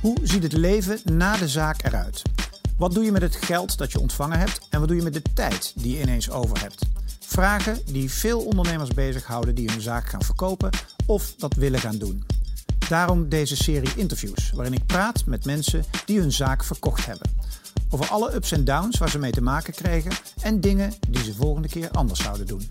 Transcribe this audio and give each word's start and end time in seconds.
Hoe 0.00 0.16
ziet 0.22 0.42
het 0.42 0.52
leven 0.52 0.98
na 1.04 1.36
de 1.36 1.48
zaak 1.48 1.84
eruit? 1.84 2.22
Wat 2.76 2.94
doe 2.94 3.04
je 3.04 3.12
met 3.12 3.22
het 3.22 3.36
geld 3.36 3.78
dat 3.78 3.92
je 3.92 4.00
ontvangen 4.00 4.38
hebt 4.38 4.66
en 4.70 4.78
wat 4.78 4.88
doe 4.88 4.96
je 4.96 5.02
met 5.02 5.12
de 5.12 5.22
tijd 5.34 5.72
die 5.76 5.96
je 5.96 6.02
ineens 6.02 6.30
over 6.30 6.60
hebt? 6.60 6.86
Vragen 7.20 7.78
die 7.86 8.10
veel 8.10 8.40
ondernemers 8.40 8.90
bezighouden 8.90 9.54
die 9.54 9.70
hun 9.70 9.80
zaak 9.80 10.08
gaan 10.08 10.22
verkopen 10.22 10.70
of 11.06 11.34
dat 11.38 11.54
willen 11.54 11.80
gaan 11.80 11.98
doen. 11.98 12.24
Daarom 12.88 13.28
deze 13.28 13.56
serie 13.56 13.94
interviews, 13.96 14.50
waarin 14.54 14.74
ik 14.74 14.86
praat 14.86 15.26
met 15.26 15.44
mensen 15.44 15.84
die 16.04 16.20
hun 16.20 16.32
zaak 16.32 16.64
verkocht 16.64 17.06
hebben. 17.06 17.30
Over 17.90 18.06
alle 18.06 18.34
ups 18.34 18.52
en 18.52 18.64
downs 18.64 18.98
waar 18.98 19.10
ze 19.10 19.18
mee 19.18 19.32
te 19.32 19.42
maken 19.42 19.74
kregen 19.74 20.12
en 20.40 20.60
dingen 20.60 20.92
die 21.08 21.24
ze 21.24 21.34
volgende 21.34 21.68
keer 21.68 21.90
anders 21.90 22.22
zouden 22.22 22.46
doen. 22.46 22.68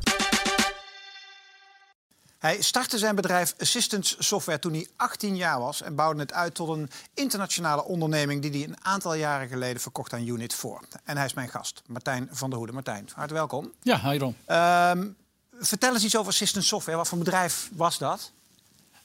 Hij 2.48 2.62
startte 2.62 2.98
zijn 2.98 3.16
bedrijf 3.16 3.54
Assistance 3.58 4.16
Software 4.20 4.60
toen 4.60 4.74
hij 4.74 4.88
18 4.96 5.36
jaar 5.36 5.60
was 5.60 5.82
en 5.82 5.96
bouwde 5.96 6.22
het 6.22 6.34
uit 6.34 6.56
tot 6.56 6.70
een 6.70 6.90
internationale 7.14 7.84
onderneming 7.84 8.42
die 8.42 8.52
hij 8.52 8.64
een 8.64 8.86
aantal 8.86 9.14
jaren 9.14 9.48
geleden 9.48 9.82
verkocht 9.82 10.14
aan 10.14 10.28
Unit 10.28 10.54
4. 10.54 10.80
En 11.04 11.18
hij 11.18 11.26
is 11.26 11.34
mijn 11.34 11.50
gast, 11.50 11.82
Martijn 11.88 12.28
van 12.32 12.50
der 12.50 12.58
Hoede. 12.58 12.74
Martijn, 12.74 13.10
hartelijk 13.14 13.32
welkom. 13.32 13.72
Ja, 13.82 14.00
hi 14.00 14.18
Ron. 14.18 14.36
Ehm, 14.46 15.08
vertel 15.60 15.94
eens 15.94 16.04
iets 16.04 16.18
over 16.18 16.32
Assistance 16.32 16.68
Software. 16.68 16.98
Wat 16.98 17.08
voor 17.08 17.18
bedrijf 17.18 17.70
was 17.74 17.98
dat? 17.98 18.32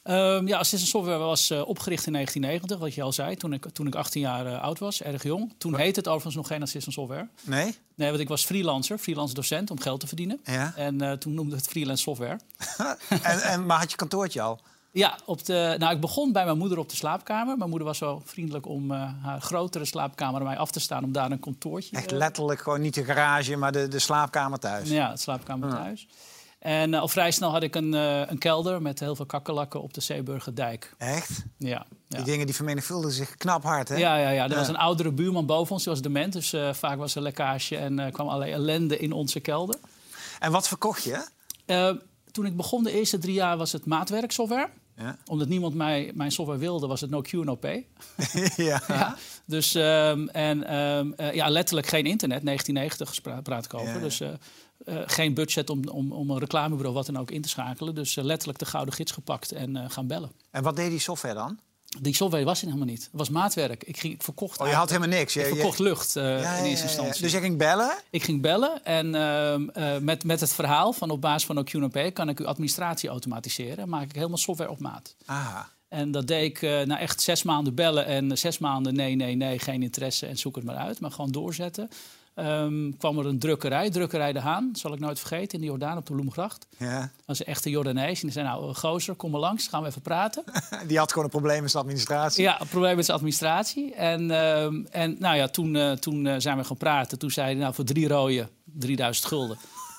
Um, 0.05 0.47
ja, 0.47 0.59
Assistant 0.59 0.91
Software 0.91 1.19
was 1.19 1.51
uh, 1.51 1.69
opgericht 1.69 2.06
in 2.06 2.12
1990, 2.12 2.79
wat 2.79 2.95
je 2.95 3.02
al 3.02 3.12
zei, 3.12 3.37
toen 3.37 3.52
ik, 3.52 3.66
toen 3.73 3.87
ik 3.87 3.95
18 3.95 4.20
jaar 4.20 4.47
uh, 4.47 4.62
oud 4.62 4.78
was, 4.78 5.02
erg 5.02 5.23
jong. 5.23 5.55
Toen 5.59 5.77
heette 5.77 5.98
het 5.98 6.09
overigens 6.09 6.34
nog 6.34 6.47
geen 6.47 6.62
Assistant 6.62 6.95
Software. 6.95 7.28
Nee? 7.42 7.77
Nee, 7.95 8.09
want 8.09 8.20
ik 8.20 8.28
was 8.28 8.45
freelancer, 8.45 8.98
freelance 8.98 9.34
docent 9.34 9.70
om 9.70 9.80
geld 9.80 10.01
te 10.01 10.06
verdienen. 10.06 10.41
Ja. 10.45 10.73
En 10.77 11.02
uh, 11.02 11.12
toen 11.12 11.34
noemde 11.34 11.56
het 11.56 11.66
freelance 11.66 12.02
software. 12.02 12.38
en, 13.23 13.41
en, 13.41 13.66
maar 13.66 13.78
had 13.78 13.91
je 13.91 13.97
kantoortje 13.97 14.41
al? 14.41 14.61
Ja, 14.91 15.19
op 15.25 15.45
de, 15.45 15.75
nou, 15.78 15.95
ik 15.95 16.01
begon 16.01 16.33
bij 16.33 16.45
mijn 16.45 16.59
moeder 16.59 16.78
op 16.78 16.89
de 16.89 16.97
slaapkamer. 16.97 17.56
Mijn 17.56 17.70
moeder 17.70 17.89
was 17.89 17.98
zo 17.98 18.23
vriendelijk 18.25 18.66
om 18.66 18.91
haar 18.91 19.41
grotere 19.41 19.84
slaapkamer 19.84 20.41
aan 20.41 20.47
mij 20.47 20.59
af 20.59 20.70
te 20.70 20.81
staan... 20.81 21.05
om 21.05 21.12
daar 21.12 21.31
een 21.31 21.41
kantoortje... 21.41 21.97
Echt 21.97 22.11
letterlijk 22.11 22.61
gewoon 22.61 22.81
niet 22.81 22.94
de 22.94 23.05
garage, 23.05 23.56
maar 23.56 23.72
de, 23.72 23.89
de 23.89 23.98
slaapkamer 23.98 24.59
thuis? 24.59 24.89
Ja, 24.89 25.11
de 25.11 25.19
slaapkamer 25.19 25.69
ja. 25.69 25.75
thuis. 25.75 26.06
En 26.62 26.92
uh, 26.92 27.00
al 27.00 27.08
vrij 27.08 27.30
snel 27.30 27.50
had 27.50 27.62
ik 27.62 27.74
een, 27.74 27.94
uh, 27.94 28.20
een 28.27 28.38
kelder 28.38 28.82
met 28.82 29.00
heel 29.00 29.16
veel 29.16 29.27
kakkelakken 29.27 29.82
op 29.82 29.94
de 29.94 30.00
Zeeburgerdijk. 30.00 30.94
Echt? 30.98 31.44
Ja. 31.58 31.86
Die 32.08 32.19
ja. 32.19 32.24
dingen 32.24 32.46
die 32.46 32.54
vermenigvuldigen 32.54 33.16
zich 33.16 33.36
knap 33.36 33.62
hard, 33.62 33.88
hè? 33.88 33.96
Ja, 33.96 34.16
ja, 34.16 34.30
ja. 34.30 34.44
er 34.44 34.50
ja. 34.50 34.56
was 34.56 34.69
een 34.69 34.77
oudere 34.77 35.12
buurman 35.12 35.46
boven 35.46 35.72
ons, 35.72 35.82
die 35.82 35.92
was 35.92 36.02
dement. 36.02 36.32
Dus 36.32 36.54
uh, 36.54 36.72
vaak 36.72 36.98
was 36.98 37.14
er 37.14 37.22
lekkage 37.22 37.77
en 37.77 38.12
kwam 38.12 38.28
allerlei 38.28 38.52
ellende 38.52 38.98
in 38.98 39.12
onze 39.12 39.41
kelder. 39.41 39.77
En 40.38 40.52
wat 40.52 40.69
verkocht 40.69 41.04
je? 41.04 41.27
toen 42.30 42.46
ik 42.46 42.56
begon, 42.56 42.84
de 42.84 42.92
eerste 42.92 43.19
drie 43.19 43.34
jaar, 43.34 43.56
was 43.56 43.72
het 43.72 43.86
maatwerksoftware. 43.86 44.69
Ja. 44.97 45.16
Omdat 45.26 45.48
niemand 45.48 45.74
mij, 45.74 46.10
mijn 46.14 46.32
software 46.32 46.60
wilde, 46.60 46.86
was 46.86 47.00
het 47.00 47.10
no 47.10 47.20
Q, 47.20 47.32
no 47.32 47.54
pay. 47.54 47.86
ja. 48.56 49.16
Dus, 49.44 49.74
um, 49.74 50.28
en 50.28 50.76
um, 50.76 51.14
ja, 51.32 51.48
letterlijk 51.48 51.86
geen 51.86 52.06
internet. 52.06 52.44
1990 52.44 53.42
praat 53.42 53.64
ik 53.64 53.74
over. 53.74 54.00
Dus 54.00 54.20
uh, 54.84 55.00
geen 55.06 55.34
budget 55.34 55.70
om, 55.70 55.88
om, 55.88 56.12
om 56.12 56.30
een 56.30 56.38
reclamebureau 56.38 56.94
wat 56.94 57.06
dan 57.06 57.19
ook 57.19 57.30
in 57.30 57.42
te 57.42 57.48
schakelen. 57.48 57.94
Dus 57.94 58.16
uh, 58.16 58.25
letterlijk 58.25 58.58
de 58.58 58.66
gouden 58.66 58.94
gids 58.94 59.12
gepakt 59.12 59.52
en 59.52 59.77
uh, 59.77 59.84
gaan 59.88 60.06
bellen. 60.06 60.33
En 60.50 60.62
wat 60.62 60.77
deed 60.77 60.91
die 60.91 60.98
software 60.98 61.34
dan? 61.34 61.58
Die 62.00 62.14
software 62.14 62.44
was 62.44 62.61
er 62.61 62.66
helemaal 62.66 62.86
niet. 62.86 63.03
Het 63.03 63.10
was 63.12 63.28
maatwerk. 63.28 63.84
Ik, 63.84 63.98
ging, 63.98 64.14
ik 64.14 64.22
verkocht. 64.22 64.60
Oh, 64.60 64.69
je 64.69 64.75
had 64.75 64.88
helemaal 64.91 65.19
niks. 65.19 65.36
Ik 65.36 65.42
je, 65.47 65.55
verkocht 65.55 65.78
je... 65.78 65.83
lucht 65.83 66.12
ja, 66.12 66.38
ja, 66.38 66.55
in 66.55 66.64
eerste 66.64 66.86
instantie. 66.86 67.22
Dus 67.22 67.33
je 67.33 67.38
ging 67.38 67.58
bellen? 67.58 67.94
Ik 68.10 68.22
ging 68.22 68.42
bellen 68.42 68.84
en 68.84 69.14
uh, 69.14 69.98
met, 69.98 70.25
met 70.25 70.41
het 70.41 70.53
verhaal 70.53 70.92
van 70.92 71.10
op 71.10 71.20
basis 71.20 71.47
van 71.47 71.58
OQNP 71.58 72.12
kan 72.12 72.28
ik 72.28 72.41
uw 72.41 72.47
administratie 72.47 73.08
automatiseren. 73.08 73.88
Maak 73.88 74.05
ik 74.05 74.14
helemaal 74.14 74.36
software 74.36 74.70
op 74.70 74.78
maat. 74.78 75.14
Aha. 75.25 75.69
En 75.88 76.10
dat 76.10 76.27
deed 76.27 76.44
ik 76.44 76.62
uh, 76.62 76.80
na 76.80 76.98
echt 76.98 77.20
zes 77.20 77.42
maanden 77.42 77.75
bellen 77.75 78.06
en 78.06 78.38
zes 78.38 78.58
maanden 78.58 78.94
nee, 78.94 79.14
nee, 79.14 79.34
nee, 79.34 79.58
geen 79.58 79.83
interesse 79.83 80.27
en 80.27 80.38
zoek 80.38 80.56
het 80.56 80.64
maar 80.64 80.77
uit. 80.77 81.00
Maar 81.00 81.10
gewoon 81.10 81.30
doorzetten. 81.30 81.91
Um, 82.34 82.97
kwam 82.97 83.19
er 83.19 83.27
een 83.27 83.38
drukkerij, 83.38 83.91
drukkerij 83.91 84.32
De 84.32 84.41
Haan, 84.41 84.70
zal 84.72 84.93
ik 84.93 85.00
nooit 85.00 85.19
vergeten, 85.19 85.54
in 85.54 85.60
de 85.60 85.66
Jordaan 85.66 85.97
op 85.97 86.06
de 86.06 86.12
Bloemgracht. 86.12 86.66
Ja. 86.78 87.00
Dat 87.00 87.10
was 87.26 87.41
een 87.41 87.47
echte 87.47 87.70
Jordanees. 87.70 88.20
En 88.20 88.26
die 88.26 88.31
zei, 88.31 88.47
nou, 88.47 88.75
gozer, 88.75 89.15
kom 89.15 89.31
maar 89.31 89.41
langs, 89.41 89.69
gaan 89.69 89.82
we 89.82 89.88
even 89.88 90.03
praten. 90.03 90.44
die 90.88 90.98
had 90.98 91.10
gewoon 91.10 91.25
een 91.25 91.31
probleem 91.31 91.62
met 91.62 91.70
zijn 91.70 91.82
administratie? 91.82 92.43
Ja, 92.43 92.60
een 92.60 92.66
probleem 92.66 92.97
met 92.97 93.04
zijn 93.04 93.16
administratie. 93.16 93.94
En, 93.94 94.31
um, 94.31 94.87
en 94.91 95.16
nou 95.19 95.37
ja, 95.37 95.48
toen, 95.48 95.75
uh, 95.75 95.93
toen 95.93 96.25
uh, 96.25 96.34
zijn 96.38 96.56
we 96.56 96.65
gaan 96.65 96.76
praten. 96.76 97.19
Toen 97.19 97.31
zei 97.31 97.47
hij, 97.47 97.54
nou, 97.54 97.75
voor 97.75 97.84
drie 97.84 98.09
rode, 98.09 98.49
3000 98.64 99.26
gulden, 99.26 99.59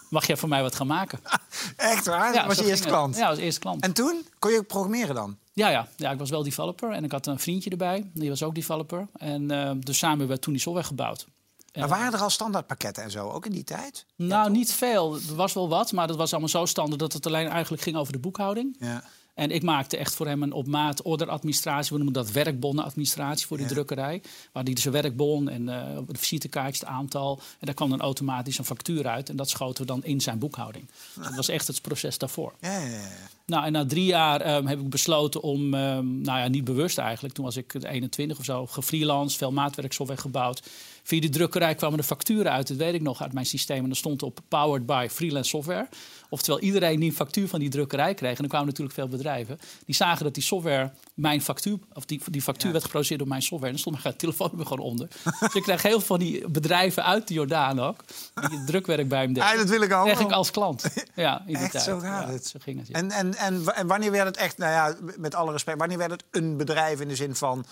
mag 0.10 0.28
jij 0.28 0.38
voor 0.38 0.50
mij 0.50 0.62
wat 0.62 0.76
gaan 0.76 0.88
maken? 0.88 1.20
Echt 1.78 2.06
waar? 2.06 2.34
Ja, 2.34 2.40
dat 2.40 2.56
was 2.56 2.66
je 2.66 2.72
eerste 2.72 2.88
klant? 2.88 3.18
Ja, 3.18 3.28
was 3.28 3.38
eerste 3.38 3.60
klant. 3.60 3.84
En 3.84 3.94
toen? 3.94 4.26
Kon 4.40 4.52
je 4.52 4.64
programmeren 4.64 5.16
dan? 5.16 5.38
Ja, 5.54 5.70
ja, 5.70 5.88
ja, 5.96 6.12
ik 6.12 6.20
was 6.20 6.30
wel 6.30 6.44
developer. 6.44 6.92
En 6.92 7.04
ik 7.04 7.12
had 7.12 7.28
een 7.28 7.40
vriendje 7.40 7.70
erbij, 7.70 8.10
die 8.14 8.30
was 8.30 8.44
ook 8.44 8.56
developer. 8.56 9.08
En 9.14 9.52
uh, 9.52 9.72
dus 9.80 9.98
samen 9.98 10.18
hebben 10.18 10.36
we 10.36 10.42
toen 10.42 10.54
die 10.54 10.62
software 10.62 10.88
gebouwd. 10.88 11.28
Maar 11.74 11.88
waren 11.88 12.14
er 12.14 12.20
al 12.20 12.30
standaardpakketten 12.30 13.04
en 13.04 13.12
zo, 13.12 13.30
ook 13.30 13.46
in 13.46 13.52
die 13.52 13.64
tijd? 13.64 14.06
Nou, 14.16 14.44
ja, 14.44 14.48
niet 14.48 14.74
veel. 14.74 15.16
Er 15.16 15.36
was 15.36 15.54
wel 15.54 15.70
wat, 15.70 15.92
maar 15.92 16.08
dat 16.08 16.18
was 16.18 16.32
allemaal 16.32 16.50
zo 16.50 16.66
standaard 16.66 17.00
dat 17.00 17.14
het 17.14 17.26
alleen 17.26 17.48
eigenlijk 17.48 17.84
ging 17.84 17.96
over 17.96 18.14
de 18.14 18.20
boekhouding. 18.20 18.76
Ja. 18.80 19.04
En 19.34 19.52
ik 19.52 19.64
maakte 19.64 19.98
echt 19.98 20.16
voor 20.16 20.28
hem 20.28 20.44
een 20.44 20.52
op 20.52 20.68
maat 20.68 21.02
orderadministratie. 21.02 21.90
We 21.90 22.04
noemen 22.04 22.14
dat 22.14 22.32
werkbonnenadministratie 22.32 23.48
voor 23.48 23.58
die 23.58 23.66
ja. 23.66 23.72
drukkerij. 23.72 24.22
Waar 24.52 24.64
die 24.64 24.76
dus 24.76 24.86
een 24.86 24.92
werkbon 24.92 25.50
en 25.50 25.62
uh, 25.62 25.98
de 26.08 26.18
visitekaartjes, 26.18 26.80
het 26.80 26.90
aantal. 26.90 27.40
En 27.60 27.66
daar 27.66 27.76
kwam 27.76 27.90
dan 27.90 28.02
automatisch 28.02 28.58
een 28.58 28.66
factuur 28.66 29.08
uit. 29.08 29.30
En 29.30 29.36
dat 29.36 29.50
schoten 29.50 29.82
we 29.82 29.92
dan 29.92 30.04
in 30.04 30.22
zijn 30.22 30.40
boekhouding. 30.40 30.86
Dus 31.16 31.26
dat 31.26 31.36
was 31.36 31.50
echt 31.50 31.68
het 31.68 31.82
proces 31.82 32.18
daarvoor. 32.18 32.54
Ja, 32.60 32.78
ja, 32.78 32.88
ja. 32.88 33.08
Nou, 33.46 33.66
en 33.66 33.72
na 33.72 33.86
drie 33.86 34.06
jaar 34.06 34.56
um, 34.56 34.68
heb 34.68 34.80
ik 34.80 34.90
besloten 34.90 35.42
om, 35.42 35.74
um, 35.74 36.22
nou 36.22 36.40
ja, 36.40 36.48
niet 36.48 36.64
bewust 36.64 36.98
eigenlijk. 36.98 37.34
Toen 37.34 37.46
was 37.46 37.58
ik 37.58 37.74
21 37.74 38.38
of 38.38 38.46
zo, 38.46 38.66
gefreelanced, 38.66 39.38
veel 39.38 39.52
maatwerksoftware 39.52 40.22
gebouwd. 40.22 40.62
Via 41.04 41.20
die 41.20 41.30
drukkerij 41.30 41.76
kwamen 41.76 41.98
de 41.98 42.04
facturen 42.04 42.52
uit, 42.52 42.68
dat 42.68 42.78
weet 42.78 42.94
ik 42.94 43.02
nog 43.02 43.22
uit 43.22 43.34
mijn 43.34 43.46
systeem. 43.46 43.84
En 43.84 43.90
er 43.90 43.96
stond 43.96 44.24
op 44.24 44.40
Powered 44.48 44.86
by 44.86 45.08
Freelance 45.10 45.50
Software. 45.50 45.88
Oftewel, 46.30 46.60
iedereen 46.60 47.00
die 47.00 47.10
een 47.10 47.16
factuur 47.16 47.48
van 47.48 47.60
die 47.60 47.70
drukkerij 47.70 48.14
kreeg. 48.14 48.38
En 48.38 48.44
er 48.44 48.50
kwamen 48.50 48.68
natuurlijk 48.68 48.96
veel 48.96 49.08
bedrijven. 49.08 49.60
Die 49.86 49.96
zagen 49.96 50.24
dat 50.24 50.34
die 50.34 50.44
software 50.44 50.92
mijn 51.14 51.42
factuur, 51.42 51.78
of 51.94 52.06
die, 52.06 52.22
die 52.26 52.42
factuur 52.42 52.66
ja. 52.66 52.72
werd 52.72 52.84
geproduceerd 52.84 53.20
door 53.20 53.28
mijn 53.28 53.42
software. 53.42 53.68
En 53.68 53.74
er 53.74 53.80
stond 53.80 54.04
mijn 54.04 54.18
telefoonnummer 54.24 54.68
gewoon 54.68 54.86
onder. 54.86 55.08
dus 55.40 55.54
ik 55.54 55.64
kreeg 55.64 55.82
heel 55.82 55.92
veel 55.92 56.02
van 56.02 56.20
die 56.20 56.50
bedrijven 56.50 57.04
uit 57.06 57.28
de 57.28 57.34
Jordaan 57.34 57.80
ook. 57.80 58.04
Die 58.50 58.64
drukwerk 58.64 59.08
bij 59.08 59.22
hem 59.22 59.34
deden. 59.34 59.50
Ja, 59.50 59.56
dat 59.58 59.70
wil 59.70 59.82
ik 59.82 59.94
ook. 59.94 60.06
Kreeg 60.06 60.20
ik 60.20 60.32
als 60.32 60.52
klant. 60.52 60.86
Ja, 61.16 61.40
in 61.40 61.46
die 61.46 61.58
echt, 61.58 61.72
tijd. 61.72 61.84
zo 61.84 62.00
gaat 62.00 62.28
ja, 62.28 62.34
het. 62.34 62.48
Zo 62.48 62.60
ging 62.62 62.80
het 62.80 62.88
ja. 62.88 62.94
en, 62.94 63.12
en, 63.12 63.36
en, 63.36 63.76
en 63.76 63.88
wanneer 63.88 64.12
werd 64.12 64.28
het 64.28 64.38
echt, 64.38 64.58
nou 64.58 64.72
ja, 64.72 64.96
met 65.18 65.36
alle 65.36 65.52
respect, 65.52 65.78
wanneer 65.78 65.98
werd 65.98 66.12
het 66.12 66.24
een 66.32 66.58
bedrijf 66.58 67.02
in 67.02 67.08
de 67.08 67.16
zin 67.16 67.36
van 67.36 67.66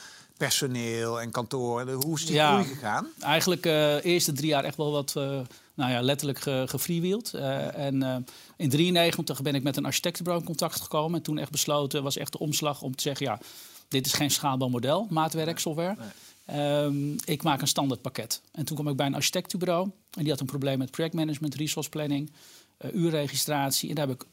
personeel 0.46 1.22
en 1.22 1.32
kantoor? 1.32 1.92
Hoe 1.92 2.18
is 2.18 2.26
die 2.26 2.36
ja, 2.36 2.52
groei 2.52 2.74
gegaan? 2.74 3.08
Eigenlijk 3.20 3.64
de 3.64 4.02
uh, 4.04 4.12
eerste 4.12 4.32
drie 4.32 4.48
jaar 4.48 4.64
echt 4.64 4.78
wel 4.78 4.92
wat, 4.92 5.14
uh, 5.18 5.24
nou 5.74 5.92
ja, 5.92 6.02
letterlijk 6.02 6.40
ge, 6.40 6.64
gefreewheeld. 6.68 7.32
Uh, 7.36 7.78
en 7.78 8.26
in 8.58 8.70
93 8.70 9.42
ben 9.42 9.56
ik 9.56 9.64
met 9.64 9.78
een 9.78 9.86
architectenbureau 9.86 10.44
in 10.44 10.50
contact 10.50 10.82
gekomen. 10.82 11.18
En 11.18 11.24
toen 11.24 11.38
echt 11.38 11.52
besloten, 11.52 12.04
was 12.04 12.18
echt 12.18 12.32
de 12.32 12.40
omslag 12.40 12.82
om 12.82 12.96
te 12.96 13.02
zeggen... 13.02 13.26
ja, 13.26 13.40
dit 13.88 14.06
is 14.06 14.14
geen 14.14 14.32
schaalbaar 14.32 14.70
model, 14.70 15.08
maatwerk, 15.10 15.60
software. 15.60 15.96
Nee. 16.46 16.84
Um, 16.84 17.16
ik 17.26 17.44
maak 17.44 17.62
een 17.62 17.68
standaard 17.68 18.02
pakket. 18.02 18.42
En 18.52 18.66
toen 18.66 18.76
kwam 18.76 18.90
ik 18.92 18.96
bij 18.96 19.06
een 19.06 19.16
architectenbureau. 19.16 19.90
En 20.12 20.22
die 20.22 20.30
had 20.30 20.40
een 20.40 20.46
probleem 20.46 20.78
met 20.78 20.92
projectmanagement, 20.92 21.56
resource 21.56 21.90
planning, 21.90 22.32
uurregistratie. 22.94 23.90
En 23.90 23.96
daar 23.96 24.08
heb 24.08 24.22
ik 24.22 24.28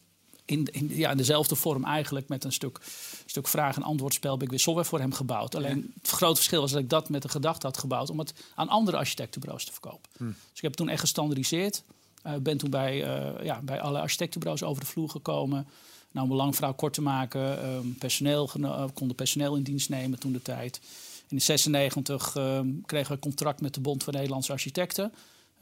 in, 0.48 0.66
in, 0.72 0.88
ja, 0.96 1.10
in 1.10 1.16
dezelfde 1.16 1.54
vorm 1.54 1.84
eigenlijk 1.84 2.28
met 2.28 2.44
een 2.44 2.52
stuk, 2.52 2.80
stuk 3.26 3.48
vraag- 3.48 3.76
en 3.76 3.82
antwoordspel... 3.82 4.32
heb 4.32 4.42
ik 4.42 4.50
weer 4.50 4.58
software 4.58 4.88
voor 4.88 4.98
hem 4.98 5.12
gebouwd. 5.12 5.54
Alleen 5.54 5.92
het 6.02 6.10
grote 6.10 6.34
verschil 6.34 6.60
was 6.60 6.70
dat 6.70 6.80
ik 6.80 6.90
dat 6.90 7.08
met 7.08 7.22
de 7.22 7.28
gedachte 7.28 7.66
had 7.66 7.78
gebouwd... 7.78 8.10
om 8.10 8.18
het 8.18 8.34
aan 8.54 8.68
andere 8.68 8.96
architectenbureaus 8.96 9.64
te 9.64 9.72
verkopen. 9.72 10.10
Hm. 10.16 10.24
Dus 10.24 10.34
ik 10.54 10.62
heb 10.62 10.70
het 10.70 10.76
toen 10.76 10.88
echt 10.88 11.00
gestandardiseerd. 11.00 11.82
Uh, 12.26 12.32
ben 12.34 12.58
toen 12.58 12.70
bij, 12.70 12.96
uh, 12.96 13.44
ja, 13.44 13.60
bij 13.62 13.80
alle 13.80 14.00
architectenbureaus 14.00 14.62
over 14.62 14.82
de 14.82 14.88
vloer 14.88 15.10
gekomen... 15.10 15.66
Nou, 16.12 16.26
om 16.26 16.32
een 16.32 16.38
lang 16.38 16.54
verhaal 16.54 16.74
kort 16.74 16.92
te 16.92 17.02
maken, 17.02 17.68
um, 17.68 17.96
personeel, 17.98 18.50
uh, 18.56 18.84
konden 18.94 19.16
personeel 19.16 19.56
in 19.56 19.62
dienst 19.62 19.88
nemen 19.88 20.18
toen 20.18 20.32
de 20.32 20.42
tijd. 20.42 20.80
In 21.28 21.40
96 21.40 22.34
um, 22.34 22.82
kregen 22.86 23.08
we 23.08 23.14
een 23.14 23.18
contract 23.18 23.60
met 23.60 23.74
de 23.74 23.80
Bond 23.80 24.04
van 24.04 24.14
Nederlandse 24.14 24.52
Architecten. 24.52 25.12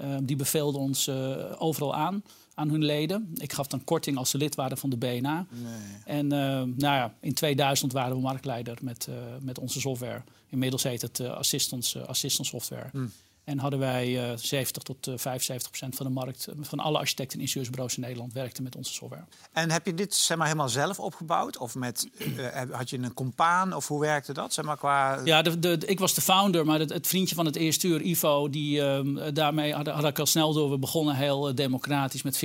Um, 0.01 0.25
die 0.25 0.37
beveelden 0.37 0.81
ons 0.81 1.07
uh, 1.07 1.37
overal 1.59 1.95
aan, 1.95 2.25
aan 2.55 2.71
hun 2.71 2.85
leden. 2.85 3.31
Ik 3.35 3.53
gaf 3.53 3.67
dan 3.67 3.85
korting 3.85 4.17
als 4.17 4.31
ze 4.31 4.39
lid 4.39 4.55
waren 4.55 4.79
van 4.79 4.91
de 4.91 4.97
BNA. 4.97 5.47
Nee. 5.51 5.73
En 6.05 6.25
uh, 6.25 6.31
nou 6.77 6.77
ja, 6.77 7.15
in 7.21 7.35
2000 7.35 7.93
waren 7.93 8.17
we 8.17 8.23
marktleider 8.23 8.79
met, 8.81 9.07
uh, 9.11 9.17
met 9.41 9.59
onze 9.59 9.81
software. 9.81 10.23
Inmiddels 10.49 10.83
heet 10.83 11.03
het 11.03 11.19
uh, 11.19 11.31
assistance, 11.31 12.07
assistance 12.07 12.51
software. 12.51 12.89
Hm. 12.93 13.07
En 13.47 13.59
hadden 13.59 13.79
wij 13.79 14.31
uh, 14.31 14.37
70 14.37 14.83
tot 14.83 15.07
uh, 15.07 15.15
75 15.17 15.69
procent 15.69 15.95
van 15.95 16.07
de 16.07 16.13
markt, 16.13 16.49
van 16.61 16.79
alle 16.79 16.99
architecten 16.99 17.39
en 17.39 17.45
ingenieursbureaus 17.45 17.97
in 17.97 18.03
Nederland 18.03 18.33
werkten 18.33 18.63
met 18.63 18.77
onze 18.77 18.93
software. 18.93 19.25
En 19.53 19.71
heb 19.71 19.87
je 19.87 19.95
dit 19.95 20.15
zeg 20.15 20.37
maar, 20.37 20.47
helemaal 20.47 20.69
zelf 20.69 21.01
opgebouwd? 21.01 21.59
Of 21.59 21.75
met, 21.75 22.09
uh, 22.19 22.63
had 22.71 22.91
je 22.91 22.99
een 22.99 23.15
compaan? 23.15 23.75
Of 23.75 23.89
hoe 23.89 24.01
werkte 24.01 24.33
dat? 24.33 24.53
Zeg 24.53 24.65
maar, 24.65 24.77
qua... 24.77 25.21
Ja, 25.25 25.43
de, 25.43 25.59
de, 25.59 25.79
ik 25.87 25.99
was 25.99 26.15
de 26.15 26.21
founder, 26.21 26.65
maar 26.65 26.79
het, 26.79 26.93
het, 26.93 27.07
vriendje 27.07 27.35
van 27.35 27.47
het 27.47 27.57
eerste 27.57 27.87
uur, 27.87 28.03
Ivo, 28.03 28.51
die, 28.51 28.81
um, 28.81 29.35
daarmee 29.35 29.75
had, 29.75 29.87
had, 29.87 30.05
ik 30.05 30.19
al 30.19 30.27
snel 30.27 30.53
door. 30.53 30.71
We 30.71 30.79
begonnen 30.79 31.17
heel 31.17 31.55
democratisch 31.55 32.23
met 32.23 32.45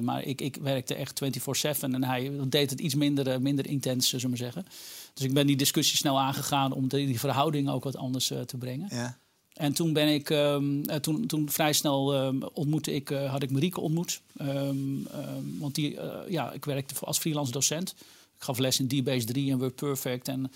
50-50. 0.00 0.02
Maar 0.02 0.22
ik, 0.22 0.40
ik 0.40 0.56
werkte 0.56 0.94
echt 0.94 1.22
24-7 1.24 1.80
en 1.80 2.04
hij 2.04 2.32
deed 2.48 2.70
het 2.70 2.80
iets 2.80 2.94
minder, 2.94 3.42
minder 3.42 3.66
intens, 3.66 4.08
zullen 4.08 4.24
we 4.24 4.28
maar 4.28 4.38
zeggen. 4.38 4.64
Dus 5.14 5.24
ik 5.24 5.34
ben 5.34 5.46
die 5.46 5.56
discussie 5.56 5.96
snel 5.96 6.20
aangegaan 6.20 6.72
om 6.72 6.88
die, 6.88 7.06
die 7.06 7.20
verhouding 7.20 7.70
ook 7.70 7.84
wat 7.84 7.96
anders 7.96 8.26
te 8.26 8.56
brengen. 8.58 8.88
Ja. 8.90 9.18
En 9.54 9.72
toen 9.72 9.92
ben 9.92 10.08
ik, 10.08 10.30
um, 10.30 11.00
toen, 11.00 11.26
toen 11.26 11.50
vrij 11.50 11.72
snel 11.72 12.24
um, 12.24 12.42
ontmoette 12.42 12.94
ik, 12.94 13.10
uh, 13.10 13.30
had 13.30 13.42
ik 13.42 13.50
Marieke 13.50 13.80
ontmoet. 13.80 14.20
Um, 14.40 15.06
want 15.58 15.74
die, 15.74 15.94
uh, 15.94 16.14
ja, 16.28 16.52
ik 16.52 16.64
werkte 16.64 16.94
als 17.00 17.18
freelance 17.18 17.52
docent. 17.52 17.94
Ik 18.36 18.42
gaf 18.46 18.58
les 18.58 18.80
in 18.80 18.88
DBase 18.88 19.26
3 19.26 19.50
en 19.50 19.58
WordPerfect. 19.58 20.28
En 20.28 20.52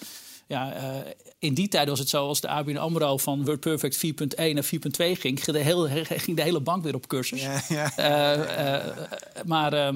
ja, 0.47 0.77
uh, 0.77 1.11
in 1.39 1.55
die 1.55 1.69
tijd 1.69 1.89
was 1.89 1.99
het 1.99 2.09
zo, 2.09 2.27
als 2.27 2.41
de 2.41 2.49
ABN 2.49 2.77
AMRO 2.77 3.17
van 3.17 3.45
WordPerfect 3.45 4.07
4.1 4.07 4.53
naar 4.53 4.65
4.2 4.65 4.71
ging, 4.97 5.21
ging 5.21 5.45
de, 5.45 5.59
hele, 5.59 5.89
ging 6.25 6.37
de 6.37 6.43
hele 6.43 6.61
bank 6.61 6.83
weer 6.83 6.95
op 6.95 7.07
cursus. 7.07 7.43
Ja, 7.43 7.63
ja. 7.69 8.95
maar, 9.47 9.93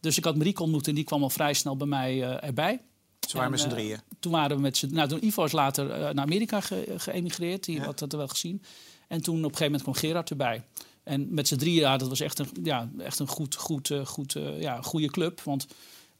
dus 0.00 0.16
ik 0.16 0.24
had 0.24 0.36
Marieke 0.36 0.62
ontmoet 0.62 0.88
en 0.88 0.94
die 0.94 1.04
kwam 1.04 1.22
al 1.22 1.30
vrij 1.30 1.54
snel 1.54 1.76
bij 1.76 1.86
mij 1.86 2.22
erbij. 2.22 2.80
Ze 3.28 3.36
waren 3.36 3.50
met 3.50 3.60
z'n 3.60 3.68
drieën. 3.68 4.00
Toen 4.20 4.32
waren 4.32 4.56
we 4.56 4.62
met 4.62 4.76
z'n... 4.76 4.94
Nou, 4.94 5.08
toen 5.08 5.24
Ivo 5.24 5.44
is 5.44 5.52
later 5.52 5.86
uh, 5.86 5.90
naar 5.90 6.24
Amerika 6.24 6.60
ge 6.60 6.94
geëmigreerd. 6.96 7.64
Die 7.64 7.76
ja. 7.76 7.84
had 7.84 7.98
dat 7.98 8.12
wel 8.12 8.28
gezien. 8.28 8.62
En 9.08 9.22
toen 9.22 9.36
op 9.36 9.50
een 9.50 9.56
gegeven 9.56 9.64
moment 9.64 9.82
kwam 9.82 9.94
Gerard 9.94 10.30
erbij. 10.30 10.62
En 11.02 11.34
met 11.34 11.48
z'n 11.48 11.56
drieën, 11.56 11.80
ja, 11.80 11.96
dat 11.96 12.08
was 12.08 12.20
echt 12.20 12.38
een, 12.38 12.48
ja, 12.62 12.90
echt 12.98 13.18
een 13.18 13.26
goed, 13.26 13.54
goed, 13.54 13.90
uh, 13.90 14.06
goed, 14.06 14.36
ja, 14.58 14.82
goede 14.82 15.10
club. 15.10 15.40
Want 15.40 15.66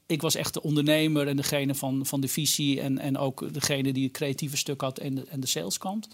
ik 0.06 0.23
was 0.23 0.35
echt 0.35 0.55
de 0.55 0.62
ondernemer 0.62 1.29
en 1.29 1.37
degene 1.37 1.75
van, 1.75 2.06
van 2.06 2.20
de 2.20 2.29
visie... 2.29 2.81
en, 2.81 2.99
en 2.99 3.19
ook 3.19 3.52
degene 3.52 3.93
die 3.93 4.05
het 4.05 4.12
creatieve 4.12 4.56
stuk 4.56 4.81
had 4.81 4.99
en 4.99 5.14
de, 5.14 5.25
en 5.29 5.41
de 5.41 5.47
saleskant. 5.47 6.08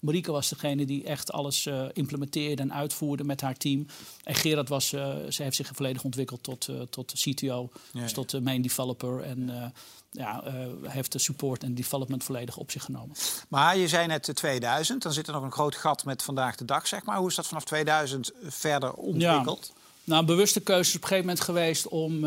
Marieke 0.00 0.32
was 0.32 0.48
degene 0.48 0.84
die 0.84 1.04
echt 1.04 1.32
alles 1.32 1.66
uh, 1.66 1.84
implementeerde 1.92 2.62
en 2.62 2.72
uitvoerde 2.72 3.24
met 3.24 3.40
haar 3.40 3.56
team. 3.56 3.86
En 4.24 4.34
Gerard 4.34 4.68
was, 4.68 4.92
uh, 4.92 5.14
ze 5.28 5.42
heeft 5.42 5.56
zich 5.56 5.70
volledig 5.74 6.04
ontwikkeld 6.04 6.42
tot, 6.42 6.68
uh, 6.68 6.80
tot 6.80 7.12
CTO, 7.12 7.68
ja, 7.92 8.00
dus 8.00 8.12
tot 8.12 8.42
main 8.42 8.62
developer. 8.62 9.22
En 9.22 9.72
ja, 10.10 10.42
heeft 10.82 11.12
de 11.12 11.18
support 11.18 11.62
en 11.62 11.74
development 11.74 12.24
volledig 12.24 12.56
op 12.56 12.70
zich 12.70 12.84
genomen. 12.84 13.16
Maar 13.48 13.76
je 13.76 13.88
zei 13.88 14.06
net 14.06 14.30
2000, 14.34 15.02
dan 15.02 15.12
zit 15.12 15.26
er 15.26 15.32
nog 15.32 15.42
een 15.42 15.52
groot 15.52 15.74
gat 15.74 16.04
met 16.04 16.22
vandaag 16.22 16.56
de 16.56 16.64
dag, 16.64 16.86
zeg 16.86 17.04
maar. 17.04 17.16
Hoe 17.18 17.28
is 17.28 17.34
dat 17.34 17.46
vanaf 17.46 17.64
2000 17.64 18.32
verder 18.42 18.92
ontwikkeld? 18.92 19.72
Ja. 19.74 19.80
Nou, 20.04 20.20
een 20.20 20.26
bewuste 20.26 20.60
keuze 20.60 20.90
is 20.90 20.96
op 20.96 21.02
een 21.02 21.08
gegeven 21.08 21.26
moment 21.26 21.44
geweest 21.44 21.88
om, 21.88 22.24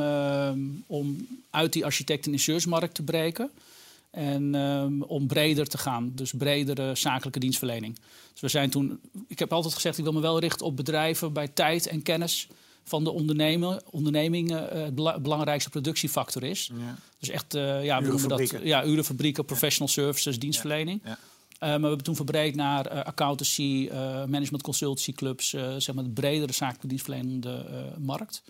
om 0.87 1.27
uit 1.49 1.73
die 1.73 1.85
architect- 1.85 2.25
en 2.25 2.31
ingenieursmarkt 2.31 2.95
te 2.95 3.03
breken. 3.03 3.51
En 4.13 4.55
um, 4.55 5.03
om 5.03 5.27
breder 5.27 5.67
te 5.67 5.77
gaan, 5.77 6.11
dus 6.15 6.31
bredere 6.31 6.95
zakelijke 6.95 7.39
dienstverlening. 7.39 7.99
Dus 8.31 8.41
we 8.41 8.47
zijn 8.47 8.69
toen, 8.69 8.99
ik 9.27 9.39
heb 9.39 9.53
altijd 9.53 9.73
gezegd, 9.73 9.97
ik 9.97 10.03
wil 10.03 10.13
me 10.13 10.19
wel 10.19 10.39
richten 10.39 10.65
op 10.65 10.75
bedrijven 10.75 11.33
bij 11.33 11.47
tijd 11.47 11.87
en 11.87 12.01
kennis 12.01 12.47
van 12.83 13.03
de 13.03 13.11
ondernemer, 13.11 13.81
onderneming 13.89 14.51
uh, 14.51 14.61
het 14.71 14.95
belangrijkste 15.21 15.69
productiefactor 15.69 16.43
is. 16.43 16.71
Ja. 16.73 16.95
Dus 17.19 17.29
echt, 17.29 17.55
uh, 17.55 17.83
ja, 17.83 18.01
we 18.01 18.07
noemen 18.07 18.29
dat 18.29 18.53
ja, 18.63 18.85
urenfabrieken, 18.85 19.45
professional 19.45 19.87
services, 19.87 20.39
dienstverlening. 20.39 21.01
Ja. 21.03 21.09
Ja. 21.09 21.17
Uh, 21.17 21.59
maar 21.59 21.79
we 21.79 21.87
hebben 21.87 22.03
toen 22.03 22.15
verbreed 22.15 22.55
naar 22.55 22.93
uh, 22.93 23.01
accountancy, 23.03 23.89
management 24.27 24.61
consultancy 24.61 25.13
clubs, 25.13 25.49
zeg 25.77 25.93
maar 25.93 26.03
de 26.03 26.09
bredere 26.09 26.53
zakelijke 26.53 26.87
dienstverlenende 26.87 27.65
markt. 27.97 28.43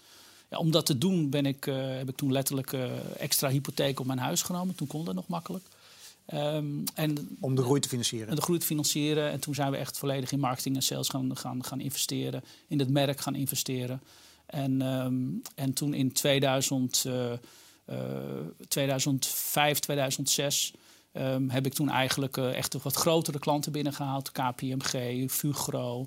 Ja, 0.54 0.60
om 0.60 0.72
dat 0.72 0.86
te 0.86 0.98
doen 0.98 1.30
ben 1.30 1.46
ik, 1.46 1.66
uh, 1.66 1.76
heb 1.76 2.10
ik 2.10 2.16
toen 2.16 2.32
letterlijk 2.32 2.72
uh, 2.72 2.86
extra 3.18 3.50
hypotheek 3.50 4.00
op 4.00 4.06
mijn 4.06 4.20
huis 4.20 4.42
genomen. 4.42 4.76
Toen 4.76 4.88
kon 4.88 5.06
dat 5.06 5.16
nog 5.16 5.28
makkelijk. 5.28 5.66
Um, 6.34 6.84
en, 6.94 7.38
om 7.40 7.56
de 7.56 7.62
groei 7.62 7.80
te 7.80 7.90
financieren? 7.90 8.36
De 8.36 8.42
groei 8.42 8.60
te 8.60 8.66
financieren. 8.66 9.32
En 9.32 9.40
toen 9.40 9.56
zijn 9.56 9.72
we 9.72 9.78
echt 9.78 9.98
volledig 9.98 10.32
in 10.32 10.40
marketing 10.40 10.76
en 10.76 10.84
sales 10.84 11.10
gaan, 11.10 11.38
gaan, 11.38 11.64
gaan 11.64 11.80
investeren. 11.80 12.44
In 12.68 12.80
het 12.80 12.90
merk 12.90 13.20
gaan 13.20 13.36
investeren. 13.36 14.02
En, 14.46 14.82
um, 14.82 15.42
en 15.56 15.74
toen 15.74 15.94
in 15.94 16.12
2000, 16.12 17.06
uh, 17.08 17.96
2005, 18.68 19.80
2006... 19.80 20.74
Um, 21.18 21.50
heb 21.50 21.66
ik 21.66 21.74
toen 21.74 21.90
eigenlijk 21.90 22.38
uh, 22.38 22.56
echt 22.56 22.82
wat 22.84 22.96
grotere 22.96 23.40
klanten 23.40 23.72
binnengehaald. 23.72 24.32
KPMG, 24.32 25.26
Fugro, 25.32 26.06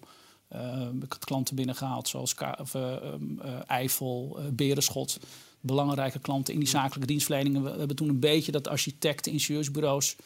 ik 1.03 1.13
had 1.13 1.25
klanten 1.25 1.57
binnengehaald 1.57 2.09
zoals 2.09 2.35
of, 2.59 2.75
uh, 2.75 2.93
um, 2.93 3.41
uh, 3.45 3.51
Eifel, 3.67 4.39
Berenschot. 4.53 5.19
Belangrijke 5.61 6.19
klanten 6.19 6.55
in 6.55 6.61
die 6.61 6.69
zakelijke 6.69 7.07
dienstverlening. 7.07 7.63
We, 7.63 7.69
hebben 7.69 7.97
toen 7.97 8.09
een 8.09 8.21
beetje 8.21 8.53
dat 8.53 8.69
architecten, 8.69 9.33
ingenieursbureaus 9.33 10.17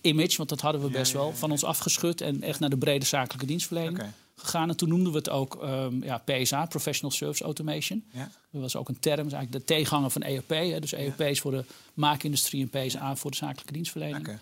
image, 0.00 0.36
want 0.36 0.48
dat 0.48 0.60
hadden 0.60 0.80
we 0.80 0.90
best 0.90 1.12
ja, 1.12 1.18
ja, 1.18 1.24
ja, 1.24 1.30
wel, 1.30 1.38
van 1.38 1.50
ons 1.50 1.64
afgeschud. 1.64 2.20
En 2.20 2.42
echt 2.42 2.60
naar 2.60 2.70
de 2.70 2.78
brede 2.78 3.04
zakelijke 3.04 3.46
dienstverlening 3.46 3.98
okay. 3.98 4.12
gegaan. 4.36 4.68
En 4.68 4.76
toen 4.76 4.88
noemden 4.88 5.12
we 5.12 5.18
het 5.18 5.30
ook 5.30 5.62
um, 5.62 6.04
ja, 6.04 6.18
PSA, 6.18 6.66
Professional 6.66 7.10
Service 7.10 7.44
Automation. 7.44 8.04
Dat 8.50 8.60
was 8.60 8.76
ook 8.76 8.88
een 8.88 9.00
term, 9.00 9.18
eigenlijk 9.18 9.52
de 9.52 9.64
tegenhanger 9.64 10.10
van 10.10 10.22
ERP. 10.22 10.48
Hè. 10.48 10.80
Dus 10.80 10.92
ERP 10.92 11.20
is 11.20 11.40
voor 11.40 11.50
de 11.50 11.64
maakindustrie 11.94 12.68
en 12.70 12.86
PSA 12.86 13.16
voor 13.16 13.30
de 13.30 13.36
zakelijke 13.36 13.72
dienstverlening. 13.72 14.20
Okay. 14.20 14.38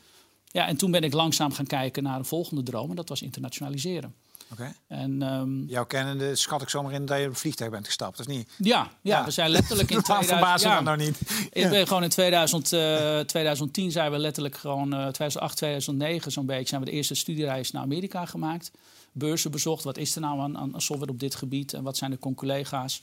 Ja, 0.51 0.67
en 0.67 0.77
toen 0.77 0.91
ben 0.91 1.03
ik 1.03 1.13
langzaam 1.13 1.53
gaan 1.53 1.67
kijken 1.67 2.03
naar 2.03 2.19
een 2.19 2.25
volgende 2.25 2.63
droom. 2.63 2.91
En 2.91 2.97
dat 2.97 3.09
was 3.09 3.23
internationaliseren. 3.23 4.15
Okay. 4.53 4.75
En, 4.89 5.23
um, 5.23 5.65
Jouw 5.69 5.85
kennende 5.85 6.37
schat 6.37 6.63
ik 6.63 6.69
zomaar 6.69 6.93
in 6.93 7.07
dat 7.07 7.19
je 7.19 7.25
op 7.25 7.31
het 7.31 7.41
vliegtuig 7.41 7.71
bent 7.71 7.87
gestapt, 7.87 8.21
of 8.21 8.27
niet? 8.27 8.49
Ja, 8.59 8.91
ja, 9.03 9.19
ja. 9.19 9.25
we 9.25 9.31
zijn 9.31 9.51
letterlijk 9.51 9.91
in 9.91 10.03
2000... 10.23 10.61
ja, 10.63 10.81
nou 10.81 10.97
niet. 10.97 11.21
Ik 11.53 11.69
ben 11.71 11.87
gewoon 11.87 12.03
in 12.03 12.09
2000, 12.09 12.73
uh, 12.73 13.21
2010 13.21 13.91
zijn 13.91 14.11
we 14.11 14.19
letterlijk 14.19 14.57
gewoon... 14.57 14.95
Uh, 14.95 15.07
2008, 15.07 15.57
2009 15.57 16.33
zo'n 16.33 16.47
beetje 16.47 16.69
zijn 16.69 16.81
we 16.81 16.87
de 16.87 16.93
eerste 16.97 17.15
studiereis 17.15 17.71
naar 17.71 17.83
Amerika 17.83 18.27
gemaakt. 18.27 18.71
Beurzen 19.13 19.51
bezocht, 19.51 19.85
wat 19.85 19.97
is 19.97 20.15
er 20.15 20.21
nou 20.21 20.41
aan, 20.41 20.59
aan 20.59 20.73
software 20.77 21.13
op 21.13 21.21
dit 21.21 21.35
gebied... 21.35 21.73
en 21.73 21.83
wat 21.83 21.97
zijn 21.97 22.11
de 22.11 22.35
collega's. 22.35 23.03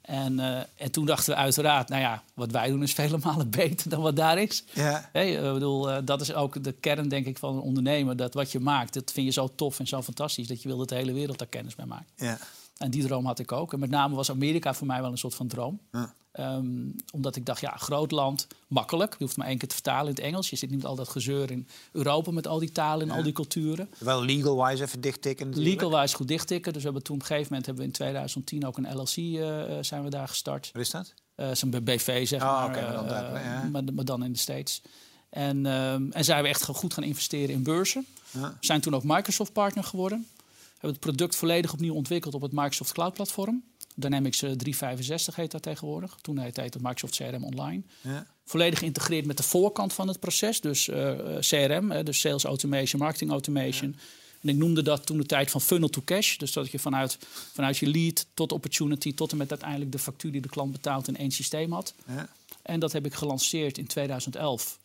En, 0.00 0.38
uh, 0.38 0.58
en 0.76 0.90
toen 0.90 1.06
dachten 1.06 1.34
we 1.34 1.40
uiteraard, 1.40 1.88
nou 1.88 2.00
ja, 2.00 2.22
wat 2.34 2.50
wij 2.50 2.68
doen 2.68 2.82
is 2.82 2.92
vele 3.00 3.18
malen 3.22 3.50
beter 3.50 3.90
dan 3.90 4.00
wat 4.00 4.16
daar 4.16 4.38
is. 4.38 4.64
Ja. 4.72 5.08
Hey, 5.12 5.32
ik 5.32 5.52
bedoel, 5.52 5.90
uh, 5.90 5.98
dat 6.04 6.20
is 6.20 6.34
ook 6.34 6.64
de 6.64 6.72
kern, 6.72 7.08
denk 7.08 7.26
ik, 7.26 7.38
van 7.38 7.54
een 7.54 7.60
ondernemer. 7.60 8.16
Dat 8.16 8.34
wat 8.34 8.52
je 8.52 8.60
maakt, 8.60 8.94
dat 8.94 9.12
vind 9.12 9.26
je 9.26 9.32
zo 9.32 9.50
tof 9.54 9.78
en 9.78 9.86
zo 9.86 10.02
fantastisch... 10.02 10.48
dat 10.48 10.62
je 10.62 10.68
wil 10.68 10.78
dat 10.78 10.88
de 10.88 10.94
hele 10.94 11.12
wereld 11.12 11.38
daar 11.38 11.48
kennis 11.48 11.74
bij 11.74 11.86
maakt. 11.86 12.12
Ja. 12.16 12.38
En 12.76 12.90
die 12.90 13.06
droom 13.06 13.26
had 13.26 13.38
ik 13.38 13.52
ook. 13.52 13.72
En 13.72 13.78
met 13.78 13.90
name 13.90 14.14
was 14.14 14.30
Amerika 14.30 14.74
voor 14.74 14.86
mij 14.86 15.00
wel 15.00 15.10
een 15.10 15.18
soort 15.18 15.34
van 15.34 15.46
droom. 15.46 15.80
Ja. 15.92 16.14
Um, 16.40 16.96
omdat 17.12 17.36
ik 17.36 17.46
dacht, 17.46 17.60
ja, 17.60 17.70
groot 17.70 18.10
land, 18.10 18.46
makkelijk. 18.66 19.14
Je 19.18 19.24
hoeft 19.24 19.36
maar 19.36 19.46
één 19.46 19.58
keer 19.58 19.68
te 19.68 19.74
vertalen 19.74 20.06
in 20.06 20.14
het 20.14 20.24
Engels. 20.24 20.50
Je 20.50 20.56
zit 20.56 20.70
niet 20.70 20.78
met 20.78 20.88
al 20.88 20.96
dat 20.96 21.08
gezeur 21.08 21.50
in 21.50 21.68
Europa 21.92 22.30
met 22.30 22.46
al 22.46 22.58
die 22.58 22.72
talen 22.72 23.02
en 23.02 23.08
ja. 23.08 23.16
al 23.16 23.22
die 23.22 23.32
culturen. 23.32 23.90
Wel 23.98 24.24
legal-wise 24.24 24.82
even 24.82 25.00
dichttikken 25.00 25.58
Legal-wise 25.58 26.14
goed 26.14 26.28
dichttikken. 26.28 26.72
Dus 26.72 26.82
we 26.82 26.88
hebben 26.88 27.04
toen 27.04 27.14
op 27.14 27.20
een 27.20 27.26
gegeven 27.26 27.48
moment 27.48 27.66
hebben 27.66 27.84
we 27.84 27.90
in 27.90 27.96
2010 27.96 28.66
ook 28.66 28.76
een 28.76 28.94
LLC 28.94 29.16
uh, 29.16 29.78
zijn 29.80 30.04
we 30.04 30.10
daar 30.10 30.28
gestart. 30.28 30.70
Wat 30.72 30.82
is 30.82 30.90
dat? 30.90 31.14
Uh, 31.36 31.54
Zo'n 31.54 31.70
BV, 31.70 32.28
zeg 32.28 32.42
oh, 32.42 32.52
maar. 32.52 32.68
Okay, 32.68 32.82
maar, 32.82 32.92
dan 32.92 33.08
daar, 33.08 33.44
ja. 33.44 33.68
maar, 33.72 33.82
maar, 33.94 34.04
dan 34.04 34.24
in 34.24 34.32
de 34.32 34.38
States. 34.38 34.82
En, 35.30 35.66
um, 35.66 36.12
en 36.12 36.24
zijn 36.24 36.42
we 36.42 36.48
echt 36.48 36.64
goed 36.64 36.94
gaan 36.94 37.04
investeren 37.04 37.54
in 37.54 37.62
beurzen. 37.62 38.06
Ja. 38.30 38.56
Zijn 38.60 38.80
toen 38.80 38.94
ook 38.94 39.04
Microsoft-partner 39.04 39.84
geworden. 39.84 40.26
Hebben 40.72 40.90
het 40.90 41.00
product 41.00 41.36
volledig 41.36 41.72
opnieuw 41.72 41.94
ontwikkeld 41.94 42.34
op 42.34 42.42
het 42.42 42.52
Microsoft 42.52 42.92
Cloud 42.92 43.14
Platform. 43.14 43.62
Dynamics 44.00 44.38
365 44.38 45.36
heet 45.36 45.50
dat 45.50 45.62
tegenwoordig. 45.62 46.18
Toen 46.20 46.38
heette 46.38 46.60
het 46.60 46.82
Microsoft 46.82 47.16
CRM 47.16 47.44
Online. 47.44 47.82
Ja. 48.00 48.26
Volledig 48.44 48.78
geïntegreerd 48.78 49.26
met 49.26 49.36
de 49.36 49.42
voorkant 49.42 49.92
van 49.92 50.08
het 50.08 50.20
proces. 50.20 50.60
Dus 50.60 50.88
uh, 50.88 51.12
CRM, 51.38 52.04
dus 52.04 52.20
Sales 52.20 52.44
Automation, 52.44 53.00
Marketing 53.00 53.30
Automation. 53.30 53.94
Ja. 53.96 54.02
En 54.40 54.48
ik 54.48 54.56
noemde 54.56 54.82
dat 54.82 55.06
toen 55.06 55.18
de 55.18 55.26
tijd 55.26 55.50
van 55.50 55.60
funnel 55.60 55.88
to 55.88 56.02
cash. 56.04 56.36
Dus 56.36 56.52
dat 56.52 56.70
je 56.70 56.78
vanuit, 56.78 57.18
vanuit 57.52 57.78
je 57.78 57.86
lead 57.86 58.26
tot 58.34 58.52
opportunity... 58.52 59.14
tot 59.14 59.30
en 59.30 59.36
met 59.36 59.50
uiteindelijk 59.50 59.92
de 59.92 59.98
factuur 59.98 60.32
die 60.32 60.40
de 60.40 60.48
klant 60.48 60.72
betaalt 60.72 61.08
in 61.08 61.16
één 61.16 61.30
systeem 61.30 61.72
had. 61.72 61.94
Ja. 62.06 62.28
En 62.62 62.80
dat 62.80 62.92
heb 62.92 63.06
ik 63.06 63.14
gelanceerd 63.14 63.78
in 63.78 63.86
2011. 63.86 64.78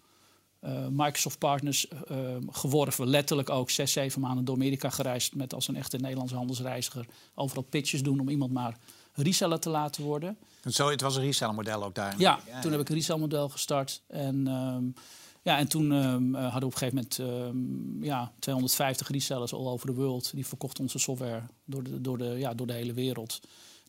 Uh, 0.63 0.87
Microsoft 0.89 1.37
Partners 1.37 1.87
uh, 2.11 2.17
geworven. 2.49 3.07
Letterlijk 3.07 3.49
ook 3.49 3.69
zes, 3.69 3.91
zeven 3.91 4.21
maanden 4.21 4.45
door 4.45 4.55
Amerika 4.55 4.89
gereisd... 4.89 5.35
met 5.35 5.53
als 5.53 5.67
een 5.67 5.75
echte 5.75 5.97
Nederlandse 5.97 6.35
handelsreiziger 6.35 7.05
overal 7.35 7.63
pitches 7.63 8.03
doen... 8.03 8.19
om 8.19 8.29
iemand 8.29 8.51
maar 8.51 8.77
reseller 9.15 9.59
te 9.59 9.69
laten 9.69 10.03
worden. 10.03 10.37
En 10.63 10.71
zo, 10.71 10.89
het 10.89 11.01
was 11.01 11.15
een 11.15 11.21
resellermodel 11.21 11.83
ook 11.83 11.95
daar? 11.95 12.13
Ja, 12.17 12.39
ja, 12.47 12.61
toen 12.61 12.71
heb 12.71 12.81
ik 12.81 12.89
een 12.89 12.95
resellermodel 12.95 13.49
gestart. 13.49 14.01
En, 14.07 14.47
um, 14.47 14.93
ja, 15.41 15.57
en 15.57 15.67
toen 15.67 15.91
um, 15.91 16.35
hadden 16.35 16.59
we 16.59 16.65
op 16.65 16.71
een 16.71 16.77
gegeven 16.77 16.95
moment 16.95 17.17
um, 17.17 18.03
ja, 18.03 18.31
250 18.39 19.07
resellers 19.09 19.53
all 19.53 19.65
over 19.65 19.87
the 19.87 19.93
world. 19.93 20.31
Die 20.33 20.47
verkochten 20.47 20.83
onze 20.83 20.99
software 20.99 21.41
door 21.65 21.83
de, 21.83 22.01
door 22.01 22.17
de, 22.17 22.25
ja, 22.25 22.53
door 22.53 22.67
de 22.67 22.73
hele 22.73 22.93
wereld. 22.93 23.39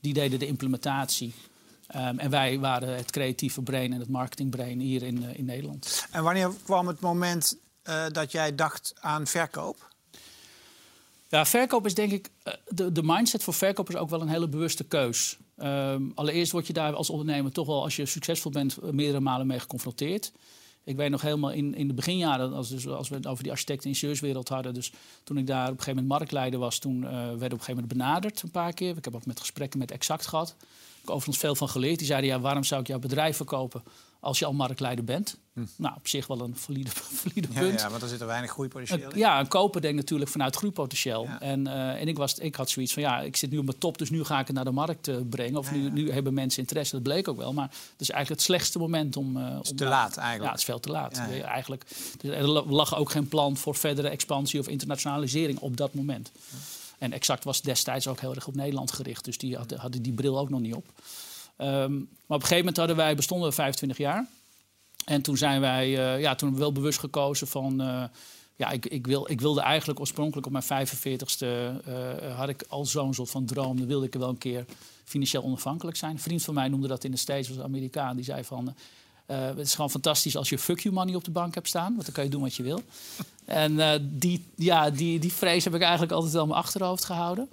Die 0.00 0.12
deden 0.12 0.38
de 0.38 0.46
implementatie. 0.46 1.34
Um, 1.96 2.18
en 2.18 2.30
wij 2.30 2.58
waren 2.58 2.96
het 2.96 3.10
creatieve 3.10 3.62
brein 3.62 3.92
en 3.92 4.00
het 4.00 4.08
marketingbrein 4.08 4.80
hier 4.80 5.02
in, 5.02 5.22
uh, 5.22 5.38
in 5.38 5.44
Nederland. 5.44 6.06
En 6.10 6.22
wanneer 6.22 6.50
kwam 6.64 6.86
het 6.86 7.00
moment 7.00 7.56
uh, 7.84 8.04
dat 8.12 8.32
jij 8.32 8.54
dacht 8.54 8.94
aan 9.00 9.26
verkoop? 9.26 9.94
Ja, 11.28 11.46
verkoop 11.46 11.86
is 11.86 11.94
denk 11.94 12.12
ik... 12.12 12.30
Uh, 12.44 12.54
de, 12.68 12.92
de 12.92 13.02
mindset 13.02 13.42
voor 13.42 13.54
verkoop 13.54 13.88
is 13.88 13.96
ook 13.96 14.10
wel 14.10 14.20
een 14.20 14.28
hele 14.28 14.48
bewuste 14.48 14.84
keus. 14.84 15.38
Um, 15.62 16.12
allereerst 16.14 16.52
word 16.52 16.66
je 16.66 16.72
daar 16.72 16.94
als 16.94 17.10
ondernemer 17.10 17.52
toch 17.52 17.66
wel, 17.66 17.82
als 17.82 17.96
je 17.96 18.06
succesvol 18.06 18.50
bent, 18.50 18.92
meerdere 18.92 19.20
malen 19.20 19.46
mee 19.46 19.60
geconfronteerd. 19.60 20.32
Ik 20.84 20.96
weet 20.96 21.10
nog 21.10 21.20
helemaal 21.20 21.52
in, 21.52 21.74
in 21.74 21.88
de 21.88 21.94
beginjaren, 21.94 22.52
als, 22.52 22.68
dus, 22.68 22.88
als 22.88 23.08
we 23.08 23.14
het 23.14 23.26
over 23.26 23.42
die 23.42 23.52
architect- 23.52 23.84
en 23.84 23.90
ingenieurswereld 23.90 24.48
hadden. 24.48 24.74
Dus 24.74 24.92
toen 25.24 25.36
ik 25.36 25.46
daar 25.46 25.64
op 25.64 25.70
een 25.70 25.78
gegeven 25.78 26.02
moment 26.02 26.18
marktleider 26.18 26.58
was, 26.60 26.78
toen 26.78 27.02
uh, 27.02 27.10
werd 27.10 27.32
op 27.32 27.40
een 27.42 27.48
gegeven 27.48 27.74
moment 27.74 27.92
benaderd 27.92 28.42
een 28.42 28.50
paar 28.50 28.72
keer. 28.72 28.96
Ik 28.96 29.04
heb 29.04 29.14
ook 29.14 29.26
met 29.26 29.40
gesprekken 29.40 29.78
met 29.78 29.90
Exact 29.90 30.26
gehad. 30.26 30.54
Ik 30.58 31.00
heb 31.00 31.10
overigens 31.10 31.38
veel 31.38 31.54
van 31.54 31.68
geleerd. 31.68 31.98
Die 31.98 32.06
zeiden, 32.06 32.30
ja, 32.30 32.40
waarom 32.40 32.64
zou 32.64 32.80
ik 32.80 32.86
jouw 32.86 32.98
bedrijf 32.98 33.36
verkopen 33.36 33.82
als 34.20 34.38
je 34.38 34.44
al 34.44 34.52
marktleider 34.52 35.04
bent. 35.04 35.36
Nou, 35.76 35.94
op 35.96 36.08
zich 36.08 36.26
wel 36.26 36.40
een 36.40 36.56
valide, 36.56 36.90
valide 37.22 37.48
Ja, 37.52 37.60
punt. 37.60 37.80
ja, 37.80 37.90
want 37.90 38.02
er 38.02 38.08
zit 38.08 38.20
er 38.20 38.26
weinig 38.26 38.50
groeipotentieel 38.50 39.10
in. 39.12 39.18
Ja, 39.18 39.40
een 39.40 39.48
koper 39.48 39.80
denkt 39.80 39.96
natuurlijk 39.96 40.30
vanuit 40.30 40.56
groeipotentieel. 40.56 41.22
Ja. 41.24 41.40
En, 41.40 41.66
eh, 41.66 42.00
en 42.00 42.08
ik, 42.08 42.16
was, 42.16 42.38
ik 42.38 42.54
had 42.54 42.70
zoiets 42.70 42.92
van, 42.92 43.02
ja, 43.02 43.20
ik 43.20 43.36
zit 43.36 43.50
nu 43.50 43.58
op 43.58 43.64
mijn 43.64 43.78
top, 43.78 43.98
dus 43.98 44.10
nu 44.10 44.24
ga 44.24 44.38
ik 44.40 44.46
het 44.46 44.56
naar 44.56 44.64
de 44.64 44.70
markt 44.70 45.08
eh, 45.08 45.16
brengen. 45.30 45.56
Of 45.58 45.70
Ja, 45.70 45.76
ja. 45.76 45.82
Nu, 45.82 45.90
nu 45.90 46.10
hebben 46.12 46.34
mensen 46.34 46.60
interesse, 46.60 46.94
dat 46.94 47.02
bleek 47.02 47.28
ook 47.28 47.36
wel. 47.36 47.52
Maar 47.52 47.68
het 47.68 48.00
is 48.00 48.10
eigenlijk 48.10 48.40
het 48.40 48.50
slechtste 48.50 48.78
moment 48.78 49.16
om... 49.16 49.36
eh, 49.36 49.58
is 49.62 49.70
om 49.70 49.76
te 49.76 49.84
laat 49.84 50.14
Ja, 50.14 50.20
eigenlijk. 50.20 50.50
het 50.50 50.60
is 50.60 50.66
veel 50.66 50.80
te 50.80 50.90
laat. 50.90 51.16
Ja, 51.16 51.26
ja. 51.26 51.44
Eigenlijk, 51.44 51.84
dus 52.20 52.30
er 52.34 52.46
lag 52.48 52.96
ook 52.96 53.10
geen 53.10 53.28
plan 53.28 53.56
voor 53.56 53.74
verdere 53.74 54.08
expansie 54.08 54.60
of 54.60 54.68
internationalisering 54.68 55.58
op 55.58 55.76
dat 55.76 55.94
moment. 55.94 56.30
En 56.98 57.12
Exact 57.12 57.44
was 57.44 57.62
destijds 57.62 58.08
ook 58.08 58.20
heel 58.20 58.34
erg 58.34 58.46
op 58.46 58.54
Nederland 58.54 58.92
gericht. 58.92 59.24
Dus 59.24 59.38
die 59.38 59.56
hadden, 59.56 59.78
hadden 59.78 60.02
die 60.02 60.12
bril 60.12 60.38
ook 60.38 60.48
nog 60.50 60.60
niet 60.60 60.74
op. 60.74 60.84
Ehm, 61.56 61.92
maar 61.94 62.36
op 62.36 62.42
een 62.42 62.48
gegeven 62.48 62.56
moment 62.56 62.76
hadden 62.76 62.96
wij, 62.96 63.14
bestonden 63.14 63.48
we 63.48 63.54
25 63.54 63.98
jaar. 63.98 64.26
En 65.06 65.22
toen 65.22 65.36
zijn 65.36 65.60
wij 65.60 65.84
eh, 65.84 66.20
ja, 66.20 66.34
toen 66.34 66.56
wel 66.56 66.72
bewust 66.72 66.98
gekozen 66.98 67.46
van... 67.46 67.80
eh, 67.80 68.04
ja, 68.56 68.70
ik, 68.70 68.86
ik, 68.86 69.06
wil, 69.06 69.30
ik 69.30 69.40
wilde 69.40 69.60
eigenlijk 69.60 70.00
oorspronkelijk 70.00 70.46
op 70.46 70.52
mijn 70.52 70.86
45ste... 70.88 71.46
eh, 71.86 72.36
had 72.36 72.48
ik 72.48 72.64
al 72.68 72.84
zo'n 72.84 73.14
soort 73.14 73.30
van 73.30 73.44
droom. 73.44 73.78
Dan 73.78 73.86
wilde 73.86 74.06
ik 74.06 74.14
wel 74.14 74.28
een 74.28 74.38
keer 74.38 74.64
financieel 75.04 75.42
onafhankelijk 75.42 75.96
zijn. 75.96 76.12
Een 76.12 76.18
vriend 76.18 76.42
van 76.42 76.54
mij 76.54 76.68
noemde 76.68 76.88
dat 76.88 77.04
in 77.04 77.10
de 77.10 77.16
States, 77.16 77.48
was 77.48 77.56
een 77.56 77.62
Amerikaan. 77.62 78.16
Die 78.16 78.24
zei 78.24 78.44
van... 78.44 78.74
het 79.26 79.58
is 79.58 79.74
gewoon 79.74 79.90
fantastisch 79.90 80.36
als 80.36 80.48
je 80.48 80.58
fuck 80.58 80.80
you 80.80 80.94
money 80.94 81.14
op 81.14 81.24
de 81.24 81.30
bank 81.30 81.54
hebt 81.54 81.68
staan. 81.68 81.92
Want 81.92 82.04
dan 82.04 82.14
kan 82.14 82.24
je 82.24 82.30
doen 82.30 82.42
wat 82.42 82.54
je 82.54 82.62
wil. 82.62 82.82
En 83.44 84.08
die, 84.18 84.44
ja, 84.56 84.90
die, 84.90 85.18
die 85.18 85.32
vrees 85.32 85.64
heb 85.64 85.74
ik 85.74 85.80
eigenlijk 85.80 86.12
altijd 86.12 86.32
wel 86.32 86.42
in 86.42 86.48
mijn 86.48 86.60
achterhoofd 86.60 87.04
gehouden. 87.04 87.48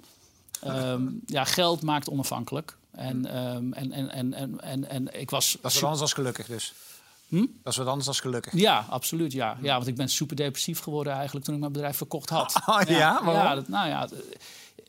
Ehm, 0.60 1.02
ja, 1.26 1.44
geld 1.44 1.82
maakt 1.82 2.10
onafhankelijk. 2.10 2.76
En, 2.96 3.26
ehm, 3.26 3.72
en, 3.72 3.92
en, 3.92 4.10
en, 4.10 4.34
en, 4.34 4.60
en, 4.60 4.88
en 4.88 5.20
ik 5.20 5.30
was... 5.30 5.56
Dat 5.60 5.70
is 5.70 5.80
wat 5.80 5.90
anders 5.90 6.00
dan 6.00 6.24
gelukkig 6.24 6.46
dus. 6.46 6.72
Hm? 7.28 7.46
Dat 7.62 7.72
is 7.72 7.78
wat 7.78 7.86
anders 7.86 8.06
dan 8.06 8.14
gelukkig. 8.14 8.52
Ja, 8.52 8.86
absoluut. 8.88 9.32
Ja. 9.32 9.58
ja, 9.62 9.74
want 9.74 9.86
ik 9.86 9.96
ben 9.96 10.08
super 10.08 10.36
depressief 10.36 10.78
geworden 10.78 11.12
eigenlijk 11.12 11.44
toen 11.44 11.54
ik 11.54 11.60
mijn 11.60 11.72
bedrijf 11.72 11.96
verkocht 11.96 12.28
had. 12.28 12.60
Oh, 12.66 12.80
ja? 12.86 13.20
Ja 13.24 13.54
dat, 13.54 13.68
nou 13.68 13.88
ja, 13.88 14.08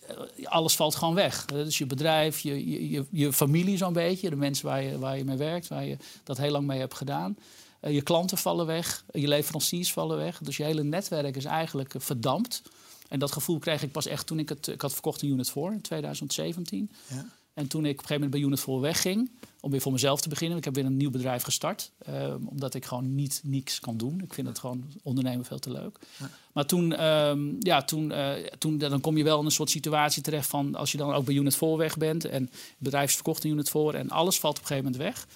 eh, 0.08 0.46
alles 0.46 0.76
valt 0.76 0.96
gewoon 0.96 1.14
weg. 1.14 1.46
Eh, 1.46 1.56
Dus 1.56 1.78
je 1.78 1.86
bedrijf, 1.86 2.40
je, 2.40 2.70
je, 2.70 2.90
je, 2.90 3.06
je 3.12 3.34
familie 3.34 3.78
zo'n 3.78 3.94
beetje, 3.94 4.30
de 4.30 4.36
mensen 4.36 4.66
waar 4.66 4.84
je, 4.84 5.00
waar 5.00 5.18
je 5.18 5.26
mee 5.26 5.38
werkt, 5.38 5.68
waar 5.68 5.86
je 5.86 5.98
dat 6.24 6.38
heel 6.38 6.52
lang 6.52 6.68
mee 6.68 6.80
hebt 6.80 6.94
gedaan. 6.96 7.38
Eh, 7.80 7.94
je 7.94 8.02
klanten 8.02 8.38
vallen 8.38 8.66
weg, 8.66 9.04
je 9.14 9.28
leveranciers 9.28 9.94
vallen 9.94 10.18
weg. 10.18 10.38
Dus 10.38 10.58
je 10.58 10.64
hele 10.64 10.84
netwerk 10.84 11.36
is 11.36 11.46
eigenlijk 11.46 11.94
verdampt. 11.98 12.62
En 13.10 13.20
dat 13.20 13.32
gevoel 13.32 13.60
kreeg 13.60 13.84
ik 13.84 13.92
pas 13.92 14.06
echt 14.06 14.28
toen 14.28 14.40
ik 14.40 14.50
het... 14.50 14.68
Ik 14.68 14.82
had 14.82 14.94
verkocht 14.94 15.22
een 15.22 15.30
Unit 15.30 15.50
4 15.52 15.72
in 15.72 15.82
2017. 15.82 16.92
Ja. 17.08 17.26
En 17.56 17.68
toen 17.68 17.86
ik 17.86 17.92
op 17.92 18.00
een 18.00 18.06
gegeven 18.06 18.14
moment 18.14 18.32
bij 18.32 18.42
Unit 18.42 18.60
4 18.60 18.80
wegging, 18.80 19.32
om 19.60 19.72
weer 19.72 19.82
voor 19.82 19.92
mezelf 19.92 20.22
te 20.22 20.30
beginnen. 20.30 20.58
Ik 20.58 20.64
heb 20.64 20.76
weer 20.76 20.86
een 20.86 20.98
nieuw 20.98 21.10
bedrijf 21.10 21.44
gestart, 21.44 21.92
eh, 21.98 22.34
omdat 22.46 22.74
ik 22.74 22.86
gewoon 22.86 23.16
niet 23.16 23.42
niks 23.44 23.80
kan 23.80 23.98
doen. 23.98 24.22
Ik 24.24 24.34
vind 24.34 24.48
het 24.48 24.60
gewoon 24.60 24.84
ondernemen 25.04 25.46
veel 25.46 25.60
te 25.60 25.72
leuk. 25.72 26.00
Maar 26.54 26.66
toen, 26.66 26.94
ehm, 26.94 27.40
ja, 27.60 27.84
toen, 27.84 28.12
eh, 28.12 28.32
toen, 28.58 28.78
dan 28.78 29.02
kom 29.02 29.18
je 29.18 29.24
wel 29.24 29.40
in 29.40 29.46
een 29.46 29.52
soort 29.52 29.70
situatie 29.70 30.22
terecht 30.22 30.48
van 30.48 30.76
als 30.76 30.92
je 30.92 30.98
dan 30.98 31.14
ook 31.14 31.26
bij 31.26 31.36
Unit 31.36 31.56
4 31.56 31.78
weg 31.78 31.98
bent 31.98 32.26
en 32.26 32.44
het 32.44 32.76
bedrijf 32.78 33.10
is 33.10 33.16
verkocht 33.16 33.44
in 33.44 33.52
Unit 33.52 33.70
4 33.70 33.96
en 33.96 34.10
alles 34.10 34.40
valt 34.40 34.58
op 34.58 34.62
een 34.62 34.68
gegeven 34.68 34.92
moment 34.92 35.04
weg. 35.04 35.28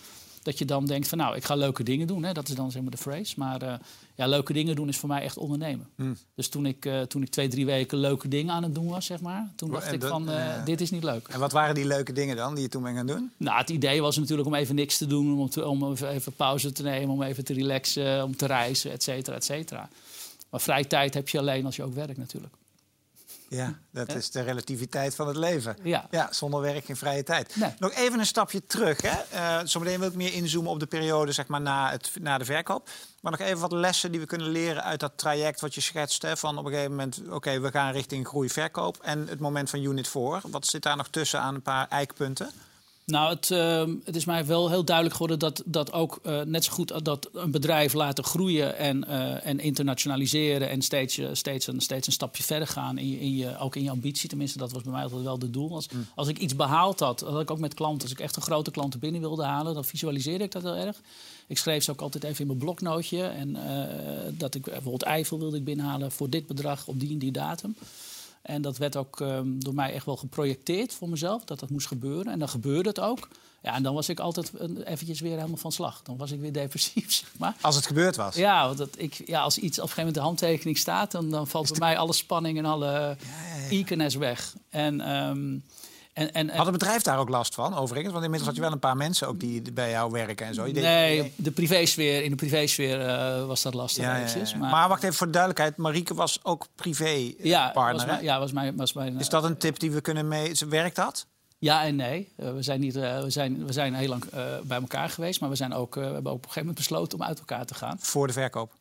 Dat 0.44 0.58
je 0.58 0.66
dan 0.66 0.86
denkt 0.86 1.08
van 1.08 1.18
nou, 1.18 1.36
ik 1.36 1.44
ga 1.44 1.56
leuke 1.56 1.84
dingen 1.84 2.08
doen. 2.08 2.24
Hè? 2.24 2.34
Dat 2.34 2.48
is 2.50 2.56
dan 2.56 2.72
zeg 2.72 2.82
maar 2.82 2.92
de 2.92 2.98
phrase. 2.98 3.34
Maar 3.38 3.62
eh, 3.62 3.74
ja, 4.16 4.28
leuke 4.28 4.54
dingen 4.54 4.76
doen 4.76 4.88
is 4.88 4.98
voor 4.98 5.10
mij 5.10 5.22
echt 5.22 5.38
ondernemen. 5.38 5.88
Hm. 5.96 6.14
Dus 6.36 6.50
toen 6.50 6.66
ik, 6.66 6.86
eh, 6.86 7.02
toen 7.02 7.22
ik 7.22 7.30
twee, 7.30 7.48
drie 7.48 7.66
weken 7.66 7.98
leuke 7.98 8.28
dingen 8.28 8.54
aan 8.54 8.64
het 8.64 8.76
doen 8.76 8.88
was, 8.88 9.06
zeg 9.06 9.22
maar. 9.22 9.52
Toen 9.56 9.72
dacht 9.72 9.88
En 9.88 9.94
ik 9.94 10.04
van, 10.04 10.30
eh, 10.30 10.66
dit 10.66 10.82
is 10.82 10.92
niet 10.92 11.04
leuk. 11.04 11.28
En 11.28 11.40
wat 11.40 11.52
waren 11.52 11.76
die 11.76 11.86
leuke 11.86 12.14
dingen 12.14 12.36
dan 12.36 12.54
die 12.54 12.64
je 12.64 12.70
toen 12.70 12.84
bent 12.84 12.96
gaan 12.96 13.08
doen? 13.08 13.32
Nou, 13.38 13.58
het 13.58 13.70
idee 13.70 14.02
was 14.02 14.18
natuurlijk 14.18 14.48
om 14.48 14.56
even 14.56 14.76
niks 14.76 14.98
te 14.98 15.08
doen, 15.08 15.40
om, 15.40 15.50
te, 15.50 15.68
om 15.68 15.92
even, 15.92 16.10
even 16.10 16.34
pauze 16.34 16.72
te 16.72 16.84
nemen, 16.84 17.10
om 17.10 17.24
even 17.24 17.44
te 17.44 17.54
relaxen, 17.54 18.24
om 18.24 18.36
te 18.36 18.46
reizen, 18.46 18.92
et 18.92 19.04
cetera, 19.04 19.36
et 19.36 19.46
cetera. 19.46 19.90
Maar 20.50 20.62
vrije 20.62 20.88
tijd 20.88 21.14
heb 21.14 21.30
je 21.30 21.40
alleen 21.40 21.66
als 21.66 21.76
je 21.76 21.84
ook 21.84 21.94
werkt 21.94 22.18
natuurlijk. 22.18 22.54
Ja, 23.50 23.80
dat 23.92 24.16
is 24.16 24.32
de 24.32 24.42
relativiteit 24.42 25.16
van 25.16 25.28
het 25.28 25.36
leven. 25.36 25.78
Ja. 25.84 26.08
Ja, 26.12 26.28
zonder 26.32 26.62
werk 26.62 26.86
geen 26.86 26.96
vrije 26.96 27.24
tijd. 27.24 27.56
Nee. 27.56 27.74
Nog 27.80 27.94
even 27.94 28.20
een 28.20 28.26
stapje 28.26 28.66
terug. 28.66 29.02
Hè. 29.02 29.38
Eh, 29.38 29.60
zometeen 29.64 30.00
wil 30.00 30.08
ik 30.08 30.16
meer 30.16 30.34
inzoomen 30.34 30.72
op 30.72 30.80
de 30.80 30.86
periode 30.86 31.32
zeg 31.32 31.48
maar, 31.48 31.62
na, 31.62 31.92
het, 31.92 32.12
na 32.22 32.38
de 32.38 32.46
verkoop. 32.46 32.90
Maar 33.22 33.32
nog 33.32 33.42
even 33.42 33.60
wat 33.60 33.72
lessen 33.72 34.12
die 34.12 34.20
we 34.20 34.26
kunnen 34.26 34.50
leren 34.50 34.84
uit 34.84 35.00
dat 35.00 35.12
traject 35.16 35.62
wat 35.62 35.76
je 35.76 35.82
schetst. 35.82 36.22
Hè, 36.22 36.38
van 36.38 36.58
op 36.58 36.66
een 36.66 36.72
gegeven 36.72 36.92
moment, 36.92 37.22
oké, 37.30 37.60
we 37.60 37.72
gaan 37.72 37.92
richting 37.92 38.28
groei-verkoop. 38.28 38.98
En 39.02 39.28
het 39.28 39.40
moment 39.40 39.70
van 39.70 39.84
Unit 39.84 40.08
4. 40.08 40.42
Wat 40.44 40.68
zit 40.68 40.84
daar 40.84 40.98
nog 40.98 41.08
tussen 41.08 41.40
aan 41.42 41.56
een 41.56 41.62
paar 41.62 41.88
eikpunten? 41.88 42.52
Nou, 43.10 43.30
het, 43.30 43.52
ehm, 43.52 43.96
het 44.04 44.16
is 44.16 44.26
mij 44.26 44.46
wel 44.46 44.70
heel 44.70 44.84
duidelijk 44.84 45.16
geworden 45.16 45.40
dat, 45.40 45.64
dat 45.66 45.92
ook 45.92 46.20
eh, 46.24 46.42
net 46.42 46.64
zo 46.64 46.72
goed 46.72 47.06
dat 47.06 47.30
een 47.34 47.52
bedrijf 47.52 47.94
laten 47.94 48.24
groeien 48.24 48.78
en, 48.78 49.08
eh, 49.08 49.46
en 49.46 49.60
internationaliseren 49.60 50.70
en 50.70 50.82
steeds, 50.82 51.18
eh, 51.18 51.30
steeds, 51.32 51.68
een, 51.68 51.82
steeds 51.82 52.08
een 52.08 52.14
stapje 52.14 52.44
verder 52.44 52.68
gaan, 52.68 52.98
in 52.98 53.10
je, 53.10 53.20
in 53.20 53.36
je, 53.36 53.58
ook 53.58 53.76
in 53.76 53.84
je 53.84 53.90
ambitie. 53.90 54.30
Tenminste, 54.30 54.58
dat 54.58 54.72
was 54.72 54.84
bij 54.84 54.92
mij 54.92 55.04
altijd 55.04 55.24
wel 55.24 55.40
de 55.40 55.50
doel. 55.50 55.74
Als, 55.74 55.88
als 56.16 56.28
ik 56.28 56.38
iets 56.38 56.56
behaald 56.56 57.00
had, 57.00 57.20
dat 57.20 57.42
ik 57.42 57.52
ook 57.52 57.60
met 57.60 57.74
klanten, 57.74 58.02
als 58.02 58.12
ik 58.12 58.20
echt 58.20 58.36
een 58.36 58.42
grote 58.42 58.72
klanten 58.72 59.00
binnen 59.00 59.22
wilde 59.22 59.44
halen, 59.44 59.74
dan 59.74 59.86
visualiseerde 59.86 60.44
ik 60.44 60.52
dat 60.52 60.64
heel 60.64 60.76
erg. 60.76 61.02
Ik 61.48 61.58
schreef 61.58 61.84
ze 61.84 61.92
ook 61.92 62.02
altijd 62.02 62.24
even 62.24 62.40
in 62.40 62.48
mijn 62.48 62.60
bloknootje. 62.60 63.24
En 63.24 63.58
dat 64.38 64.56
ik 64.56 64.62
bijvoorbeeld 64.62 65.04
Eiffel 65.04 65.40
wilde 65.40 65.58
ik 65.58 65.64
binnenhalen 65.64 66.12
voor 66.12 66.30
dit 66.30 66.48
bedrag 66.48 66.88
op 66.88 67.00
die 67.00 67.12
en 67.12 67.18
die 67.18 67.32
datum. 67.32 67.76
En 68.42 68.62
dat 68.62 68.78
werd 68.78 68.96
ook 68.96 69.22
ehm, 69.22 69.48
door 69.60 69.74
mij 69.74 69.94
echt 69.94 70.06
wel 70.06 70.18
geprojecteerd 70.18 70.94
voor 70.94 71.10
mezelf, 71.10 71.44
dat 71.44 71.60
dat 71.60 71.70
moest 71.70 71.88
gebeuren. 71.88 72.32
En 72.32 72.40
dan 72.40 72.50
gebeurde 72.50 72.90
het 72.90 73.00
ook. 73.00 73.28
Ja, 73.62 73.76
en 73.76 73.84
dan 73.84 73.94
was 73.94 74.10
ik 74.10 74.20
altijd 74.20 74.52
een- 74.58 74.82
eventjes 74.84 75.20
weer 75.20 75.36
helemaal 75.38 75.58
van 75.58 75.72
slag. 75.72 76.02
Dan 76.04 76.18
was 76.18 76.32
ik 76.32 76.40
weer 76.40 76.54
depressief, 76.54 77.12
zeg 77.22 77.30
maar. 77.38 77.56
Als 77.62 77.76
het 77.76 77.86
gebeurd 77.88 78.16
was. 78.16 78.36
Ja, 78.36 78.66
want 78.66 78.78
dat 78.78 78.90
ik, 78.98 79.22
ja, 79.26 79.42
als 79.42 79.58
iets 79.58 79.78
op 79.80 79.84
een 79.84 79.90
gegeven 79.90 79.98
moment 79.98 80.16
de 80.16 80.22
handtekening 80.22 80.78
staat... 80.78 81.12
dan, 81.12 81.30
dan 81.30 81.48
valt 81.48 81.70
bij 81.70 81.80
mij 81.80 81.98
alle 81.98 82.14
spanning 82.14 82.58
en 82.58 82.66
alle 82.66 83.18
eagerness 83.70 84.16
weg. 84.16 84.54
En, 84.70 85.02
ehm, 85.02 85.58
en, 86.20 86.34
en, 86.34 86.50
Had 86.50 86.66
het 86.66 86.78
bedrijf 86.78 87.02
daar 87.02 87.18
ook 87.18 87.30
last 87.30 87.56
van, 87.56 87.76
overigens? 87.76 88.12
Want 88.14 88.24
inmiddels 88.24 88.50
had 88.50 88.58
je 88.60 88.66
wel 88.66 88.72
een 88.72 88.80
paar 88.80 88.98
mensen 88.98 89.28
ook 89.28 89.40
die 89.40 89.74
bij 89.74 89.90
jou 89.90 90.12
werken 90.12 90.46
en 90.46 90.54
zo. 90.54 90.66
Je 90.66 90.74
deed- 90.74 90.84
nee, 90.84 91.34
de 91.36 91.52
privésfeer, 91.52 92.24
in 92.24 92.30
de 92.30 92.36
privésfeer 92.36 93.02
eh 93.02 93.46
was 93.46 93.62
dat 93.62 93.74
lastig 93.74 94.04
Ja, 94.04 94.10
ja, 94.10 94.18
ja. 94.18 94.24
eventjes. 94.26 94.56
Maar... 94.56 94.70
Maar, 94.70 94.88
wacht 94.88 95.04
even 95.04 95.16
voor 95.16 95.26
de 95.28 95.34
duidelijkheid. 95.34 95.78
Marieke 95.78 96.14
was 96.14 96.40
ook 96.44 96.68
privé 96.76 97.06
eh, 97.06 97.34
ja, 97.38 97.70
partner. 97.70 97.94
was 97.94 98.04
hè? 98.04 98.12
mijn, 98.12 98.24
ja, 98.24 98.40
was 98.40 98.52
mijn, 98.52 98.76
was 98.76 98.94
mijn, 98.94 99.20
Is 99.20 99.30
dat 99.30 99.44
een 99.44 99.58
tip 99.58 99.80
die 99.80 99.92
we 99.92 100.02
kunnen 100.02 100.28
mee... 100.28 100.52
Werkt 100.70 100.96
dat? 100.96 101.28
Ja 101.62 101.84
en 101.84 101.96
nee. 101.96 102.30
Eh, 102.36 102.54
we, 102.54 102.62
zijn 102.62 102.80
niet, 102.80 102.96
eh, 102.96 103.22
we, 103.22 103.30
zijn, 103.30 103.66
we 103.66 103.74
zijn 103.74 103.94
heel 103.94 104.10
lang 104.10 104.24
eh, 104.24 104.60
bij 104.64 104.80
elkaar 104.80 105.10
geweest, 105.10 105.40
maar 105.40 105.50
we, 105.50 105.56
zijn 105.56 105.74
ook, 105.74 105.96
we 105.96 106.02
hebben 106.02 106.32
ook 106.32 106.38
op 106.38 106.44
een 106.46 106.52
gegeven 106.52 106.60
moment 106.60 106.78
besloten 106.78 107.20
om 107.20 107.24
uit 107.26 107.40
elkaar 107.40 107.66
te 107.66 107.74
gaan. 107.74 107.98
Voor 108.00 108.28
de 108.28 108.34
verkoop? 108.34 108.72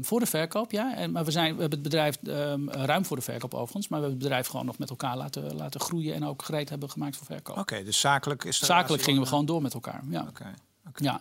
Voor 0.00 0.20
de 0.20 0.26
verkoop, 0.26 0.70
ja. 0.70 0.96
En, 0.96 1.12
maar 1.12 1.24
we, 1.24 1.30
zijn, 1.30 1.54
we 1.54 1.60
hebben 1.60 1.78
het 1.78 1.82
bedrijf 1.82 2.16
ehm, 2.22 2.68
ruim 2.68 3.04
voor 3.04 3.16
de 3.16 3.22
verkoop 3.22 3.54
overigens, 3.54 3.88
maar 3.88 4.00
we 4.00 4.04
hebben 4.04 4.22
het 4.22 4.28
bedrijf 4.28 4.46
gewoon 4.46 4.66
nog 4.66 4.78
met 4.78 4.90
elkaar 4.90 5.16
laten, 5.16 5.56
laten 5.56 5.80
groeien 5.80 6.14
en 6.14 6.24
ook 6.24 6.42
gereed 6.42 6.68
hebben 6.68 6.90
gemaakt 6.90 7.16
voor 7.16 7.26
verkoop. 7.26 7.58
Oké, 7.58 7.84
dus 7.84 8.00
zakelijk 8.00 8.44
is 8.44 8.58
de 8.58 8.66
Zakelijk 8.66 9.02
gingen 9.02 9.22
we 9.22 9.28
gewoon 9.28 9.46
door 9.46 9.62
met 9.62 9.74
elkaar. 9.74 10.02
Ja. 10.08 10.26
Oké. 10.28 10.54
Ja. 10.94 11.20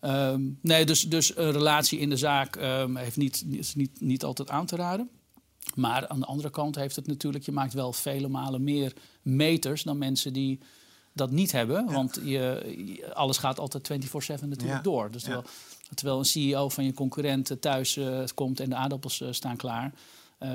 Ehm, 0.00 0.42
nee, 0.60 0.86
dus, 0.86 1.02
dus 1.02 1.36
een 1.36 1.52
relatie 1.52 1.98
in 1.98 2.08
de 2.08 2.16
zaak 2.16 2.56
ehm, 2.56 2.96
heeft 2.96 3.16
niet, 3.16 3.44
is 3.50 3.74
niet, 3.74 4.00
niet 4.00 4.24
altijd 4.24 4.50
aan 4.50 4.66
te 4.66 4.76
raden. 4.76 5.10
Maar 5.74 6.08
aan 6.08 6.20
de 6.20 6.26
andere 6.26 6.50
kant 6.50 6.74
heeft 6.74 6.96
het 6.96 7.06
natuurlijk, 7.06 7.44
je 7.44 7.52
maakt 7.52 7.72
wel 7.72 7.92
vele 7.92 8.28
malen 8.28 8.64
meer 8.64 8.92
meters 9.24 9.82
dan 9.82 9.98
mensen 9.98 10.32
die 10.32 10.58
dat 11.12 11.30
niet 11.30 11.52
hebben. 11.52 11.92
Want 11.92 12.20
je, 12.24 13.10
alles 13.14 13.38
gaat 13.38 13.58
altijd 13.58 13.90
24-7 13.92 13.94
natuurlijk 14.28 14.62
Ja. 14.62 14.80
door. 14.80 15.10
Dus 15.10 15.22
terwijl, 15.22 15.44
terwijl 15.94 16.18
een 16.18 16.24
CEO 16.24 16.68
van 16.68 16.84
je 16.84 16.92
concurrent 16.94 17.50
eh, 17.50 17.56
thuis 17.56 17.96
eh, 17.96 18.18
komt 18.34 18.60
en 18.60 18.68
de 18.68 18.76
aardappels 18.76 19.20
eh, 19.20 19.28
staan 19.30 19.56
klaar. 19.56 19.92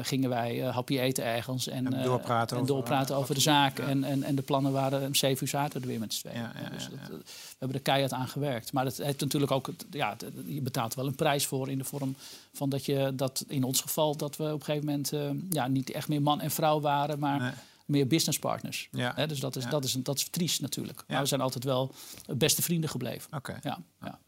gingen 0.02 0.30
wij 0.30 0.58
hapje 0.60 1.00
eten 1.00 1.24
ergens 1.24 1.68
en, 1.68 1.94
En 1.94 2.04
doorpraten 2.04 2.56
en 2.58 2.64
over- 2.64 2.76
doorpraten 2.76 3.16
over 3.16 3.36
de 3.36 3.42
zaak. 3.42 3.80
En, 3.80 4.04
en, 4.04 4.24
en 4.24 4.36
de 4.36 4.42
plannen 4.42 4.72
waren 4.72 5.06
om 5.06 5.16
zeven 5.16 5.48
uur 5.54 5.74
er 5.74 5.82
weer 5.82 6.00
met 6.00 6.14
z'n 6.14 6.28
tweeën. 6.28 6.44
Dus 6.72 6.84
dat, 6.90 7.08
we 7.18 7.56
hebben 7.60 7.78
er 7.78 7.84
keihard 7.84 8.14
aan 8.14 8.28
gewerkt. 8.28 8.74
Maar 8.74 8.86
het 8.86 8.98
heeft 8.98 9.20
natuurlijk 9.20 9.52
ook, 9.52 9.70
ja, 9.92 10.16
je 10.46 10.62
betaalt 10.62 10.94
wel 10.94 11.08
een 11.08 11.16
prijs 11.16 11.46
voor 11.46 11.70
in 11.70 11.78
de 11.78 11.84
vorm 11.84 12.16
van 12.54 12.70
dat 12.70 12.86
je 12.86 13.12
dat 13.16 13.46
in 13.48 13.64
ons 13.64 13.82
geval 13.82 14.16
dat 14.18 14.36
we 14.38 14.44
op 14.44 14.60
een 14.60 14.64
gegeven 14.66 14.86
moment 14.86 15.12
ja, 15.50 15.68
niet 15.68 15.92
echt 15.92 16.08
meer 16.08 16.22
man 16.22 16.42
en 16.42 16.52
vrouw 16.52 16.80
waren, 16.80 17.20
maar 17.20 17.40
Nee. 17.40 17.52
Meer 17.90 18.08
business 18.08 18.40
partners. 18.40 18.88
Ja. 18.92 19.12
Hè, 19.16 19.28
dus 19.28 19.40
dat 19.40 19.56
is, 19.56 19.64
Ja. 19.64 19.70
dat, 19.70 19.84
is, 19.84 19.94
dat 19.94 20.18
is 20.18 20.30
triest 20.30 20.62
natuurlijk. 20.62 21.04
Maar 21.08 21.22
we 21.22 21.28
zijn 21.28 21.42
altijd 21.42 21.64
wel 21.64 21.92
beste 22.38 22.62
vrienden 22.62 22.90
gebleven. 22.90 23.32
Oké. 23.34 23.60
Ja, 23.62 23.80
ja. 24.02 24.20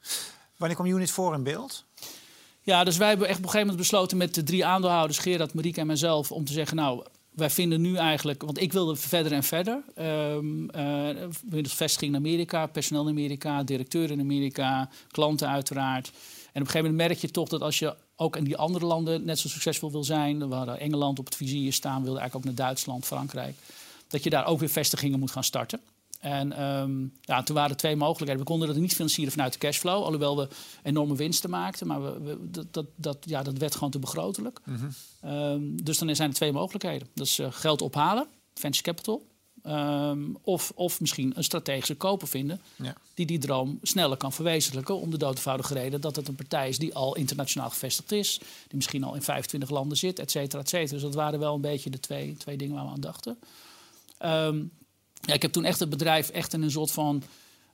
Wanneer 0.57 0.77
kwam 0.77 0.89
Unit 0.89 1.11
4 1.11 1.33
in 1.33 1.43
beeld? 1.43 1.85
Ja, 2.61 2.83
dus 2.83 2.97
wij 2.97 3.07
hebben 3.07 3.27
echt 3.27 3.37
op 3.37 3.43
een 3.43 3.49
gegeven 3.49 3.67
moment 3.67 3.89
besloten 3.89 4.17
met 4.17 4.35
de 4.35 4.43
drie 4.43 4.65
aandeelhouders, 4.65 5.17
Gerard, 5.17 5.53
Marieke 5.53 5.79
en 5.79 5.87
mezelf, 5.87 6.31
om 6.31 6.45
te 6.45 6.53
zeggen, 6.53 6.75
nou, 6.77 7.03
wij 7.31 7.49
vinden 7.49 7.81
nu 7.81 7.95
eigenlijk, 7.95 8.43
want 8.43 8.61
ik 8.61 8.73
wilde 8.73 8.95
verder 8.95 9.31
en 9.31 9.43
verder. 9.43 9.83
Ehm 9.95 10.69
eh, 10.69 11.27
we 11.49 11.63
vestiging 11.67 12.11
in 12.11 12.17
Amerika, 12.17 12.65
personeel 12.65 13.03
in 13.03 13.09
Amerika, 13.09 13.63
directeur 13.63 14.11
in 14.11 14.19
Amerika, 14.19 14.89
klanten 15.11 15.49
uiteraard. 15.49 16.07
En 16.07 16.61
op 16.61 16.67
een 16.67 16.71
gegeven 16.71 16.91
moment 16.91 17.07
merk 17.09 17.19
je 17.19 17.31
toch 17.31 17.49
dat 17.49 17.61
als 17.61 17.79
je 17.79 17.95
ook 18.21 18.35
in 18.35 18.43
die 18.43 18.57
andere 18.57 18.85
landen 18.85 19.25
net 19.25 19.39
zo 19.39 19.47
succesvol 19.47 19.91
wil 19.91 20.03
zijn, 20.03 20.41
hadden 20.41 20.79
Engeland 20.79 21.19
op 21.19 21.25
het 21.25 21.35
vizier 21.35 21.73
staan, 21.73 21.97
we 21.97 22.03
wilden 22.03 22.21
eigenlijk 22.21 22.35
ook 22.49 22.55
naar 22.57 22.65
Duitsland, 22.67 23.05
Frankrijk, 23.05 23.55
dat 24.07 24.23
je 24.23 24.29
daar 24.29 24.45
ook 24.45 24.59
weer 24.59 24.69
vestigingen 24.69 25.19
moet 25.19 25.31
gaan 25.31 25.43
starten. 25.43 25.79
En 26.19 26.51
ehm, 26.53 27.01
ja, 27.21 27.43
toen 27.43 27.55
waren 27.55 27.69
er 27.71 27.77
twee 27.77 27.95
mogelijkheden. 27.95 28.43
We 28.43 28.49
konden 28.49 28.67
dat 28.67 28.77
niet 28.77 28.93
financieren 28.95 29.31
vanuit 29.33 29.53
de 29.53 29.59
cashflow, 29.59 30.03
alhoewel 30.03 30.37
we 30.37 30.47
enorme 30.83 31.15
winsten 31.15 31.49
maakten. 31.49 31.87
Maar 31.87 32.03
we, 32.03 32.19
we- 32.23 32.49
dat, 32.51 32.73
dat, 32.73 32.85
dat, 32.95 33.17
ja, 33.25 33.43
dat 33.43 33.57
werd 33.57 33.73
gewoon 33.73 33.89
te 33.91 33.99
begrotelijk. 33.99 34.59
Ehm, 35.21 35.61
dus 35.83 35.97
dan 35.97 36.15
zijn 36.15 36.29
er 36.29 36.35
twee 36.35 36.51
mogelijkheden. 36.51 37.07
Dat 37.13 37.25
is 37.25 37.39
eh, 37.39 37.47
geld 37.51 37.81
ophalen, 37.81 38.27
venture 38.53 38.83
capital. 38.83 39.25
Ehm, 39.63 40.19
of, 40.41 40.71
of 40.75 40.99
misschien 40.99 41.31
een 41.35 41.43
strategische 41.43 41.95
koper 41.95 42.27
vinden 42.27 42.61
Ja. 42.75 42.95
die 43.13 43.25
die 43.25 43.37
droom 43.39 43.79
sneller 43.81 44.17
kan 44.17 44.33
verwezenlijken. 44.33 44.99
Om 44.99 45.11
de 45.11 45.17
doodvoudige 45.17 45.73
reden 45.73 46.01
dat 46.01 46.15
het 46.15 46.27
een 46.27 46.35
partij 46.35 46.69
is 46.69 46.77
die 46.77 46.95
al 46.95 47.15
internationaal 47.15 47.69
gevestigd 47.69 48.11
is. 48.11 48.37
Die 48.39 48.75
misschien 48.75 49.03
al 49.03 49.15
in 49.15 49.21
25 49.21 49.69
landen 49.69 49.97
zit, 49.97 50.19
et 50.19 50.31
cetera, 50.31 50.61
et 50.61 50.69
cetera. 50.69 50.93
Dus 50.93 51.01
dat 51.01 51.15
waren 51.15 51.39
wel 51.39 51.55
een 51.55 51.61
beetje 51.61 51.89
de 51.89 51.99
twee, 51.99 52.35
twee 52.37 52.57
dingen 52.57 52.75
waar 52.75 52.85
we 52.85 52.91
aan 52.91 52.99
dachten. 53.01 53.37
Ehm, 54.17 54.63
ja, 55.21 55.33
ik 55.33 55.41
heb 55.41 55.51
toen 55.51 55.65
echt 55.65 55.79
het 55.79 55.89
bedrijf 55.89 56.29
echt 56.29 56.53
in 56.53 56.61
een 56.61 56.71
soort 56.71 56.91
van 56.91 57.23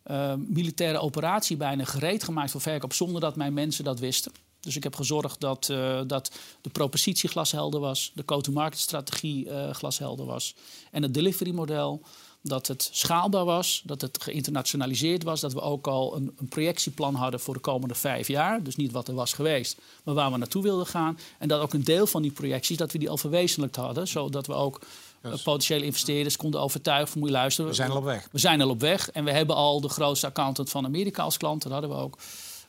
ehm, 0.04 0.40
militaire 0.48 1.00
operatie 1.00 1.58
bijna 1.58 1.84
gereed 1.84 2.24
gemaakt 2.24 2.52
voor 2.52 2.62
verkoop. 2.62 2.94
Zonder 2.94 3.22
dat 3.22 3.36
mijn 3.36 3.54
mensen 3.54 3.84
dat 3.84 4.00
wisten. 4.00 4.32
Dus 4.60 4.76
ik 4.76 4.84
heb 4.84 4.96
gezorgd 4.96 5.40
dat, 5.40 5.70
eh, 5.70 6.02
dat 6.08 6.32
de 6.62 6.70
propositie 6.70 7.30
glashelder 7.30 7.80
was. 7.80 8.12
De 8.16 8.24
go-to-market 8.26 8.80
strategie 8.80 9.50
eh, 9.50 9.74
glashelder 9.74 10.26
was. 10.26 10.56
En 10.92 11.02
het 11.02 11.14
delivery 11.14 11.52
model 11.52 12.02
dat 12.42 12.68
het 12.68 12.90
schaalbaar 12.92 13.46
was, 13.46 13.82
dat 13.86 14.02
het 14.02 14.24
geïnternationaliseerd 14.24 15.24
was, 15.24 15.40
dat 15.40 15.54
we 15.54 15.62
ook 15.62 15.88
al 15.88 16.16
een, 16.16 16.34
een 16.38 16.48
projectieplan 16.48 17.16
hadden 17.16 17.40
voor 17.40 17.54
de 17.54 17.60
komende 17.60 17.96
vijf 17.96 18.28
jaar. 18.28 18.64
Dus 18.64 18.76
niet 18.76 18.92
wat 18.92 19.08
er 19.08 19.14
was 19.14 19.34
geweest, 19.34 19.78
maar 20.04 20.14
waar 20.14 20.32
we 20.32 20.38
naartoe 20.38 20.64
wilden 20.64 20.88
gaan. 20.88 21.20
En 21.40 21.48
dat 21.48 21.62
ook 21.62 21.74
een 21.74 21.84
deel 21.84 22.08
van 22.08 22.22
die 22.22 22.32
projecties, 22.32 22.78
dat 22.78 22.92
we 22.92 22.98
die 22.98 23.10
al 23.10 23.18
verwezenlijkt 23.18 23.76
hadden, 23.76 24.08
zodat 24.08 24.48
we 24.48 24.54
ook 24.54 24.80
eh, 25.22 25.32
potentiële 25.44 25.86
investeerders 25.86 26.36
konden 26.36 26.62
overtuigen 26.62 27.08
van 27.08 27.20
moet 27.20 27.30
je 27.30 27.36
luisteren. 27.36 27.70
We 27.70 27.76
zijn 27.76 27.92
al 27.92 27.98
op 27.98 28.04
weg. 28.04 28.28
We 28.32 28.40
zijn 28.40 28.62
al 28.62 28.70
op 28.70 28.80
weg 28.80 29.12
en 29.12 29.24
we 29.24 29.32
hebben 29.32 29.56
al 29.56 29.82
de 29.82 29.90
grootste 29.90 30.28
accountant 30.28 30.70
van 30.70 30.86
Amerika 30.86 31.24
als 31.24 31.38
klant. 31.38 31.64
Dat 31.64 31.72
hadden 31.72 31.90
we 31.90 31.96
ook. 31.96 32.18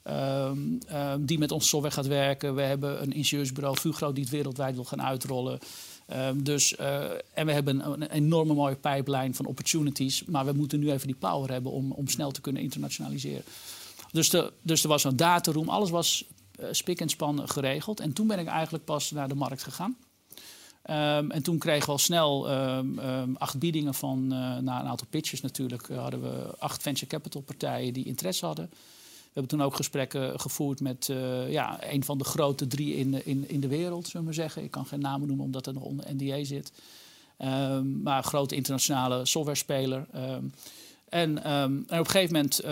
Ehm, 0.09 0.59
ehm, 0.87 1.25
die 1.25 1.39
met 1.39 1.53
ons 1.53 1.69
software 1.69 1.95
gaat 1.95 2.07
werken. 2.07 2.55
We 2.55 2.63
hebben 2.63 3.03
een 3.03 3.13
ingenieursbureau, 3.13 3.77
Fugro, 3.77 4.13
die 4.13 4.23
het 4.23 4.33
wereldwijd 4.33 4.75
wil 4.75 4.85
gaan 4.85 5.03
uitrollen. 5.03 5.59
Ehm, 6.07 6.43
dus, 6.43 6.77
eh, 6.77 7.05
en 7.35 7.47
we 7.47 7.53
hebben 7.53 7.93
een, 7.93 8.11
enorme 8.11 8.55
mooie 8.55 8.77
pipeline 8.77 9.35
van 9.35 9.47
opportunities. 9.47 10.25
Maar 10.25 10.45
we 10.45 10.53
moeten 10.53 10.79
nu 10.79 10.91
even 10.91 11.07
die 11.07 11.17
power 11.17 11.51
hebben 11.51 11.73
om, 11.73 11.93
om 11.93 12.09
snel 12.09 12.31
te 12.31 12.41
kunnen 12.41 12.63
internationaliseren. 12.63 13.43
Dus, 14.13 14.31
de, 14.31 14.53
dus 14.63 14.83
er 14.83 14.89
was 14.89 15.05
een 15.05 15.17
dataroom. 15.17 15.69
Alles 15.69 15.91
was 15.91 16.25
eh, 16.59 16.67
spik 16.71 17.01
en 17.01 17.09
span 17.09 17.49
geregeld. 17.49 18.01
En 18.01 18.13
toen 18.13 18.27
ben 18.27 18.39
ik 18.39 18.47
eigenlijk 18.47 18.85
pas 18.85 19.11
naar 19.11 19.29
de 19.29 19.35
markt 19.35 19.63
gegaan. 19.63 19.97
En 21.29 21.43
toen 21.43 21.59
kregen 21.59 21.87
we 21.87 21.93
al 21.93 21.99
snel 21.99 22.49
acht 23.39 23.59
biedingen 23.59 23.95
van, 23.95 24.23
eh, 24.23 24.39
na 24.39 24.81
een 24.81 24.87
aantal 24.87 25.07
pitches 25.11 25.41
natuurlijk, 25.41 25.89
hadden 25.89 26.23
we 26.23 26.55
acht 26.59 26.83
venture 26.83 27.07
capital 27.07 27.41
partijen 27.41 27.93
die 27.93 28.05
interesse 28.05 28.47
hadden. 28.47 28.71
Hebben 29.39 29.59
toen 29.59 29.67
ook 29.67 29.77
gesprekken 29.77 30.41
gevoerd 30.41 30.81
met 30.81 31.09
eh, 31.09 31.51
ja, 31.51 31.93
een 31.93 32.05
van 32.05 32.19
de 32.19 32.25
grote 32.25 32.67
drie 32.67 32.97
in, 32.97 33.27
in, 33.27 33.49
in 33.49 33.61
de 33.61 33.69
wereld, 33.69 34.05
zullen 34.05 34.21
we 34.21 34.25
maar 34.25 34.35
zeggen. 34.35 34.63
Ik 34.63 34.71
kan 34.71 34.87
geen 34.87 35.01
namen 35.01 35.27
noemen 35.27 35.45
omdat 35.45 35.67
het 35.67 35.75
nog 35.75 35.85
onder 35.85 36.15
NDA 36.15 36.45
zit. 36.45 36.73
Ehm, 37.37 38.03
maar 38.03 38.17
een 38.17 38.25
grote 38.25 38.55
internationale 38.55 39.27
softwarespeler. 39.27 40.07
Ehm, 40.13 40.45
en, 41.09 41.45
ehm, 41.45 41.73
en 41.73 41.99
op 41.99 42.07
een 42.07 42.11
gegeven 42.11 42.35
moment 42.35 42.63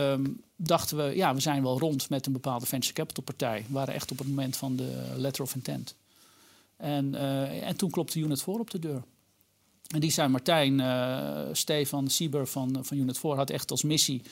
dachten 0.56 0.96
we, 0.96 1.16
ja, 1.16 1.34
we 1.34 1.40
zijn 1.40 1.62
wel 1.62 1.78
rond 1.78 2.08
met 2.10 2.26
een 2.26 2.32
bepaalde 2.32 2.66
venture 2.66 2.94
capital 2.94 3.24
partij. 3.24 3.64
We 3.66 3.72
waren 3.72 3.94
echt 3.94 4.10
op 4.10 4.18
het 4.18 4.28
moment 4.28 4.56
van 4.56 4.76
de 4.76 5.12
letter 5.16 5.42
of 5.42 5.54
intent. 5.54 5.94
En, 6.76 7.14
eh, 7.14 7.68
en 7.68 7.76
toen 7.76 7.90
klopte 7.90 8.18
Unit 8.18 8.42
4 8.42 8.58
op 8.58 8.70
de 8.70 8.78
deur. 8.78 9.02
En 9.86 10.00
die 10.00 10.10
zei 10.10 10.28
Martijn, 10.28 10.80
eh, 10.80 11.40
Stefan 11.52 12.08
Sieber 12.08 12.46
van, 12.46 12.78
van 12.84 12.96
Unit 12.96 13.18
4 13.18 13.34
had 13.34 13.50
echt 13.50 13.70
als 13.70 13.82
missie... 13.82 14.22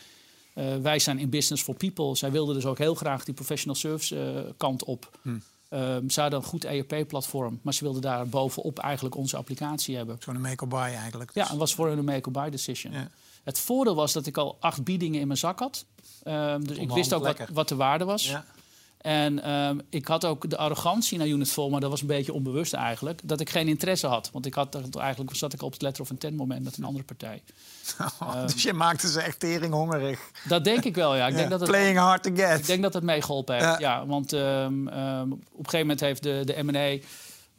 eh, 0.54 0.76
wij 0.76 0.99
zijn 0.99 1.18
in 1.18 1.30
business 1.30 1.62
for 1.62 1.75
people. 1.75 2.16
Zij 2.16 2.30
wilden 2.30 2.54
dus 2.54 2.66
ook 2.66 2.78
heel 2.78 2.94
graag 2.94 3.25
die 3.25 3.34
professional 3.34 3.76
service 3.76 4.16
eh, 4.20 4.50
kant 4.56 4.84
op. 4.84 5.18
Hm. 5.23 5.38
Ehm, 5.68 6.08
ze 6.08 6.20
hadden 6.20 6.38
een 6.38 6.44
goed 6.44 6.64
ERP-platform, 6.64 7.61
maar 7.62 7.75
ze 7.75 7.84
wilden 7.84 8.02
daar 8.02 8.28
bovenop 8.28 8.78
eigenlijk 8.78 9.16
onze 9.16 9.37
applicatie 9.37 9.97
hebben. 9.97 10.17
Zo'n 10.19 10.40
make 10.40 10.62
or 10.64 10.69
buy 10.69 10.78
eigenlijk. 10.78 11.30
Ja, 11.34 11.50
en 11.50 11.58
was 11.58 11.75
voor 11.75 11.88
hun 11.88 11.99
een 11.99 12.04
make-or-buy 12.04 12.50
decision. 12.50 12.93
Ja. 12.93 13.10
Het 13.45 13.58
voordeel 13.58 13.95
was 13.95 14.12
dat 14.12 14.26
ik 14.26 14.36
al 14.36 14.56
acht 14.60 14.84
biedingen 14.84 15.21
in 15.21 15.26
mijn 15.26 15.38
zak 15.38 15.58
had. 15.58 15.84
Ehm, 16.23 16.62
dus 16.64 16.76
ik 16.76 16.90
wist 16.90 17.12
ook 17.12 17.23
wat, 17.23 17.49
wat 17.52 17.69
de 17.69 17.75
waarde 17.75 18.04
was. 18.04 18.26
Ja. 18.26 18.45
En 19.04 19.43
ehm, 19.43 19.78
ik 19.90 20.06
had 20.06 20.25
ook 20.25 20.50
de 20.50 20.56
arrogantie 20.56 21.19
naar 21.19 21.26
Unit 21.26 21.50
4, 21.50 21.71
maar 21.71 21.80
dat 21.80 21.90
was 21.90 22.00
een 22.00 22.06
beetje 22.06 22.32
onbewust 22.32 22.73
eigenlijk, 22.73 23.21
dat 23.25 23.40
ik 23.40 23.50
geen 23.50 23.69
interesse 23.69 24.06
had. 24.06 24.30
Want 24.32 24.47
ik 24.47 24.54
had 24.54 24.97
eigenlijk 24.97 25.36
zat 25.36 25.52
ik 25.52 25.62
op 25.62 25.73
het 25.73 25.82
letter 25.82 26.02
of 26.02 26.10
intent 26.10 26.36
moment 26.36 26.64
met 26.64 26.76
een 26.76 26.84
andere 26.84 27.04
partij. 27.04 27.43
dus 28.52 28.62
je 28.62 28.73
maakte 28.73 29.08
ze 29.10 29.21
echt 29.21 29.40
tering 29.40 29.73
hongerig. 29.73 30.21
Dat 30.49 30.64
denk 30.64 30.84
ik 30.84 30.95
wel, 30.95 31.17
ja. 31.17 31.26
Ik, 31.26 31.32
Ja. 31.32 31.38
denk, 31.38 31.50
dat 31.50 31.60
het, 31.60 31.69
Playing 31.69 31.99
hard 31.99 32.23
to 32.23 32.30
get. 32.34 32.58
ik 32.58 32.67
denk 32.67 32.82
dat 32.82 32.95
het 32.95 33.02
meegeholpen 33.02 33.54
heeft. 33.54 33.67
Ja. 33.67 33.78
Ja. 33.78 34.06
want 34.06 34.32
ehm, 34.32 34.88
ehm, 34.88 35.30
op 35.30 35.38
een 35.40 35.54
gegeven 35.54 35.78
moment 35.80 36.00
heeft 36.00 36.23
de, 36.23 36.43
de 36.45 36.62
M&A 36.62 36.99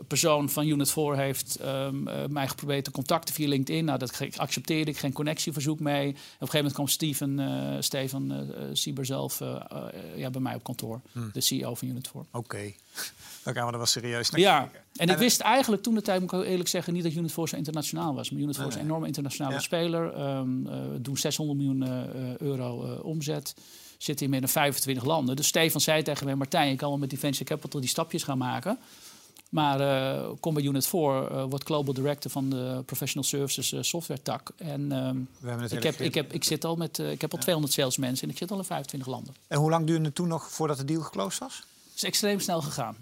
persoon 0.08 0.50
van 0.50 0.68
Unit 0.68 0.92
4 0.92 1.16
heeft 1.18 1.56
ehm, 1.56 2.08
eh, 2.08 2.26
mij 2.28 2.48
geprobeerd 2.48 2.84
te 2.84 2.92
contacten 2.92 3.34
via 3.36 3.48
LinkedIn. 3.48 3.86
Nou, 3.86 4.00
dat 4.00 4.22
accepteerde 4.36 4.92
ik, 4.92 4.98
geen 4.98 5.14
connectieverzoek 5.14 5.80
mee. 5.80 6.08
Op 6.10 6.16
een 6.16 6.22
gegeven 6.32 6.56
moment 6.58 6.74
kwam 6.74 6.88
Steven, 6.88 7.40
eh 7.40 7.82
Stefan 7.82 8.32
eh, 8.32 8.40
eh, 8.40 8.70
Sieber 8.74 9.06
zelf 9.06 9.40
ja, 10.16 10.30
bij 10.30 10.42
mij 10.42 10.56
op 10.56 10.64
kantoor. 10.64 11.02
Hmm. 11.12 11.30
De 11.34 11.42
CEO 11.42 11.76
van 11.76 11.88
Unit 11.88 12.08
4. 12.08 12.22
Oké, 12.32 12.58
dan 13.44 13.54
gaan 13.54 13.66
we 13.66 13.72
er 13.72 13.78
wel 13.78 13.86
serieus 13.86 14.30
naar 14.30 14.40
Ja, 14.40 14.60
kijken. 14.60 14.80
en 14.96 15.08
ik 15.08 15.14
En, 15.14 15.20
wist 15.20 15.40
eigenlijk 15.40 15.84
toen 15.84 15.96
de 15.96 16.02
tijd, 16.02 16.22
moet 16.22 16.32
ik 16.32 16.38
ook 16.40 16.46
eerlijk 16.46 16.70
zeggen, 16.70 16.94
niet 16.94 17.04
dat 17.04 17.14
Unit 17.14 17.32
4 17.32 17.48
zo 17.48 17.56
internationaal 17.56 18.14
was. 18.16 18.30
Maar 18.30 18.42
Unit 18.42 18.56
4 18.56 18.68
is 18.68 18.76
een 18.76 18.82
enorme 18.82 19.08
internationale 19.08 19.54
Ja. 19.56 19.60
speler. 19.62 20.14
Eh, 20.14 20.42
doen 21.00 21.18
600 21.18 21.58
miljoen 21.60 21.84
euro 22.42 22.96
omzet. 23.02 23.56
Zit 23.98 24.22
in 24.22 24.30
meer 24.30 24.40
dan 24.40 24.50
25 24.50 25.06
landen. 25.06 25.36
Dus 25.36 25.48
Stefan 25.48 25.82
zei 25.82 26.04
tegen 26.04 26.26
mij, 26.26 26.36
Martijn, 26.36 26.70
je 26.70 26.76
kan 26.76 26.90
wel 26.90 26.98
met 26.98 27.10
die 27.10 27.20
venture 27.20 27.44
capital 27.46 27.80
die 27.80 27.90
stapjes 27.90 28.24
gaan 28.24 28.38
maken. 28.38 28.78
Maar 29.56 29.80
eh, 29.80 30.30
kom 30.40 30.54
bij 30.54 30.64
Unit 30.64 30.88
4, 30.88 31.02
eh 31.02 31.44
wordt 31.50 31.66
Global 31.66 31.94
Director 31.94 32.32
van 32.32 32.50
de 32.50 32.82
Professional 32.86 33.24
Services 33.24 33.72
eh, 33.72 33.82
software 33.82 34.22
tak. 34.22 34.52
En 34.58 34.92
ehm, 34.92 35.18
ik, 35.64 35.84
heb, 35.84 36.00
ik, 36.00 36.14
heb, 36.14 36.34
ik, 36.34 36.44
zit 36.44 36.66
al 36.66 36.76
met, 36.76 36.98
ik 36.98 37.22
heb 37.22 37.32
al 37.32 37.40
200 37.40 37.74
salesmensen 37.74 38.28
en 38.28 38.34
ik 38.34 38.38
zit 38.38 38.52
al 38.52 38.58
in 38.58 38.64
25 38.64 39.12
landen. 39.12 39.36
En 39.48 39.58
hoe 39.58 39.70
lang 39.70 39.88
duurde 39.88 40.06
het 40.06 40.16
toen 40.16 40.28
nog 40.28 40.50
voordat 40.50 40.78
de 40.78 40.86
deal 40.86 41.02
geclosed 41.02 41.40
was? 41.40 41.56
Het 41.56 41.96
is 41.96 42.04
extreem 42.04 42.40
snel 42.40 42.62
gegaan. 42.62 42.96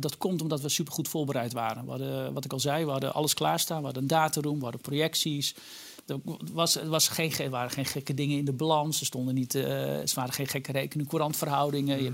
Dat 0.00 0.16
komt 0.16 0.42
omdat 0.42 0.60
we 0.60 0.68
supergoed 0.68 1.08
voorbereid 1.08 1.52
waren. 1.52 1.84
We 1.84 1.90
hadden, 1.90 2.32
wat 2.32 2.44
ik 2.44 2.52
al 2.52 2.60
zei, 2.60 2.84
we 2.84 2.90
hadden 2.90 3.14
alles 3.14 3.34
klaarstaan. 3.34 3.78
We 3.78 3.84
hadden 3.84 4.02
een 4.02 4.08
dataroom, 4.08 4.56
we 4.56 4.62
hadden 4.62 4.80
projecties. 4.80 5.54
Er 6.06 6.20
was, 6.52 6.76
er 6.76 6.88
was 6.88 7.08
geen, 7.08 7.32
er 7.32 7.50
waren 7.50 7.70
geen 7.70 7.84
gekke 7.84 8.14
dingen 8.14 8.38
in 8.38 8.44
de 8.44 8.52
balans. 8.52 9.00
Er, 9.00 9.06
stonden 9.06 9.34
niet, 9.34 9.54
er 9.54 10.12
waren 10.14 10.32
geen 10.32 10.46
gekke 10.46 10.72
rekening, 10.72 11.08
courantverhoudingen. 11.08 12.02
Je 12.02 12.10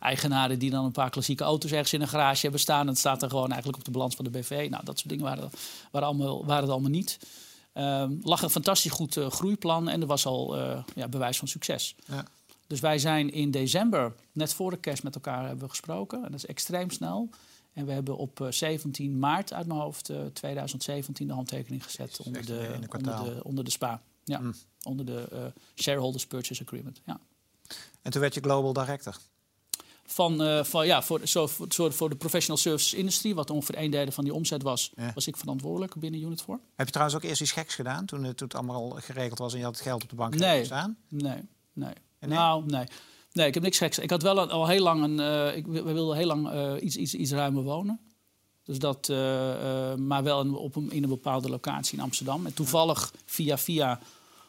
eigenaren 0.00 0.58
die 0.58 0.70
dan 0.70 0.84
een 0.84 0.92
paar 0.92 1.10
klassieke 1.10 1.44
auto's 1.44 1.70
ergens 1.70 1.92
in 1.92 2.00
een 2.00 2.08
garage 2.08 2.42
hebben 2.42 2.60
staan. 2.60 2.80
En 2.80 2.86
het 2.86 2.98
staat 2.98 3.22
er 3.22 3.30
gewoon 3.30 3.48
eigenlijk 3.48 3.78
op 3.78 3.84
de 3.84 3.90
balans 3.90 4.14
van 4.14 4.24
de 4.24 4.30
BV. 4.30 4.66
Nou, 4.70 4.84
dat 4.84 4.98
soort 4.98 5.08
dingen 5.08 5.24
waren, 5.24 5.50
waren, 5.90 6.08
allemaal, 6.08 6.44
waren 6.44 6.62
het 6.62 6.72
allemaal 6.72 6.90
niet. 6.90 7.18
Ehm 7.72 8.12
lag 8.22 8.42
een 8.42 8.50
fantastisch 8.50 8.90
goed 8.90 9.16
eh, 9.16 9.30
groeiplan 9.30 9.88
en 9.88 10.00
er 10.00 10.06
was 10.06 10.26
al 10.26 10.56
eh, 10.58 10.82
ja, 10.94 11.08
bewijs 11.08 11.38
van 11.38 11.48
succes. 11.48 11.94
Ja. 12.06 12.24
Dus 12.66 12.80
wij 12.80 12.98
zijn 12.98 13.32
in 13.32 13.50
december, 13.50 14.14
net 14.32 14.54
voor 14.54 14.70
de 14.70 14.76
kerst, 14.76 15.02
met 15.02 15.14
elkaar 15.14 15.46
hebben 15.46 15.64
we 15.64 15.70
gesproken. 15.70 16.24
En 16.24 16.30
dat 16.30 16.34
is 16.34 16.46
extreem 16.46 16.90
snel. 16.90 17.30
En 17.76 17.86
we 17.86 17.92
hebben 17.92 18.16
op 18.16 18.40
eh, 18.40 18.50
17 18.50 19.18
maart 19.18 19.52
uit 19.52 19.66
mijn 19.66 19.80
hoofd 19.80 20.08
eh, 20.08 20.20
2017 20.32 21.26
de 21.26 21.32
handtekening 21.32 21.84
gezet 21.84 22.20
onder 22.24 22.46
de, 22.46 22.78
onder, 22.90 23.24
de, 23.24 23.44
onder 23.44 23.64
de 23.64 23.70
SPA. 23.70 24.02
Ja, 24.24 24.38
Mm. 24.38 24.54
onder 24.82 25.06
de 25.06 25.28
eh, 25.32 25.38
Shareholders 25.74 26.26
Purchase 26.26 26.62
Agreement. 26.62 27.00
Ja. 27.04 27.20
En 28.02 28.10
toen 28.10 28.20
werd 28.20 28.34
je 28.34 28.40
global 28.40 28.72
director. 28.72 29.16
Van, 30.06 30.42
eh, 30.42 30.64
van, 30.64 30.86
ja, 30.86 31.02
voor, 31.02 31.20
zo, 31.24 31.46
voor, 31.46 31.92
voor 31.92 32.08
de 32.08 32.16
professional 32.16 32.56
services 32.56 32.94
industrie, 32.94 33.34
wat 33.34 33.50
ongeveer 33.50 33.78
een 33.78 33.90
derde 33.90 34.12
van 34.12 34.24
die 34.24 34.34
omzet 34.34 34.62
was, 34.62 34.92
Ja. 34.96 35.10
was 35.14 35.26
ik 35.26 35.36
verantwoordelijk 35.36 35.94
binnen 35.96 36.20
Unit 36.22 36.42
voor. 36.42 36.60
Heb 36.76 36.86
je 36.86 36.92
trouwens 36.92 37.18
ook 37.18 37.24
eerst 37.24 37.40
iets 37.40 37.52
geks 37.52 37.74
gedaan 37.74 38.04
toen, 38.06 38.24
het- 38.24 38.36
toen 38.36 38.46
het 38.48 38.56
allemaal 38.56 38.76
al 38.82 38.90
geregeld 39.00 39.38
was 39.38 39.52
en 39.52 39.58
je 39.58 39.64
had 39.64 39.74
het 39.74 39.82
geld 39.82 40.02
op 40.02 40.08
de 40.08 40.16
bank 40.16 40.34
Nee. 40.38 40.64
staan? 40.64 40.96
Nee, 41.08 41.38
nee. 41.72 41.92
En 42.18 42.28
nee? 42.28 42.38
Nou, 42.38 42.64
nee. 42.66 42.84
Nee, 43.32 43.46
ik 43.46 43.54
heb 43.54 43.62
niks 43.62 43.78
geks. 43.78 43.98
Ik 43.98 44.10
had 44.10 44.22
wel 44.22 44.38
een- 44.38 44.50
al 44.50 44.66
heel 44.66 44.82
lang 44.82 45.02
een. 45.04 45.20
eh, 45.20 45.56
ik, 45.56 45.66
we 45.66 45.82
wilden 45.82 46.16
heel 46.16 46.26
lang 46.26 46.50
eh, 46.50 46.72
iets, 46.80 46.96
iets, 46.96 47.14
iets 47.14 47.30
ruimer 47.30 47.62
wonen. 47.62 48.00
Dus 48.64 48.78
dat, 48.78 49.08
eh, 49.08 49.90
eh, 49.92 49.98
maar 49.98 50.22
wel 50.22 50.40
in, 50.40 50.54
op 50.54 50.76
een, 50.76 50.90
in 50.90 51.02
een 51.02 51.08
bepaalde 51.08 51.48
locatie 51.48 51.98
in 51.98 52.04
Amsterdam. 52.04 52.46
En 52.46 52.54
toevallig 52.54 53.12
via 53.24 53.58
via 53.58 54.00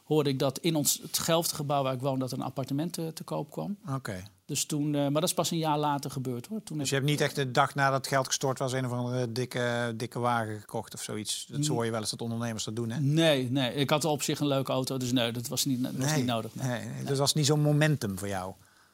hoorde 0.08 0.30
ik 0.30 0.40
dat 0.40 0.60
in 0.60 0.76
ons 0.76 1.02
het 1.02 1.52
gebouw 1.52 1.84
waar 1.84 1.94
ik 1.94 2.00
woon 2.00 2.20
dat 2.20 2.32
een 2.32 2.42
appartement 2.42 2.98
eh, 2.98 3.08
te 3.08 3.24
koop 3.24 3.52
kwam. 3.52 3.78
Oké. 3.96 4.24
Dus 4.46 4.66
toen, 4.66 4.96
eh, 4.96 5.02
maar 5.02 5.12
dat 5.12 5.24
is 5.24 5.34
pas 5.34 5.52
een 5.52 5.58
jaar 5.58 5.78
later 5.78 6.12
gebeurd 6.12 6.48
hoor. 6.48 6.64
Toen 6.64 6.78
Dus 6.78 6.90
heb 6.90 7.00
je 7.02 7.06
hebt 7.06 7.20
niet 7.20 7.28
echt 7.28 7.36
de 7.36 7.52
dag 7.52 7.76
nadat 7.76 7.98
het 7.98 8.08
geld 8.08 8.28
gestort 8.28 8.60
was... 8.60 8.74
een 8.74 8.86
of 8.86 8.92
andere 8.92 9.32
dikke, 9.32 9.94
dikke 9.96 10.20
wagen 10.20 10.60
gekocht 10.60 10.94
of 10.94 11.04
zoiets. 11.04 11.46
Dat 11.50 11.66
hoor 11.66 11.86
je 11.86 11.92
wel 11.92 12.00
eens 12.00 12.10
dat 12.10 12.22
ondernemers 12.22 12.64
dat 12.64 12.76
doen, 12.76 12.90
hè? 12.90 13.00
Nee, 13.00 13.52
nee. 13.52 13.74
Ik 13.74 13.90
had 13.90 14.06
op 14.06 14.22
zich 14.22 14.40
een 14.40 14.48
leuke 14.48 14.72
auto, 14.72 14.98
dus 14.98 15.12
nee, 15.12 15.32
dat 15.32 15.48
was 15.48 15.66
niet, 15.66 15.84
dat 15.84 15.96
was 15.96 16.16
niet 16.16 16.26
nodig. 16.26 16.56
Nee. 16.56 16.68
Nee, 16.68 16.88
nee, 16.88 17.04
Dus 17.04 17.18
was 17.18 17.34
niet 17.34 17.46
zo'n 17.46 17.62
momentum 17.62 18.18
voor 18.18 18.28
jou. 18.28 18.54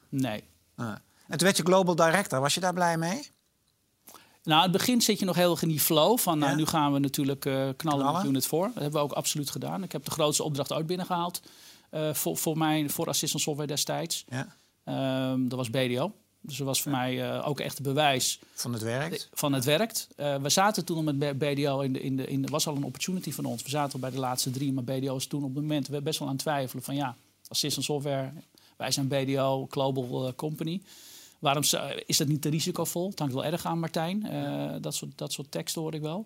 nee. 0.09 0.43
Ah. 0.75 0.95
En 1.27 1.37
toen 1.37 1.47
werd 1.47 1.57
je 1.57 1.63
global 1.63 1.95
director. 1.95 2.39
Was 2.39 2.53
je 2.53 2.59
daar 2.59 2.73
blij 2.73 2.97
mee? 2.97 3.29
Nou, 4.43 4.57
in 4.65 4.69
het 4.69 4.77
begin 4.77 5.01
zit 5.01 5.19
je 5.19 5.25
nog 5.25 5.35
heel 5.35 5.51
erg 5.51 5.61
in 5.61 5.67
die 5.67 5.79
flow 5.79 6.17
van 6.17 6.37
nou, 6.37 6.51
Ja. 6.51 6.57
nu 6.57 6.65
gaan 6.65 6.93
we 6.93 6.99
natuurlijk 6.99 7.45
eh, 7.45 7.53
knallen, 7.53 7.75
Knallen. 7.77 8.13
met 8.13 8.23
Unit 8.25 8.47
4. 8.47 8.59
Dat 8.59 8.73
hebben 8.73 8.91
we 8.91 8.97
ook 8.99 9.11
absoluut 9.11 9.49
gedaan. 9.49 9.83
Ik 9.83 9.91
heb 9.91 10.05
de 10.05 10.11
grootste 10.11 10.43
opdracht 10.43 10.73
ooit 10.73 10.87
binnengehaald 10.87 11.41
eh, 11.89 12.13
voor, 12.13 12.37
voor, 12.37 12.57
mijn, 12.57 12.89
voor 12.89 13.07
Assistant 13.07 13.41
Software 13.43 13.67
destijds. 13.69 14.25
Ja. 14.29 14.55
Ehm, 14.83 15.47
dat 15.47 15.57
was 15.57 15.69
BDO. 15.69 16.11
Dus 16.41 16.57
dat 16.57 16.67
was 16.67 16.81
voor 16.81 16.91
mij 16.91 17.31
eh, 17.31 17.47
ook 17.47 17.59
echt 17.59 17.81
bewijs 17.81 18.39
Van 18.53 18.73
het 18.73 18.81
werkt. 18.81 19.29
van 19.33 19.53
het 19.53 19.63
werkt. 19.65 20.07
We 20.15 20.49
zaten 20.49 20.85
toen 20.85 20.97
al 21.07 21.13
met 21.13 21.37
BDO 21.37 21.79
in 21.79 21.93
de, 21.93 22.01
in 22.01 22.15
de, 22.17 22.25
in 22.27 22.41
de, 22.41 22.47
was 22.47 22.67
al 22.67 22.75
een 22.75 22.83
opportunity 22.83 23.31
van 23.31 23.45
ons. 23.45 23.63
We 23.63 23.69
zaten 23.69 23.93
al 23.93 23.99
bij 23.99 24.11
de 24.11 24.19
laatste 24.19 24.51
drie, 24.51 24.73
maar 24.73 24.83
BDO 24.83 25.13
was 25.13 25.25
toen 25.25 25.43
op 25.43 25.53
het 25.53 25.63
moment 25.63 25.87
we 25.87 26.01
best 26.01 26.19
wel 26.19 26.27
aan 26.27 26.33
het 26.33 26.43
twijfelen 26.43 26.83
van 26.83 26.95
ja, 26.95 27.15
assistant 27.47 27.85
software, 27.85 28.31
wij 28.77 28.91
zijn 28.91 29.07
BDO, 29.07 29.67
global 29.69 30.33
company. 30.35 30.81
Waarom 31.43 31.63
is 32.05 32.17
dat 32.17 32.27
niet 32.27 32.41
te 32.41 32.49
risicovol? 32.49 33.09
Het 33.09 33.19
hangt 33.19 33.33
wel 33.33 33.45
erg 33.45 33.65
aan, 33.65 33.79
Martijn. 33.79 34.25
Eh, 34.25 34.71
dat, 34.81 34.95
soort, 34.95 35.11
dat 35.15 35.31
soort 35.33 35.51
teksten 35.51 35.81
hoor 35.81 35.93
ik 35.93 36.01
wel. 36.01 36.25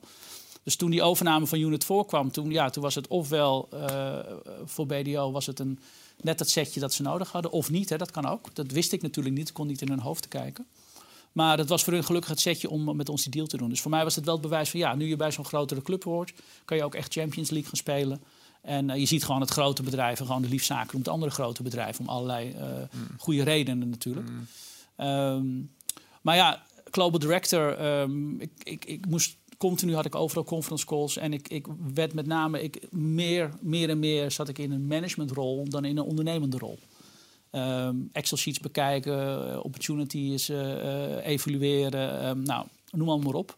Dus 0.63 0.75
toen 0.75 0.89
die 0.89 1.01
overname 1.01 1.47
van 1.47 1.59
Unit 1.59 1.85
4 1.85 2.05
kwam, 2.05 2.31
toen, 2.31 2.51
ja, 2.51 2.69
toen 2.69 2.83
was 2.83 2.95
het 2.95 3.07
ofwel 3.07 3.67
eh, 3.71 4.19
voor 4.65 4.85
BDO 4.85 5.31
was 5.31 5.45
het 5.45 5.59
een, 5.59 5.79
net 6.21 6.37
dat 6.37 6.49
setje 6.49 6.79
dat 6.79 6.93
ze 6.93 7.01
nodig 7.01 7.31
hadden, 7.31 7.51
of 7.51 7.69
niet. 7.69 7.89
Hè, 7.89 7.97
dat 7.97 8.11
kan 8.11 8.25
ook. 8.25 8.55
Dat 8.55 8.71
wist 8.71 8.91
ik 8.91 9.01
natuurlijk 9.01 9.35
niet. 9.35 9.47
Ik 9.47 9.53
kon 9.53 9.67
niet 9.67 9.81
in 9.81 9.89
hun 9.89 9.99
hoofd 9.99 10.27
kijken. 10.27 10.65
Maar 11.31 11.57
dat 11.57 11.69
was 11.69 11.83
voor 11.83 11.93
hun 11.93 12.03
gelukkig 12.03 12.29
het 12.29 12.39
setje 12.39 12.69
om 12.69 12.95
met 12.95 13.09
ons 13.09 13.23
die 13.23 13.31
deal 13.31 13.47
te 13.47 13.57
doen. 13.57 13.69
Dus 13.69 13.81
voor 13.81 13.91
mij 13.91 14.03
was 14.03 14.15
het 14.15 14.25
wel 14.25 14.33
het 14.33 14.43
bewijs 14.43 14.69
van 14.69 14.79
ja, 14.79 14.95
nu 14.95 15.07
je 15.07 15.15
bij 15.15 15.31
zo'n 15.31 15.45
grotere 15.45 15.81
club 15.81 16.03
hoort, 16.03 16.33
kan 16.65 16.77
je 16.77 16.83
ook 16.83 16.95
echt 16.95 17.13
Champions 17.13 17.49
League 17.49 17.69
gaan 17.69 17.77
spelen. 17.77 18.21
En 18.61 18.89
eh, 18.89 18.99
je 18.99 19.05
ziet 19.05 19.25
gewoon 19.25 19.41
het 19.41 19.49
grote 19.49 19.83
bedrijven, 19.83 20.25
gewoon 20.25 20.41
de 20.41 20.49
liefzaken 20.49 20.93
om 20.93 20.99
het 20.99 21.07
andere 21.07 21.31
grote 21.31 21.63
bedrijven, 21.63 22.05
om 22.05 22.09
allerlei 22.09 22.51
eh, 22.51 22.67
goede 23.17 23.43
redenen 23.43 23.89
natuurlijk. 23.89 24.27
Ehm, 24.97 25.47
maar 26.21 26.35
ja, 26.35 26.63
Global 26.91 27.19
Director, 27.19 27.77
ehm, 27.77 28.39
ik, 28.39 28.51
ik, 28.63 28.85
ik 28.85 29.05
moest 29.05 29.37
continu 29.57 29.93
had 29.95 30.05
ik 30.05 30.15
overal 30.15 30.43
conference 30.43 30.85
calls 30.85 31.17
en 31.17 31.33
ik, 31.33 31.47
ik 31.47 31.65
werd 31.93 32.13
met 32.13 32.25
name 32.25 32.63
ik, 32.63 32.91
meer, 32.91 33.53
meer 33.59 33.89
en 33.89 33.99
meer 33.99 34.31
zat 34.31 34.49
ik 34.49 34.57
in 34.57 34.71
een 34.71 34.87
managementrol 34.87 35.69
dan 35.69 35.85
in 35.85 35.97
een 35.97 36.03
ondernemende 36.03 36.57
rol. 36.57 36.79
Ehm, 37.49 37.95
Excel 38.11 38.37
sheets 38.37 38.59
bekijken, 38.59 39.51
eh, 39.51 39.59
opportunities 39.63 40.49
eh, 40.49 41.25
evalueren, 41.25 42.43
nou, 42.43 42.65
noem 42.91 43.09
allemaal 43.09 43.31
maar 43.31 43.39
op. 43.39 43.57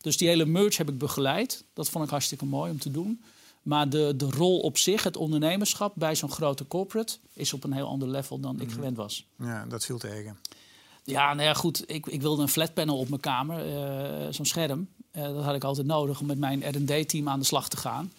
Dus 0.00 0.16
die 0.16 0.28
hele 0.28 0.46
merge 0.46 0.76
heb 0.76 0.88
ik 0.88 0.98
begeleid. 0.98 1.64
Dat 1.72 1.88
vond 1.88 2.04
ik 2.04 2.10
hartstikke 2.10 2.44
mooi 2.44 2.70
om 2.70 2.78
te 2.78 2.90
doen. 2.90 3.22
Maar 3.62 3.88
de, 3.88 4.14
de 4.16 4.30
rol 4.30 4.60
op 4.60 4.78
zich, 4.78 5.02
het 5.02 5.16
ondernemerschap 5.16 5.92
bij 5.96 6.14
zo'n 6.14 6.30
grote 6.30 6.66
corporate, 6.66 7.16
is 7.32 7.52
op 7.52 7.64
een 7.64 7.72
heel 7.72 7.86
ander 7.86 8.08
level 8.08 8.40
dan 8.40 8.60
ik 8.60 8.70
gewend 8.70 8.96
was. 8.96 9.26
Ja, 9.38 9.66
dat 9.66 9.84
viel 9.84 9.98
tegen. 9.98 10.38
Ja, 11.10 11.34
nou 11.34 11.46
ja, 11.48 11.54
goed. 11.54 11.82
Ik, 11.86 12.06
ik 12.06 12.20
wilde 12.22 12.42
een 12.42 12.48
flat 12.48 12.74
panel 12.74 12.98
op 12.98 13.08
mijn 13.08 13.20
kamer, 13.20 13.74
eh, 13.76 14.26
zo'n 14.30 14.46
scherm. 14.46 14.88
Eh, 15.10 15.22
dat 15.22 15.44
had 15.44 15.54
ik 15.54 15.64
altijd 15.64 15.86
nodig 15.86 16.20
om 16.20 16.26
met 16.26 16.38
mijn 16.38 16.62
R&D-team 16.68 17.28
aan 17.28 17.38
de 17.38 17.44
slag 17.44 17.68
te 17.68 17.76
gaan. 17.76 18.12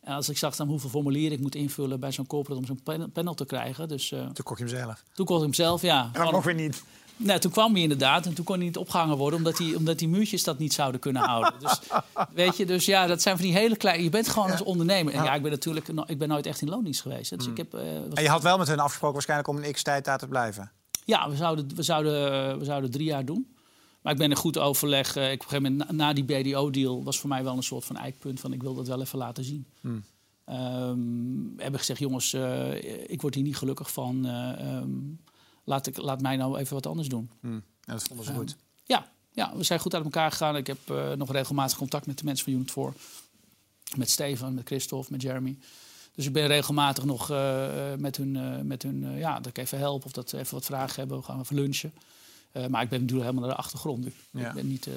En 0.00 0.14
als 0.14 0.28
ik 0.28 0.38
zag 0.38 0.56
dan 0.56 0.68
hoeveel 0.68 0.90
formulieren 0.90 1.36
ik 1.36 1.42
moet 1.42 1.54
invullen 1.54 2.00
bij 2.00 2.12
zo'n 2.12 2.26
corporate 2.26 2.60
om 2.60 2.66
zo'n 2.66 2.80
pan- 2.82 3.10
panel 3.12 3.34
te 3.34 3.44
krijgen. 3.44 3.88
Dus 3.88 4.12
eh, 4.12 4.20
Toen 4.20 4.44
kocht 4.44 4.58
je 4.58 4.64
hem 4.66 4.74
zelf. 4.76 5.02
toen 5.14 5.26
kon 5.26 5.36
ik 5.36 5.42
hem 5.42 5.54
zelf, 5.54 5.82
ja. 5.82 6.10
En 6.12 6.32
nog 6.32 6.44
weer 6.44 6.54
niet. 6.54 6.82
Nee, 7.16 7.38
toen 7.38 7.50
kwam 7.50 7.72
hij 7.72 7.82
inderdaad 7.82 8.26
en 8.26 8.34
toen 8.34 8.44
kon 8.44 8.56
hij 8.56 8.64
niet 8.64 8.76
opgehangen 8.76 9.16
worden... 9.16 9.38
omdat 9.38 9.56
die, 9.56 9.76
omdat 9.76 9.98
die 9.98 10.08
muurtjes 10.08 10.44
dat 10.44 10.58
niet 10.58 10.72
zouden 10.72 11.00
kunnen 11.00 11.22
houden. 11.22 11.52
Dus, 11.60 11.78
weet 12.34 12.56
je, 12.56 12.66
dus 12.66 12.84
ja, 12.84 13.06
dat 13.06 13.22
zijn 13.22 13.36
van 13.36 13.44
die 13.44 13.54
hele 13.54 13.76
kleine... 13.76 14.02
Je 14.04 14.10
bent 14.10 14.28
gewoon 14.28 14.50
als 14.50 14.62
ondernemer. 14.62 15.14
En 15.14 15.24
ja, 15.24 15.34
ik 15.34 15.42
ben 15.42 15.50
natuurlijk 15.50 15.88
ik 16.06 16.18
ben 16.18 16.28
nooit 16.28 16.46
echt 16.46 16.60
in 16.60 16.68
loondienst 16.68 17.00
geweest. 17.00 17.36
Dus 17.38 17.46
ik 17.46 17.56
heb, 17.56 17.74
En 18.14 18.22
je 18.22 18.28
had 18.28 18.42
wel 18.42 18.58
met 18.58 18.68
hun 18.68 18.78
afgesproken 18.80 19.14
waarschijnlijk 19.14 19.48
om 19.48 19.56
een 19.56 19.72
x-tijd 19.72 20.04
daar 20.04 20.18
te 20.18 20.28
blijven. 20.28 20.70
Ja, 21.08 21.30
we 21.30 21.36
zouden, 21.36 21.74
we, 21.76 21.82
zouden, 21.82 22.58
we 22.58 22.64
zouden 22.64 22.90
drie 22.90 23.04
jaar 23.06 23.24
doen. 23.24 23.46
Maar 24.02 24.12
ik 24.12 24.18
ben 24.18 24.30
in 24.30 24.36
goed 24.36 24.58
overleg. 24.58 25.16
eh, 25.16 25.32
ik, 25.32 25.42
op 25.42 25.52
een 25.52 25.56
gegeven 25.58 25.72
moment, 25.72 25.90
na, 25.90 26.06
na 26.06 26.12
die 26.12 26.24
BDO-deal 26.24 27.04
was 27.04 27.18
voor 27.18 27.28
mij 27.28 27.44
wel 27.44 27.56
een 27.56 27.62
soort 27.62 27.84
van 27.84 27.96
eikpunt 27.96 28.40
van 28.40 28.52
ik 28.52 28.62
wil 28.62 28.74
dat 28.74 28.86
wel 28.86 29.00
even 29.00 29.18
laten 29.18 29.44
zien. 29.44 29.66
Hmm. 29.80 30.04
Ehm, 30.44 31.60
hebben 31.62 31.78
gezegd, 31.80 31.98
jongens, 32.00 32.32
eh, 32.32 33.10
ik 33.10 33.20
word 33.20 33.34
hier 33.34 33.44
niet 33.44 33.56
gelukkig 33.56 33.92
van. 33.92 34.26
eh, 34.26 34.76
ehm, 34.76 34.90
laat, 35.64 35.86
ik, 35.86 35.96
laat 35.96 36.20
mij 36.20 36.36
nou 36.36 36.58
even 36.58 36.74
wat 36.74 36.86
anders 36.86 37.08
doen. 37.08 37.30
Hm. 37.40 37.52
Ja, 37.54 37.60
dat 37.92 38.02
vonden 38.02 38.24
ze 38.24 38.30
Ehm, 38.30 38.40
goed. 38.40 38.56
Ja, 38.84 39.10
ja, 39.32 39.56
we 39.56 39.62
zijn 39.62 39.80
goed 39.80 39.94
uit 39.94 40.04
elkaar 40.04 40.30
gegaan. 40.30 40.56
Ik 40.56 40.66
heb 40.66 40.78
nog 41.16 41.32
regelmatig 41.32 41.78
contact 41.78 42.06
met 42.06 42.18
de 42.18 42.24
mensen 42.24 42.44
van 42.44 42.54
Unit 42.54 42.70
4. 42.70 42.92
Met 43.96 44.10
Stefan, 44.10 44.54
met 44.54 44.66
Christophe, 44.66 45.12
met 45.12 45.22
Jeremy. 45.22 45.58
Dus 46.18 46.26
ik 46.26 46.32
ben 46.32 46.46
regelmatig 46.46 47.04
nog 47.04 47.30
eh, 47.30 47.92
eh, 47.92 47.98
met 47.98 48.16
hun, 48.16 48.36
eh, 48.36 48.60
met 48.60 48.82
hun 48.82 49.16
ja, 49.16 49.36
dat 49.36 49.46
ik 49.46 49.58
even 49.58 49.78
help 49.78 50.04
of 50.04 50.12
dat 50.12 50.28
ze 50.28 50.38
even 50.38 50.54
wat 50.54 50.64
vragen 50.64 50.94
hebben. 50.94 51.18
We 51.18 51.24
gaan 51.24 51.40
even 51.40 51.56
lunchen. 51.56 51.92
Maar 52.52 52.82
ik 52.82 52.88
ben 52.88 53.00
natuurlijk 53.00 53.28
helemaal 53.28 53.46
naar 53.46 53.56
de 53.56 53.62
achtergrond 53.62 54.04
nu. 54.04 54.12
Ja. 54.30 54.48
Ik 54.48 54.54
ben 54.54 54.68
niet, 54.68 54.86
En 54.86 54.92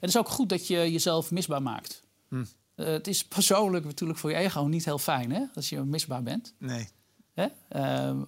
het 0.00 0.08
is 0.08 0.16
ook 0.16 0.28
goed 0.28 0.48
dat 0.48 0.66
je 0.66 0.92
jezelf 0.92 1.30
misbaar 1.30 1.62
maakt. 1.62 2.02
Hm. 2.28 2.44
Het 2.74 3.06
is 3.06 3.24
persoonlijk 3.24 3.84
natuurlijk 3.84 4.18
voor 4.18 4.30
je 4.30 4.36
ego 4.36 4.62
niet 4.62 4.84
heel 4.84 4.98
fijn 4.98 5.32
hè, 5.32 5.42
als 5.54 5.68
je 5.68 5.80
misbaar 5.80 6.22
bent. 6.22 6.54
Nee. 6.58 6.88
Hè? 7.34 7.48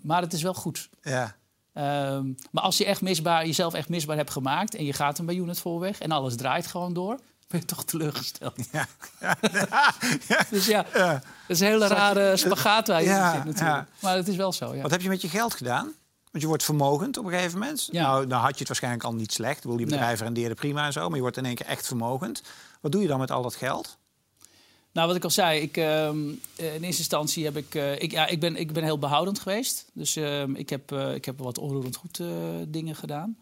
Maar 0.03 0.23
het 0.23 0.33
is 0.33 0.43
wel 0.43 0.55
goed. 0.55 0.89
Ja. 1.03 1.37
Ehm, 1.73 2.33
maar 2.51 2.63
als 2.63 2.79
je 2.79 2.85
echt 2.85 3.01
misbaar, 3.01 3.47
jezelf 3.47 3.75
echt 3.75 3.89
misbaar 3.89 4.17
hebt 4.17 4.31
gemaakt 4.31 4.75
en 4.75 4.85
je 4.85 4.93
gaat 4.93 5.17
hem 5.17 5.27
bij 5.27 5.35
Unit 5.35 5.59
voor 5.59 5.81
weg 5.81 6.01
en 6.01 6.11
alles 6.11 6.37
draait 6.37 6.67
gewoon 6.67 6.93
door, 6.93 7.21
ben 7.49 7.61
je 7.61 7.67
toch 7.67 7.85
teleurgesteld. 7.85 8.55
Ja. 8.73 8.87
Dus 10.51 10.67
ja, 10.67 10.87
dat 10.93 11.23
is 11.47 11.61
een 11.61 11.67
hele 11.67 11.87
rare 11.87 12.37
spagaat 12.37 12.89
waar 12.89 13.03
je 13.03 13.33
zit 13.35 13.45
natuurlijk. 13.45 13.89
Maar 14.01 14.17
het 14.17 14.29
is 14.29 14.37
wel 14.37 14.53
zo, 14.53 14.75
ja. 14.75 14.83
Wat 14.83 14.91
heb 14.91 15.01
je 15.01 15.09
met 15.09 15.21
je 15.23 15.29
geld 15.29 15.55
gedaan? 15.55 15.85
Want 16.31 16.43
je 16.43 16.47
wordt 16.47 16.65
vermogend 16.65 17.17
op 17.17 17.25
een 17.25 17.31
gegeven 17.33 17.59
moment. 17.59 17.89
Ja. 17.91 18.03
Nou, 18.03 18.27
dan 18.27 18.41
had 18.41 18.53
je 18.53 18.59
het 18.59 18.67
waarschijnlijk 18.69 19.05
al 19.05 19.15
niet 19.15 19.33
slecht. 19.33 19.57
Ik 19.57 19.63
bedoel, 19.63 19.77
die 19.77 19.87
Nee. 19.87 19.95
bedrijven 19.95 20.25
rendeerden 20.25 20.57
prima 20.57 20.87
en 20.87 20.93
zo. 20.93 21.07
Maar 21.07 21.15
je 21.17 21.21
wordt 21.23 21.37
in 21.37 21.45
één 21.45 21.55
keer 21.55 21.67
echt 21.67 21.87
vermogend. 21.87 22.43
Wat 22.81 22.93
doe 22.93 23.03
je 23.03 23.09
dan 23.09 23.19
met 23.19 23.31
al 23.31 23.43
dat 23.43 23.55
geld? 23.55 23.97
Nou, 24.93 25.07
wat 25.07 25.17
ik 25.17 25.25
al 25.25 25.31
zei, 25.31 25.61
ik, 25.61 25.77
ehm, 25.77 26.19
eh, 26.57 26.75
in 26.75 26.83
eerste 26.83 26.99
instantie 27.01 27.45
heb 27.45 27.57
ik... 27.57 27.75
eh, 27.75 27.93
ik, 28.03 28.11
ja, 28.11 28.27
ik, 28.27 28.41
ben, 28.41 28.57
ik 28.57 28.73
ben 28.73 28.85
heel 28.85 28.99
behoudend 28.99 29.39
geweest. 29.39 29.85
Dus 29.93 30.17
ehm, 30.17 30.55
ik, 30.55 30.69
heb, 30.71 30.93
eh, 30.93 31.15
ik 31.15 31.25
heb 31.25 31.39
wat 31.39 31.59
onroerend 31.59 31.97
goed 31.97 32.21
dingen 32.69 32.95
gedaan. 32.97 33.39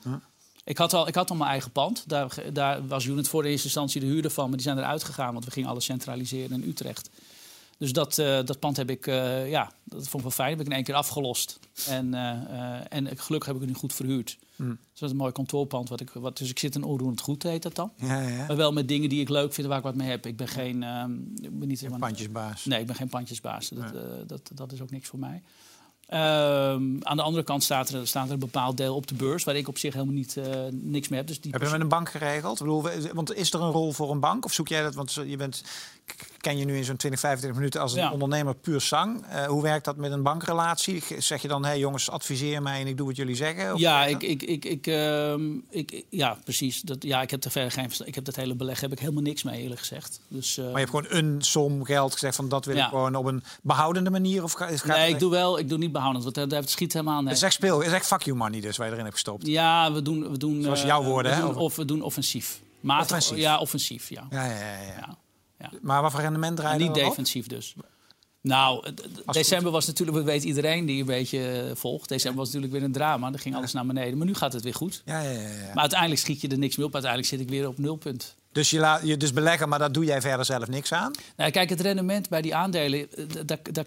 Ik 0.66 0.78
had, 0.78 0.92
al, 0.92 1.08
ik 1.08 1.14
had 1.14 1.30
al 1.30 1.36
mijn 1.36 1.50
eigen 1.50 1.70
pand. 1.70 2.04
Daar, 2.06 2.34
daar 2.52 2.86
was 2.86 3.04
Unit 3.04 3.28
voor 3.28 3.44
in 3.44 3.50
eerste 3.50 3.64
instantie 3.66 4.00
de 4.00 4.06
huurder 4.06 4.30
van. 4.30 4.44
Maar 4.48 4.56
die 4.56 4.66
zijn 4.66 4.78
eruit 4.78 5.04
gegaan, 5.04 5.32
want 5.32 5.44
we 5.44 5.50
gingen 5.50 5.68
alles 5.68 5.84
centraliseren 5.84 6.62
in 6.62 6.68
Utrecht. 6.68 7.10
Dus 7.78 7.92
dat, 7.92 8.18
eh, 8.18 8.44
dat 8.44 8.58
pand 8.58 8.76
heb 8.76 8.90
ik, 8.90 9.06
eh, 9.06 9.50
ja, 9.50 9.72
dat 9.84 10.02
vond 10.02 10.14
ik 10.14 10.20
wel 10.22 10.30
fijn. 10.30 10.50
Heb 10.50 10.60
ik 10.60 10.66
in 10.66 10.72
één 10.72 10.84
keer 10.84 10.94
afgelost. 10.94 11.58
En, 11.88 12.14
eh, 12.14 12.80
en 12.88 13.18
gelukkig 13.18 13.46
heb 13.46 13.54
ik 13.54 13.60
het 13.62 13.70
nu 13.70 13.76
goed 13.76 13.94
verhuurd. 13.94 14.38
Hm. 14.56 14.68
Dus 14.68 14.76
dat 14.92 15.02
is 15.02 15.10
een 15.10 15.16
mooi 15.16 15.32
kantoorpand. 15.32 15.88
Wat 15.88 16.00
ik, 16.00 16.10
wat, 16.10 16.38
dus 16.38 16.50
ik 16.50 16.58
zit 16.58 16.74
in 16.74 16.82
onroerend 16.82 17.20
goed, 17.20 17.42
heet 17.42 17.62
dat 17.62 17.74
dan. 17.74 17.92
Ja, 17.96 18.20
ja. 18.20 18.46
Maar 18.46 18.56
wel 18.56 18.72
met 18.72 18.88
dingen 18.88 19.08
die 19.08 19.20
ik 19.20 19.28
leuk 19.28 19.52
vind, 19.52 19.66
waar 19.66 19.78
ik 19.78 19.84
wat 19.84 19.94
mee 19.94 20.08
heb. 20.08 20.26
Ik 20.26 20.36
ben 20.36 20.48
geen... 20.48 20.82
ehm, 20.82 21.12
ik 21.12 21.58
ben 21.58 21.68
niet 21.68 21.82
Een 21.82 21.86
helemaal- 21.86 21.98
pandjesbaas. 21.98 22.64
Nee, 22.64 22.80
ik 22.80 22.86
ben 22.86 22.96
geen 22.96 23.08
pandjesbaas. 23.08 23.68
Dat, 23.68 23.92
dat, 24.26 24.50
dat 24.54 24.72
is 24.72 24.80
ook 24.80 24.90
niks 24.90 25.08
voor 25.08 25.18
mij. 25.18 25.42
Ehm, 26.06 26.96
aan 27.00 27.16
de 27.16 27.22
andere 27.22 27.44
kant 27.44 27.62
staat 27.62 27.88
er, 27.88 28.06
staat 28.06 28.26
er 28.26 28.32
een 28.32 28.38
bepaald 28.38 28.76
deel 28.76 28.94
op 28.94 29.06
de 29.06 29.14
beurs... 29.14 29.44
waar 29.44 29.56
ik 29.56 29.68
op 29.68 29.78
zich 29.78 29.92
helemaal 29.92 30.14
niet, 30.14 30.36
eh, 30.36 30.44
niks 30.70 31.08
mee 31.08 31.18
heb. 31.18 31.28
Dus 31.28 31.40
die 31.40 31.52
Heb 31.52 31.62
je 31.62 31.68
met 31.68 31.80
een 31.80 31.88
bank 31.88 32.10
geregeld? 32.10 32.60
Ik 32.60 32.66
bedoel, 32.66 32.88
want 33.12 33.34
is 33.34 33.52
er 33.52 33.60
een 33.60 33.70
rol 33.70 33.92
voor 33.92 34.10
een 34.10 34.20
bank? 34.20 34.44
Of 34.44 34.52
zoek 34.52 34.68
jij 34.68 34.82
dat? 34.82 34.94
Want 34.94 35.12
je 35.12 35.36
bent, 35.36 35.64
ken 36.40 36.58
je 36.58 36.64
nu 36.64 36.76
in 36.76 36.84
zo'n 36.84 36.96
20, 36.96 37.20
25 37.20 37.58
minuten 37.60 37.80
als 37.80 37.92
een 37.92 37.98
Ja. 37.98 38.10
ondernemer 38.12 38.54
puur 38.54 38.80
sang. 38.80 39.24
Eh, 39.26 39.44
hoe 39.46 39.62
werkt 39.62 39.84
dat 39.84 39.96
met 39.96 40.12
een 40.12 40.22
bankrelatie? 40.22 41.02
Zeg 41.18 41.42
je 41.42 41.48
dan, 41.48 41.62
hé 41.62 41.68
hey 41.68 41.78
jongens, 41.78 42.10
adviseer 42.10 42.62
mij 42.62 42.80
en 42.80 42.86
ik 42.86 42.96
doe 42.96 43.06
wat 43.06 43.16
jullie 43.16 43.34
zeggen? 43.36 43.72
Of 43.74 43.80
Ja, 43.80 44.04
ik, 44.04 44.22
ik, 44.22 44.42
ik, 44.42 44.64
ik, 44.64 44.86
ehm, 44.86 45.54
ik, 45.70 45.90
ik- 45.92 46.04
ja, 46.10 46.36
precies. 46.44 46.80
Dat, 46.80 47.02
ja, 47.02 47.22
ik 47.22 47.30
heb 47.30 47.44
er 47.44 47.50
verder 47.50 47.70
geen 47.72 47.90
Ik 48.04 48.14
heb 48.14 48.24
dat 48.24 48.36
hele 48.36 48.54
beleg 48.54 48.80
heb 48.80 48.92
ik 48.92 48.98
helemaal 48.98 49.22
niks 49.22 49.42
mee, 49.42 49.62
eerlijk 49.62 49.80
gezegd. 49.80 50.20
Dus, 50.28 50.56
eh, 50.58 50.64
Maar 50.64 50.72
je 50.72 50.78
hebt 50.86 50.90
gewoon 50.90 51.06
een 51.08 51.42
som 51.42 51.84
geld 51.84 52.12
gezegd 52.12 52.36
van 52.36 52.48
dat 52.48 52.64
wil 52.64 52.76
Ja. 52.76 52.82
ik 52.84 52.88
gewoon 52.88 53.14
op 53.14 53.24
een 53.24 53.42
behoudende 53.62 54.10
manier? 54.10 54.42
Of 54.42 54.52
ga- 54.52 54.66
gaat 54.76 54.96
nee, 54.96 55.08
ik 55.12 55.18
doe 55.18 55.30
wel, 55.30 55.58
ik 55.58 55.68
doe 55.68 55.78
niet 55.78 55.92
behoudend, 55.92 56.22
want 56.24 56.36
daar, 56.36 56.48
daar 56.48 56.62
schiet 56.68 56.92
helemaal 56.92 57.18
nee. 57.20 57.28
Het 57.28 57.36
is 57.36 57.42
echt 57.42 57.54
speel, 57.54 57.78
het 57.78 57.86
is 57.86 57.92
echt 57.92 58.06
fuck 58.06 58.22
you 58.22 58.36
money 58.36 58.60
dus, 58.60 58.76
waar 58.76 58.86
je 58.86 58.92
erin 58.92 59.04
hebt 59.04 59.16
gestopt. 59.16 59.46
Ja, 59.46 59.92
we 59.92 60.02
doen, 60.02 60.30
we 60.30 60.38
doen. 60.38 60.62
Zoals 60.62 60.80
eh, 60.80 60.86
jouw 60.86 61.02
woorden, 61.02 61.34
hè? 61.34 61.44
Of 61.46 61.76
we 61.76 61.84
doen 61.84 62.02
offensief. 62.02 62.60
Matig, 62.80 63.04
Offensief. 63.04 63.38
Ja, 63.38 63.58
offensief, 63.58 64.08
ja. 64.08 64.26
Ja, 64.30 64.44
ja, 64.44 64.52
ja. 64.98 65.16
Ja. 65.58 65.70
Maar 65.80 66.02
wat 66.02 66.12
voor 66.12 66.20
rendement 66.20 66.56
draai 66.56 66.72
En 66.74 66.82
je 66.82 66.88
niet 66.88 66.98
op? 67.02 67.08
defensief 67.08 67.46
dus. 67.46 67.74
Nou, 68.40 68.86
december 69.30 69.72
was 69.72 69.86
natuurlijk, 69.86 70.18
we 70.18 70.24
weten 70.24 70.48
iedereen 70.48 70.86
die 70.86 71.00
een 71.00 71.06
beetje 71.06 71.48
eh, 71.48 71.76
volgt. 71.76 72.08
December 72.08 72.38
was 72.38 72.46
natuurlijk 72.46 72.72
weer 72.72 72.82
een 72.82 72.92
drama. 72.92 73.30
Dan 73.30 73.38
ging 73.38 73.54
alles 73.56 73.72
naar 73.72 73.86
beneden. 73.86 74.18
Maar 74.18 74.26
nu 74.26 74.34
gaat 74.34 74.52
het 74.52 74.62
weer 74.62 74.74
goed. 74.74 75.02
Ja, 75.04 75.20
ja, 75.20 75.30
ja, 75.30 75.40
ja. 75.40 75.48
Maar 75.72 75.80
uiteindelijk 75.80 76.20
schiet 76.20 76.40
je 76.40 76.48
er 76.48 76.58
niks 76.58 76.76
meer 76.76 76.86
op. 76.86 76.92
Uiteindelijk 76.92 77.32
zit 77.32 77.40
ik 77.40 77.48
weer 77.48 77.68
op 77.68 77.78
nulpunt. 77.78 78.34
Dus 78.52 78.70
je 78.70 78.78
laat 78.78 79.00
je 79.04 79.16
dus 79.16 79.32
beleggen, 79.32 79.68
maar 79.68 79.78
daar 79.78 79.92
doe 79.92 80.04
jij 80.04 80.20
verder 80.20 80.44
zelf 80.44 80.68
niks 80.68 80.92
aan? 80.92 81.10
Nou, 81.36 81.50
kijk, 81.50 81.68
het 81.68 81.80
rendement 81.80 82.28
bij 82.28 82.42
die 82.42 82.54
aandelen. 82.54 83.08
eh, 83.16 83.24
dat, 83.46 83.58
dat, 83.72 83.86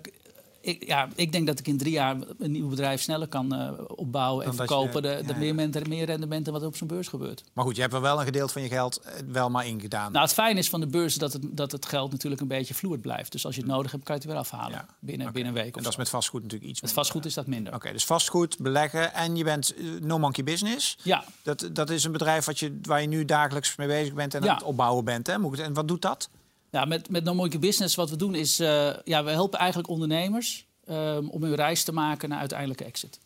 ik, 0.62 0.86
ja, 0.86 1.08
ik 1.15 1.32
denk 1.32 1.48
dat 1.48 1.60
ik 1.60 1.67
in 1.67 1.78
drie 1.78 1.91
jaar 1.91 2.17
een 2.39 2.52
nieuw 2.52 2.67
bedrijf 2.69 3.02
sneller 3.02 3.28
kan 3.28 3.54
uh, 3.56 3.72
opbouwen 3.88 4.45
en 4.45 4.54
verkopen. 4.56 4.95
je- 4.95 5.17
de, 5.17 5.34
de 5.34 5.45
ja, 5.45 5.54
meer, 5.54 5.88
meer 5.88 6.06
rendement 6.06 6.45
dan 6.45 6.54
wat 6.54 6.62
er 6.62 6.67
op 6.67 6.76
zo'n 6.76 6.88
beurs 6.88 7.08
gebeurt. 7.08 7.43
Maar 7.54 7.65
goed, 7.65 7.76
je 7.76 7.82
hebt 7.82 7.93
er 7.93 8.02
wel 8.02 8.19
een 8.19 8.26
gedeelte 8.26 8.54
van 8.54 8.62
je 8.62 8.67
geld 8.67 8.98
eh, 8.98 9.13
wel 9.28 9.50
maar 9.50 9.65
ingedaan. 9.67 10.12
Nou, 10.12 10.24
het 10.24 10.34
fijne 10.34 10.60
is 10.60 10.69
van 10.69 10.80
de 10.80 10.88
beurs 10.88 11.15
dat 11.15 11.34
het, 11.34 11.43
dat 11.58 11.72
het 11.72 11.86
geld 11.86 12.12
natuurlijk 12.12 12.41
een 12.41 12.48
beetje 12.48 12.74
fluid 12.74 13.02
blijft. 13.02 13.32
Dus 13.32 13.45
als 13.45 13.56
je 13.56 13.62
het 13.62 13.69
nodig 13.69 13.91
hebt, 13.91 14.04
kan 14.04 14.15
je 14.15 14.22
het 14.22 14.32
weer 14.32 14.39
afhalen. 14.39 14.72
Ja. 14.72 14.86
Binnen, 15.00 15.32
binnen 15.34 15.54
een 15.56 15.60
week 15.62 15.72
en 15.72 15.76
of 15.78 15.82
dat 15.84 15.91
is 15.91 15.98
met 15.98 16.10
vastgoed 16.10 16.41
natuurlijk 16.41 16.69
iets 16.69 16.82
Met 16.82 16.91
vastgoed 16.91 17.26
is 17.26 17.34
dat 17.34 17.48
minder. 17.48 17.74
Oké, 17.74 17.91
dus 17.91 18.06
vastgoed, 18.06 18.58
beleggen 18.60 19.13
en 19.13 19.36
je 19.36 19.43
bent 19.43 19.74
eh, 19.76 19.86
No 20.02 20.17
Monkey 20.19 20.43
Business. 20.43 20.98
Ja, 21.04 21.24
Dat, 21.41 21.69
dat 21.74 21.89
is 21.89 22.04
een 22.04 22.12
bedrijf 22.12 22.45
wat 22.45 22.60
je, 22.60 22.80
waar 22.82 23.02
je 23.02 23.08
nu 23.08 23.26
dagelijks 23.26 23.76
mee 23.76 23.88
bezig 23.88 24.13
bent 24.13 24.34
en 24.34 24.41
aan 24.50 24.56
het 24.56 24.63
opbouwen 24.63 25.06
bent. 25.06 25.28
Hè? 25.28 25.34
En 25.34 25.74
wat 25.74 25.88
doet 25.88 26.02
dat? 26.02 26.30
Ja, 26.71 26.86
met, 26.86 27.10
met 27.10 27.23
No 27.23 27.34
Monkey 27.34 27.60
Business 27.60 27.95
wat 27.95 28.10
we 28.10 28.15
doen 28.15 28.36
is... 28.36 28.60
eh, 28.60 28.89
ja, 29.03 29.23
we 29.23 29.29
helpen 29.29 29.60
eigenlijk 29.60 29.89
ondernemers 29.89 30.65
ehm, 30.86 31.27
om 31.27 31.43
hun 31.43 31.55
reis 31.55 31.84
te 31.84 31.91
maken 31.91 32.29
naar 32.29 32.39
uiteindelijke 32.39 32.84
exit. 32.84 33.19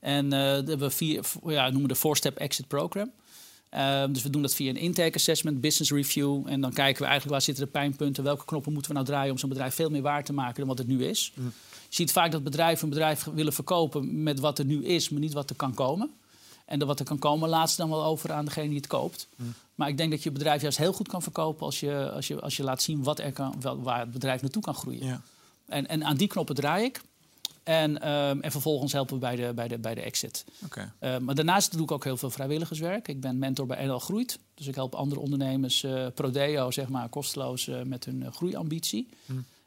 En 0.00 0.32
eh, 0.32 0.76
we 0.76 0.90
vier, 0.90 1.24
ja, 1.46 1.70
noemen 1.70 1.88
de 1.88 1.94
four-step 1.96 2.36
exit 2.36 2.68
program. 2.68 3.10
Ehm, 3.70 4.12
dus 4.12 4.22
we 4.22 4.30
doen 4.30 4.42
dat 4.42 4.54
via 4.54 4.70
een 4.70 4.76
intake 4.76 5.14
assessment, 5.14 5.60
business 5.60 5.90
review. 5.90 6.42
En 6.46 6.60
dan 6.60 6.72
kijken 6.72 7.02
we 7.02 7.08
eigenlijk 7.08 7.30
waar 7.32 7.42
zitten 7.42 7.64
de 7.64 7.70
pijnpunten... 7.70 8.24
welke 8.24 8.44
knoppen 8.44 8.72
moeten 8.72 8.90
we 8.90 8.96
nou 8.96 9.08
draaien 9.10 9.32
om 9.32 9.38
zo'n 9.38 9.48
bedrijf 9.48 9.74
veel 9.74 9.90
meer 9.90 10.02
waard 10.02 10.26
te 10.26 10.32
maken... 10.32 10.56
dan 10.56 10.68
wat 10.68 10.78
het 10.78 10.86
nu 10.86 11.04
is. 11.04 11.32
Je 11.34 11.42
ziet 11.88 12.12
vaak 12.12 12.32
dat 12.32 12.42
bedrijven 12.42 12.84
een 12.84 12.90
bedrijf 12.90 13.24
willen 13.24 13.52
verkopen 13.52 14.22
met 14.22 14.40
wat 14.40 14.58
er 14.58 14.64
nu 14.64 14.84
is... 14.84 15.08
maar 15.08 15.20
niet 15.20 15.32
wat 15.32 15.50
er 15.50 15.56
kan 15.56 15.74
komen. 15.74 16.10
En 16.66 16.86
wat 16.86 16.98
er 16.98 17.04
kan 17.04 17.18
komen, 17.18 17.48
laat 17.48 17.70
ze 17.70 17.76
dan 17.76 17.90
wel 17.90 18.04
over 18.04 18.32
aan 18.32 18.44
degene 18.44 18.68
die 18.68 18.76
het 18.76 18.86
koopt. 18.86 19.28
Maar 19.74 19.88
ik 19.88 19.96
denk 19.96 20.10
dat 20.10 20.22
je 20.22 20.30
bedrijf 20.30 20.62
juist 20.62 20.78
heel 20.78 20.92
goed 20.92 21.08
kan 21.08 21.22
verkopen 21.22 21.66
als 21.66 21.80
je, 21.80 22.10
als 22.10 22.26
je, 22.26 22.40
als 22.40 22.56
je 22.56 22.62
laat 22.62 22.82
zien 22.82 23.02
wat 23.02 23.18
er 23.18 23.32
kan, 23.32 23.54
wel, 23.60 23.82
waar 23.82 24.00
het 24.00 24.10
bedrijf 24.10 24.42
naartoe 24.42 24.62
kan 24.62 24.74
groeien. 24.74 25.06
Ja. 25.06 25.20
En, 25.66 25.86
en 25.86 26.04
aan 26.04 26.16
die 26.16 26.28
knoppen 26.28 26.54
draai 26.54 26.84
ik. 26.84 27.00
En, 27.62 28.00
ehm, 28.00 28.40
en 28.40 28.50
vervolgens 28.50 28.92
helpen 28.92 29.14
we 29.14 29.20
bij 29.20 29.36
de, 29.36 29.52
bij 29.54 29.68
de, 29.68 29.78
bij 29.78 29.94
de 29.94 30.00
exit. 30.00 30.44
Eh, 30.98 31.18
maar 31.18 31.34
daarnaast 31.34 31.72
doe 31.72 31.82
ik 31.82 31.90
ook 31.90 32.04
heel 32.04 32.16
veel 32.16 32.30
vrijwilligerswerk. 32.30 33.08
Ik 33.08 33.20
ben 33.20 33.38
mentor 33.38 33.66
bij 33.66 33.86
NL 33.86 33.98
Groeit. 33.98 34.38
Dus 34.54 34.66
ik 34.66 34.74
help 34.74 34.94
andere 34.94 35.20
ondernemers, 35.20 35.82
eh 35.82 36.06
prodeo, 36.14 36.70
zeg 36.70 36.88
maar, 36.88 37.08
kosteloos 37.08 37.68
eh, 37.68 37.82
met 37.82 38.04
hun 38.04 38.32
groeiambitie. 38.32 39.08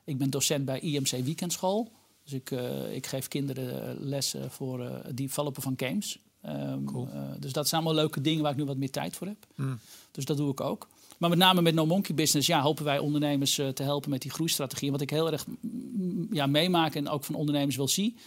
Ik 0.04 0.18
ben 0.18 0.30
docent 0.30 0.66
bij 0.66 0.80
IMC 0.80 1.10
Weekendschool. 1.10 1.92
Dus 2.24 2.34
ik, 2.34 2.52
ik 2.92 3.08
geef 3.08 3.28
kinderen 3.28 3.98
lessen 4.00 4.52
voor 4.52 4.84
het 4.84 5.18
developen 5.18 5.62
van 5.62 5.74
games. 5.78 6.20
Ehm, 6.42 6.84
Cool. 6.84 7.08
eh, 7.14 7.22
dus 7.40 7.54
dat 7.54 7.68
zijn 7.68 7.82
allemaal 7.82 8.02
leuke 8.02 8.22
dingen 8.22 8.42
waar 8.42 8.52
ik 8.52 8.58
nu 8.58 8.66
wat 8.66 8.78
meer 8.78 8.92
tijd 8.92 9.16
voor 9.16 9.28
heb. 9.28 9.46
Mm. 9.56 9.80
Dus 10.12 10.26
dat 10.26 10.38
doe 10.38 10.52
ik 10.52 10.62
ook. 10.62 10.88
Maar 11.18 11.30
met 11.30 11.40
name 11.40 11.62
met 11.62 11.74
No 11.74 11.86
Monkey 11.86 12.16
Business 12.16 12.48
ja, 12.48 12.62
hopen 12.62 12.86
wij 12.86 13.00
ondernemers 13.00 13.58
eh, 13.58 13.68
te 13.68 13.84
helpen 13.84 14.10
met 14.10 14.22
die 14.22 14.32
groeistrategie. 14.32 14.92
Wat 14.92 15.02
ik 15.02 15.10
heel 15.10 15.32
erg 15.32 15.46
mm, 15.62 16.28
ja, 16.32 16.46
meemaak 16.46 16.96
en 16.96 17.10
ook 17.10 17.24
van 17.24 17.36
ondernemers 17.36 17.76
wil 17.76 17.88
zien... 17.88 18.18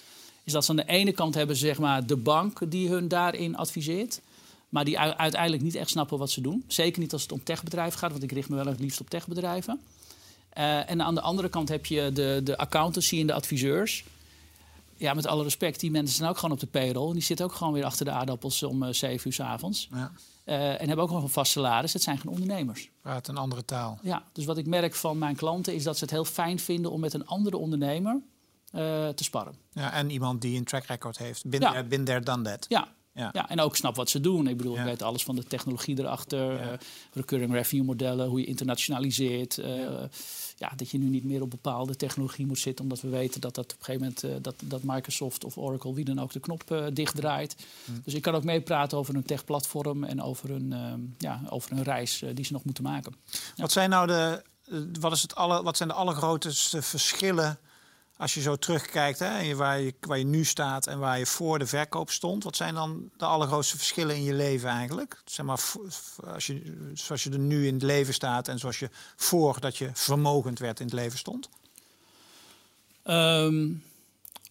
is 0.44 0.52
dat 0.52 0.64
ze 0.64 0.70
aan 0.70 0.76
de 0.76 0.86
ene 0.86 1.12
kant 1.12 1.34
hebben 1.34 1.56
ze 1.56 1.66
zeg 1.66 1.78
maar, 1.78 2.06
de 2.06 2.16
bank 2.16 2.70
die 2.70 2.88
hun 2.88 3.08
daarin 3.08 3.56
adviseert... 3.56 4.20
maar 4.68 4.84
die 4.84 4.98
uiteindelijk 4.98 5.62
niet 5.62 5.74
echt 5.74 5.90
snappen 5.90 6.18
wat 6.18 6.30
ze 6.30 6.40
doen. 6.40 6.64
Zeker 6.66 7.00
niet 7.00 7.12
als 7.12 7.22
het 7.22 7.32
om 7.32 7.44
techbedrijven 7.44 7.98
gaat, 7.98 8.10
want 8.10 8.22
ik 8.22 8.32
richt 8.32 8.48
me 8.48 8.56
wel 8.56 8.66
het 8.66 8.80
liefst 8.80 9.00
op 9.00 9.10
techbedrijven. 9.10 9.80
Eh, 10.48 10.90
en 10.90 11.02
aan 11.02 11.14
de 11.14 11.20
andere 11.20 11.48
kant 11.48 11.68
heb 11.68 11.86
je 11.86 12.10
de, 12.14 12.40
de 12.44 12.56
accountancy 12.56 13.20
en 13.20 13.26
de 13.26 13.32
adviseurs... 13.32 14.04
Ja, 15.02 15.14
met 15.14 15.26
alle 15.26 15.42
respect, 15.42 15.80
die 15.80 15.90
mensen 15.90 16.16
zijn 16.16 16.28
ook 16.30 16.36
gewoon 16.38 16.54
op 16.54 16.60
de 16.60 16.66
payroll. 16.66 17.06
En 17.08 17.12
die 17.12 17.22
zitten 17.22 17.46
ook 17.46 17.52
gewoon 17.52 17.72
weer 17.72 17.84
achter 17.84 18.04
de 18.04 18.10
aardappels 18.10 18.62
om 18.62 18.82
eh 18.82 18.92
7 18.92 19.26
uur 19.26 19.32
s 19.32 19.40
avonds. 19.40 19.88
Ja. 19.94 20.12
Eh, 20.44 20.70
en 20.80 20.86
hebben 20.86 21.04
ook 21.04 21.10
nog 21.10 21.22
een 21.22 21.28
vast 21.28 21.52
salaris. 21.52 21.92
Het 21.92 22.02
zijn 22.02 22.18
geen 22.18 22.32
ondernemers. 22.32 22.90
Praat 23.00 23.28
een 23.28 23.36
andere 23.36 23.64
taal. 23.64 23.98
Ja, 24.02 24.22
dus 24.32 24.44
wat 24.44 24.58
ik 24.58 24.66
merk 24.66 24.94
van 24.94 25.18
mijn 25.18 25.36
klanten 25.36 25.74
is 25.74 25.82
dat 25.82 25.96
ze 25.98 26.04
het 26.04 26.12
heel 26.12 26.24
fijn 26.24 26.58
vinden 26.58 26.90
om 26.90 27.00
met 27.00 27.14
een 27.14 27.26
andere 27.26 27.56
ondernemer 27.56 28.20
eh, 28.70 29.08
te 29.08 29.24
sparren. 29.24 29.54
Ja, 29.70 29.92
en 29.92 30.10
iemand 30.10 30.40
die 30.40 30.58
een 30.58 30.64
track 30.64 30.84
record 30.84 31.18
heeft. 31.18 31.46
Been, 31.46 32.04
Ja. 32.04 32.20
done 32.20 32.42
that. 32.42 32.64
Ja. 32.68 32.88
Ja. 33.14 33.30
Ja, 33.32 33.48
en 33.48 33.60
ook 33.60 33.76
snap 33.76 33.96
wat 33.96 34.10
ze 34.10 34.20
doen. 34.20 34.46
Ik 34.46 34.56
bedoel, 34.56 34.74
Ja. 34.74 34.80
ik 34.80 34.86
weet 34.86 35.02
alles 35.02 35.24
van 35.24 35.36
de 35.36 35.44
technologie 35.44 35.98
erachter, 35.98 36.52
Ja. 36.52 36.58
eh, 36.72 36.78
recurring 37.12 37.52
revenue 37.52 37.84
modellen, 37.84 38.28
hoe 38.28 38.40
je 38.40 38.46
internationaliseert. 38.46 39.58
eh, 39.58 39.80
ja. 40.56 40.72
dat 40.76 40.90
je 40.90 40.98
nu 40.98 41.06
niet 41.08 41.24
meer 41.24 41.42
op 41.42 41.50
bepaalde 41.50 41.96
technologie 41.96 42.46
moet 42.46 42.58
zitten, 42.58 42.84
omdat 42.84 43.00
we 43.00 43.08
weten 43.08 43.40
dat 43.40 43.54
dat 43.54 43.64
op 43.72 43.78
een 43.78 43.84
gegeven 43.84 44.00
moment 44.00 44.24
eh, 44.24 44.30
dat, 44.42 44.54
dat 44.64 44.82
Microsoft 44.82 45.44
of 45.44 45.56
Oracle, 45.58 45.94
wie 45.94 46.04
dan 46.04 46.18
ook, 46.20 46.32
de 46.32 46.40
knop 46.40 46.90
dichtdraait. 46.92 47.56
Hm. 47.84 47.92
Dus 48.04 48.14
ik 48.14 48.22
kan 48.22 48.34
ook 48.34 48.44
meepraten 48.44 48.98
over 48.98 49.14
een 49.14 49.22
techplatform 49.24 50.04
en 50.04 50.22
over 50.22 50.50
een, 50.50 50.72
eh, 50.72 50.92
ja, 51.18 51.40
over 51.48 51.72
een 51.72 51.82
reis 51.82 52.22
die 52.34 52.44
ze 52.44 52.52
nog 52.52 52.64
moeten 52.64 52.82
maken. 52.84 53.14
Wat 53.56 53.72
zijn 53.72 53.90
nou 53.90 54.06
de, 54.06 54.42
wat 55.00 55.12
is 55.12 55.22
het 55.22 55.34
alle, 55.34 55.62
wat 55.62 55.76
zijn 55.76 55.88
de 55.88 55.94
allergrootste 55.94 56.82
verschillen 56.82 57.58
als 58.22 58.34
je 58.34 58.40
zo 58.40 58.56
terugkijkt, 58.56 59.18
hè, 59.18 59.54
waar, 59.54 59.80
je, 59.80 59.94
waar 60.00 60.18
je 60.18 60.24
nu 60.24 60.44
staat 60.44 60.86
en 60.86 60.98
waar 60.98 61.18
je 61.18 61.26
voor 61.26 61.58
de 61.58 61.66
verkoop 61.66 62.10
stond? 62.10 62.44
Wat 62.44 62.56
zijn 62.56 62.74
dan 62.74 63.10
de 63.16 63.24
allergrootste 63.24 63.76
verschillen 63.76 64.16
in 64.16 64.22
je 64.22 64.34
leven 64.34 64.68
eigenlijk? 64.68 65.22
Zeg 65.24 65.46
maar, 65.46 65.60
als 66.26 66.46
je, 66.46 66.90
zoals 66.94 67.22
je 67.22 67.30
er 67.30 67.38
nu 67.38 67.66
in 67.66 67.74
het 67.74 67.82
leven 67.82 68.14
staat 68.14 68.48
en 68.48 68.58
zoals 68.58 68.78
je 68.78 68.90
voordat 69.16 69.76
je 69.76 69.90
vermogend 69.92 70.58
werd 70.58 70.80
in 70.80 70.86
het 70.86 70.94
leven 70.94 71.18
stond? 71.18 71.48
Ehm, 73.02 73.70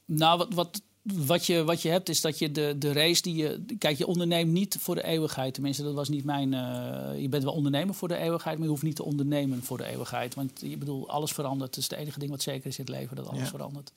nou, 0.05 0.37
wat, 0.37 0.53
wat, 0.53 0.81
wat, 1.03 1.45
je, 1.45 1.63
wat 1.63 1.81
je 1.81 1.89
hebt 1.89 2.09
is 2.09 2.21
dat 2.21 2.39
je 2.39 2.51
de, 2.51 2.75
de 2.77 2.91
race 2.93 3.21
die 3.21 3.35
je. 3.35 3.65
Kijk, 3.77 3.97
je 3.97 4.07
onderneemt 4.07 4.51
niet 4.51 4.77
voor 4.79 4.95
de 4.95 5.03
eeuwigheid. 5.03 5.53
Tenminste, 5.53 5.83
dat 5.83 5.93
was 5.93 6.09
niet 6.09 6.23
mijn. 6.23 6.53
eh, 6.53 7.21
je 7.21 7.29
bent 7.29 7.43
wel 7.43 7.53
ondernemer 7.53 7.95
voor 7.95 8.07
de 8.07 8.17
eeuwigheid, 8.17 8.55
maar 8.55 8.63
je 8.65 8.71
hoeft 8.71 8.83
niet 8.83 8.95
te 8.95 9.03
ondernemen 9.03 9.63
voor 9.63 9.77
de 9.77 9.85
eeuwigheid. 9.85 10.35
Want 10.35 10.51
je 10.61 10.77
bedoel, 10.77 11.09
alles 11.09 11.31
verandert. 11.31 11.75
Het 11.75 11.83
is 11.83 11.89
het 11.89 11.99
enige 11.99 12.19
ding 12.19 12.31
wat 12.31 12.41
zeker 12.41 12.67
is 12.67 12.77
in 12.77 12.85
het 12.85 12.93
leven, 12.95 13.15
dat 13.15 13.27
alles 13.27 13.41
Ja. 13.41 13.47
verandert. 13.47 13.91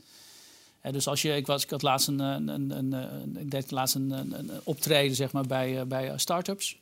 Eh, 0.81 0.93
dus 0.93 1.07
als 1.07 1.23
je, 1.23 1.37
ik, 1.37 1.47
was, 1.47 1.63
ik 1.63 1.71
had 1.71 1.83
laatst 1.83 2.09
een, 2.09 2.19
een, 2.19 2.71
een, 2.71 3.37
ik 3.39 3.51
deed 3.51 3.71
laatst 3.71 3.95
een, 3.95 4.11
een, 4.11 4.51
optreden 4.63 5.17
zeg 5.17 5.33
maar, 5.33 5.47
bij, 5.47 5.81
eh, 5.81 5.87
bij 5.87 6.13
start-ups. 6.19 6.79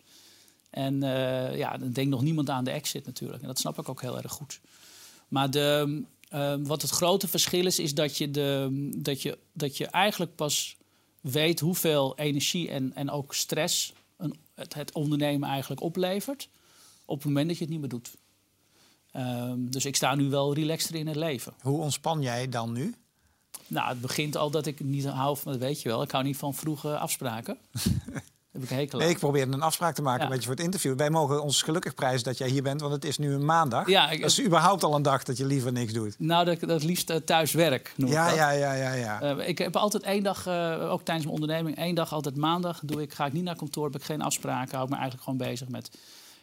En 0.70 1.00
ja, 1.56 1.76
dan 1.76 1.92
denkt 1.92 2.10
nog 2.10 2.22
niemand 2.22 2.50
aan 2.50 2.64
de 2.64 2.70
exit 2.70 3.06
natuurlijk. 3.06 3.40
En 3.42 3.46
dat 3.48 3.58
snap 3.58 3.78
ik 3.78 3.88
ook 3.88 4.00
heel 4.00 4.16
erg 4.22 4.32
goed. 4.32 4.60
Maar 5.28 5.50
de, 5.50 6.02
eh, 6.32 6.54
wat 6.62 6.82
het 6.82 6.90
grote 6.90 7.28
verschil 7.28 7.66
is, 7.66 7.78
is 7.78 7.94
dat 7.94 8.18
je, 8.18 8.30
de, 8.30 8.68
dat 8.96 9.22
je, 9.22 9.38
dat 9.52 9.76
je 9.76 9.86
eigenlijk 9.86 10.34
pas 10.34 10.76
weet 11.20 11.60
hoeveel 11.60 12.18
energie 12.18 12.70
en, 12.70 12.92
en 12.94 13.10
ook 13.10 13.34
stress 13.34 13.92
een, 14.16 14.34
het, 14.54 14.74
het 14.74 14.92
ondernemen 14.92 15.48
eigenlijk 15.48 15.80
oplevert. 15.80 16.48
op 17.04 17.16
het 17.16 17.26
moment 17.26 17.48
dat 17.48 17.56
je 17.56 17.62
het 17.62 17.72
niet 17.72 17.80
meer 17.80 17.88
doet. 17.88 18.14
Ehm, 19.10 19.70
dus 19.70 19.84
ik 19.84 19.96
sta 19.96 20.14
nu 20.14 20.28
wel 20.30 20.54
relaxter 20.54 20.94
in 20.94 21.06
het 21.06 21.16
leven. 21.16 21.54
Hoe 21.60 21.80
ontspan 21.80 22.22
jij 22.22 22.48
dan 22.48 22.72
nu? 22.72 22.94
Nou, 23.66 23.88
het 23.88 24.00
begint 24.00 24.36
al 24.36 24.50
dat 24.50 24.66
ik 24.66 24.80
niet 24.80 25.04
hou 25.04 25.36
van, 25.36 25.52
dat 25.52 25.60
weet 25.60 25.82
je 25.82 25.88
wel, 25.88 26.02
ik 26.02 26.10
hou 26.10 26.24
niet 26.24 26.36
van 26.36 26.54
vroege 26.54 26.98
afspraken. 26.98 27.58
Heb 28.52 28.62
ik 28.62 28.70
een 28.70 28.76
hekel 28.76 28.98
aan. 28.98 29.04
Nee, 29.04 29.14
ik 29.14 29.18
probeerde 29.20 29.52
een 29.52 29.62
afspraak 29.62 29.94
te 29.94 30.02
maken 30.02 30.22
Ja. 30.22 30.28
met 30.28 30.38
je 30.38 30.42
voor 30.46 30.54
het 30.54 30.64
interview. 30.64 30.96
Wij 30.96 31.10
mogen 31.10 31.42
ons 31.42 31.62
gelukkig 31.62 31.94
prijzen 31.94 32.24
dat 32.24 32.38
jij 32.38 32.48
hier 32.48 32.62
bent, 32.62 32.80
want 32.80 32.92
het 32.92 33.04
is 33.04 33.18
nu 33.18 33.32
een 33.34 33.44
maandag. 33.44 33.88
Ja, 33.88 34.10
ik- 34.10 34.20
dat 34.20 34.30
is 34.30 34.42
überhaupt 34.44 34.84
al 34.84 34.94
een 34.94 35.02
dag 35.02 35.22
dat 35.22 35.36
je 35.36 35.44
liever 35.46 35.72
niks 35.72 35.92
doet. 35.92 36.14
Nou, 36.18 36.44
dat 36.44 36.54
ik 36.62 36.68
dat 36.68 36.82
liefst 36.82 37.10
eh, 37.10 37.16
thuis 37.16 37.52
werk. 37.52 37.92
Noem 37.96 38.08
ik 38.08 38.14
Ja, 38.14 38.26
dat. 38.26 38.36
ja, 38.36 38.50
ja, 38.50 38.72
ja, 38.72 38.92
ja. 38.92 39.20
Eh, 39.20 39.48
ik 39.48 39.58
heb 39.58 39.76
altijd 39.76 40.02
één 40.02 40.22
dag, 40.22 40.46
eh, 40.46 40.90
ook 40.90 41.02
tijdens 41.04 41.26
mijn 41.26 41.40
onderneming, 41.40 41.76
één 41.76 41.94
dag 41.94 42.12
altijd 42.12 42.36
maandag 42.36 42.80
doe 42.84 43.02
ik, 43.02 43.12
ga 43.12 43.26
ik 43.26 43.32
niet 43.32 43.44
naar 43.44 43.56
kantoor, 43.56 43.84
heb 43.84 43.94
ik 43.94 44.02
geen 44.02 44.22
afspraken, 44.22 44.72
hou 44.72 44.84
ik 44.84 44.90
me 44.90 44.94
eigenlijk 44.96 45.24
gewoon 45.24 45.38
bezig 45.50 45.68
met, 45.68 45.90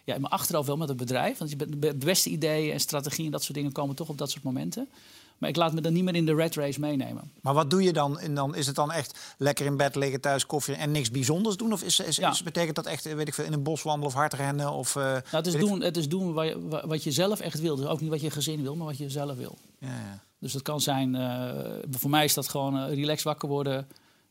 ja, 0.10 0.16
in 0.16 0.22
mijn 0.22 0.34
achterhoofd 0.34 0.68
wel 0.68 0.78
met 0.78 0.88
het 0.88 0.98
bedrijf. 0.98 1.38
Want 1.38 1.60
de 1.82 1.96
beste 1.96 2.30
ideeën 2.30 2.74
en 2.74 2.80
strategieën 2.80 3.26
en 3.26 3.32
dat 3.32 3.44
soort 3.44 3.54
dingen 3.54 3.72
komen 3.72 3.96
toch 3.96 4.10
op 4.10 4.18
dat 4.18 4.32
soort 4.32 4.44
momenten. 4.44 4.90
Maar 5.38 5.50
ik 5.50 5.56
laat 5.56 5.74
me 5.74 5.82
dan 5.82 5.94
niet 5.94 6.04
meer 6.04 6.16
in 6.16 6.26
de 6.26 6.36
red 6.36 6.56
race 6.56 6.80
meenemen. 6.80 7.32
Maar 7.42 7.54
wat 7.54 7.70
doe 7.70 7.84
je 7.84 7.94
dan? 7.94 8.20
En 8.20 8.36
dan 8.36 8.56
is 8.56 8.68
het 8.68 8.76
dan 8.76 8.92
echt 8.92 9.20
lekker 9.38 9.66
in 9.66 9.78
bed 9.78 9.96
liggen, 9.96 10.22
thuis 10.22 10.46
koffie 10.46 10.76
en 10.76 10.92
niks 10.92 11.12
bijzonders 11.12 11.58
doen? 11.58 11.74
Of 11.74 11.84
is, 11.84 12.00
is, 12.00 12.16
Ja. 12.16 12.32
is- 12.32 12.44
betekent 12.44 12.76
dat 12.76 12.86
echt, 12.86 13.04
weet 13.14 13.28
ik 13.28 13.34
veel, 13.34 13.46
in 13.46 13.54
een 13.54 13.64
bos 13.64 13.82
wandelen 13.84 14.08
of 14.08 14.14
hard 14.14 14.34
rennen? 14.34 14.72
Of, 14.72 14.96
eh, 14.96 15.04
Nou, 15.04 15.22
het, 15.32 15.48
is 15.48 15.54
doen, 15.56 15.82
het 15.82 15.98
is 15.98 16.10
doen 16.10 16.34
wat 16.34 16.48
je, 16.48 16.68
wa- 16.68 16.88
wat 16.88 17.04
je 17.04 17.12
zelf 17.12 17.40
echt 17.40 17.60
wil. 17.60 17.76
Dus 17.76 17.86
ook 17.86 18.02
niet 18.02 18.10
wat 18.10 18.22
je 18.22 18.32
gezin 18.32 18.62
wil, 18.62 18.76
maar 18.76 18.86
wat 18.88 18.98
je 18.98 19.10
zelf 19.10 19.38
wil. 19.38 19.58
Ja, 19.78 19.88
ja. 19.88 20.20
Dus 20.40 20.52
dat 20.54 20.62
kan 20.62 20.82
zijn, 20.82 21.16
eh, 21.16 21.50
voor 21.90 22.10
mij 22.10 22.24
is 22.24 22.34
dat 22.34 22.48
gewoon 22.50 22.78
eh, 22.78 22.94
relax 22.94 23.24
wakker 23.24 23.50
worden, 23.50 23.88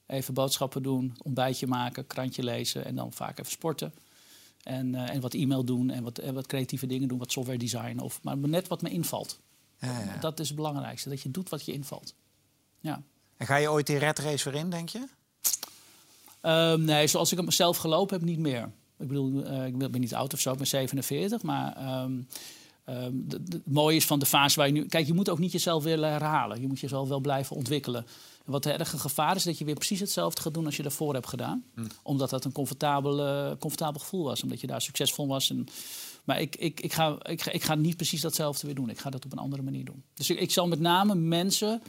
even 0.07 0.35
boodschappen 0.35 0.83
doen, 0.83 1.17
ontbijtje 1.23 1.67
maken, 1.67 2.07
krantje 2.07 2.43
lezen 2.43 2.85
en 2.85 2.95
dan 2.95 3.13
vaak 3.13 3.39
even 3.39 3.53
sporten. 3.53 3.93
En, 4.69 4.95
eh, 4.95 5.15
en 5.15 5.21
wat 5.21 5.35
e-mail 5.35 5.65
doen 5.65 5.91
en 5.91 6.03
wat, 6.03 6.19
en 6.19 6.35
wat 6.35 6.47
creatieve 6.47 6.87
dingen 6.87 7.09
doen, 7.09 7.19
wat 7.19 7.33
software 7.33 7.59
design. 7.59 7.99
Of, 7.99 8.23
maar 8.23 8.39
net 8.39 8.69
wat 8.69 8.83
me 8.83 8.91
invalt. 8.91 9.39
Ja, 9.79 10.01
ja. 10.01 10.17
Dat 10.21 10.41
is 10.41 10.47
het 10.49 10.57
belangrijkste, 10.57 11.09
dat 11.09 11.21
je 11.21 11.31
doet 11.31 11.49
wat 11.49 11.65
je 11.65 11.73
invalt. 11.73 12.15
Ja. 12.81 13.03
En 13.37 13.47
ga 13.47 13.57
je 13.57 13.71
ooit 13.71 13.87
die 13.87 13.99
red 13.99 14.19
race 14.19 14.51
weer 14.51 14.61
in, 14.61 14.71
denk 14.71 14.89
je? 14.89 15.05
Ehm, 16.41 16.85
nee, 16.85 17.07
zoals 17.07 17.33
ik 17.33 17.39
hem 17.39 17.51
zelf 17.51 17.77
gelopen 17.77 18.19
heb, 18.19 18.29
niet 18.29 18.39
meer. 18.39 18.71
Ik 18.99 19.09
bedoel, 19.09 19.45
eh, 19.45 19.67
ik 19.67 19.79
ben 19.79 20.01
niet 20.01 20.15
oud 20.15 20.33
of 20.33 20.41
zo, 20.41 20.53
ik 20.53 20.59
ben 20.59 20.67
47. 20.67 21.43
Maar 21.43 21.75
de- 23.13 23.43
het 23.49 23.67
mooie 23.71 23.97
is 23.97 24.07
van 24.07 24.19
de 24.19 24.27
fase 24.27 24.57
waar 24.57 24.67
je 24.67 24.73
nu... 24.73 24.87
Kijk, 24.87 25.07
je 25.07 25.15
moet 25.15 25.29
ook 25.29 25.39
niet 25.39 25.53
jezelf 25.53 25.83
willen 25.85 26.11
herhalen. 26.11 26.61
Je 26.61 26.67
moet 26.67 26.81
jezelf 26.81 27.09
wel 27.09 27.21
blijven 27.21 27.57
ontwikkelen. 27.57 28.07
Wat 28.49 28.65
het 28.65 28.79
erge 28.79 28.99
gevaar 28.99 29.37
is, 29.37 29.43
dat 29.43 29.59
je 29.59 29.65
weer 29.65 29.75
precies 29.75 30.01
hetzelfde 30.01 30.43
gaat 30.43 30.55
doen 30.55 30.67
als 30.67 30.77
je 30.77 30.83
daarvoor 30.83 31.15
hebt 31.15 31.29
gedaan. 31.29 31.65
Omdat 32.03 32.31
dat 32.31 32.45
een 32.45 32.53
comfortabel, 32.53 33.57
comfortabel 33.57 34.01
gevoel 34.01 34.25
was. 34.25 34.43
Omdat 34.43 34.61
je 34.61 34.67
daar 34.67 34.81
succesvol 34.81 35.27
was. 35.27 35.51
En, 35.51 35.69
maar 36.25 36.41
ik, 36.41 36.57
ik, 36.57 36.81
ik, 36.81 36.93
ga, 36.93 37.17
ik, 37.23 37.43
ga, 37.43 37.51
ik 37.51 37.63
ga 37.63 37.75
niet 37.75 37.97
precies 37.97 38.21
datzelfde 38.21 38.67
weer 38.67 38.77
doen. 38.77 38.91
Ik 38.91 38.99
ga 38.99 39.11
dat 39.11 39.25
op 39.25 39.33
een 39.33 39.39
andere 39.39 39.63
manier 39.63 39.85
doen. 39.85 40.03
Dus 40.15 40.31
ik, 40.31 40.41
ik 40.41 40.51
zal 40.51 40.69
met 40.69 40.81
name 40.81 41.15
mensen 41.15 41.83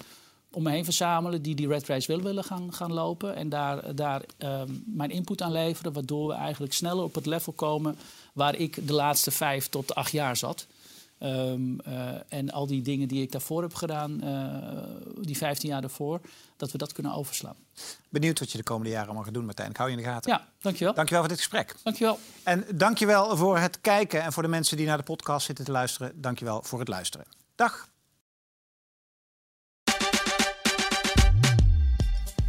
om 0.51 0.63
me 0.63 0.71
heen 0.71 0.83
verzamelen 0.83 1.41
die 1.41 1.55
die 1.55 1.67
red 1.67 1.87
race 1.87 2.07
willen, 2.07 2.23
willen 2.23 2.43
gaan, 2.43 2.73
gaan 2.73 2.93
lopen. 2.93 3.35
En 3.35 3.49
daar, 3.49 3.95
daar 3.95 4.21
ehm, 4.37 4.71
mijn 4.85 5.09
input 5.09 5.41
aan 5.41 5.51
leveren, 5.51 5.93
waardoor 5.93 6.27
we 6.27 6.33
eigenlijk 6.33 6.73
sneller 6.73 7.03
op 7.03 7.15
het 7.15 7.25
level 7.25 7.53
komen 7.53 7.97
waar 8.33 8.55
ik 8.55 8.87
de 8.87 8.93
laatste 8.93 9.31
vijf 9.31 9.67
tot 9.67 9.95
acht 9.95 10.11
jaar 10.11 10.37
zat. 10.37 10.67
Ehm, 11.19 11.79
eh, 11.79 12.09
en 12.29 12.51
al 12.51 12.67
die 12.67 12.81
dingen 12.81 13.07
die 13.07 13.21
ik 13.21 13.31
daarvoor 13.31 13.61
heb 13.61 13.73
gedaan, 13.73 14.21
uh, 14.23 15.25
die 15.25 15.37
15 15.37 15.69
jaar 15.69 15.81
daarvoor, 15.81 16.21
dat 16.57 16.71
we 16.71 16.77
dat 16.77 16.93
kunnen 16.93 17.13
overslaan. 17.13 17.55
Benieuwd 18.09 18.39
wat 18.39 18.51
je 18.51 18.57
de 18.57 18.63
komende 18.63 18.89
jaren 18.89 19.05
allemaal 19.05 19.23
gaat 19.23 19.33
doen, 19.33 19.45
Martijn. 19.45 19.69
Ik 19.69 19.77
hou 19.77 19.89
je 19.89 19.97
in 19.97 20.03
de 20.03 20.09
gaten. 20.09 20.31
Ja, 20.31 20.47
dankjewel. 20.61 20.93
Dankjewel 20.93 21.19
voor 21.23 21.31
dit 21.31 21.39
gesprek. 21.39 21.75
Dankjewel. 21.83 22.19
En 22.43 22.65
dankjewel 22.75 23.37
voor 23.37 23.57
het 23.57 23.81
kijken 23.81 24.21
en 24.21 24.33
voor 24.33 24.43
de 24.43 24.49
mensen 24.49 24.77
die 24.77 24.85
naar 24.85 24.97
de 24.97 25.03
podcast 25.03 25.45
zitten 25.45 25.65
te 25.65 25.71
luisteren. 25.71 26.21
Dankjewel 26.21 26.63
voor 26.63 26.79
het 26.79 26.87
luisteren. 26.87 27.25
Dag. 27.55 27.88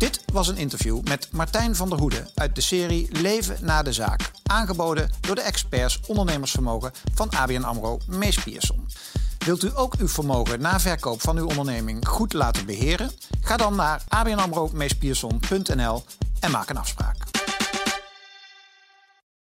Dit 0.01 0.21
was 0.33 0.49
een 0.49 0.57
interview 0.57 1.01
met 1.03 1.29
Martijn 1.33 1.77
van 1.77 1.89
der 1.89 1.99
Hoede 1.99 2.31
uit 2.35 2.55
de 2.55 2.61
serie 2.61 3.09
Leven 3.11 3.57
na 3.61 3.83
de 3.83 3.93
zaak. 3.93 4.31
Aangeboden 4.43 5.11
door 5.21 5.35
de 5.35 5.41
experts 5.41 6.01
ondernemersvermogen 6.07 6.93
van 7.15 7.31
ABN 7.31 7.63
AMRO 7.63 7.99
Mees 8.07 8.43
Pierson. 8.43 8.87
Wilt 9.39 9.63
u 9.63 9.71
ook 9.75 9.95
uw 9.95 10.09
vermogen 10.09 10.61
na 10.61 10.81
verkoop 10.81 11.21
van 11.21 11.37
uw 11.37 11.47
onderneming 11.47 12.09
goed 12.09 12.33
laten 12.33 12.67
beheren? 12.67 13.11
Ga 13.41 13.57
dan 13.57 13.75
naar 13.75 14.03
abnamro 14.09 14.71
en 16.41 16.51
maak 16.51 16.71
een 16.71 16.79
afspraak. 16.79 17.40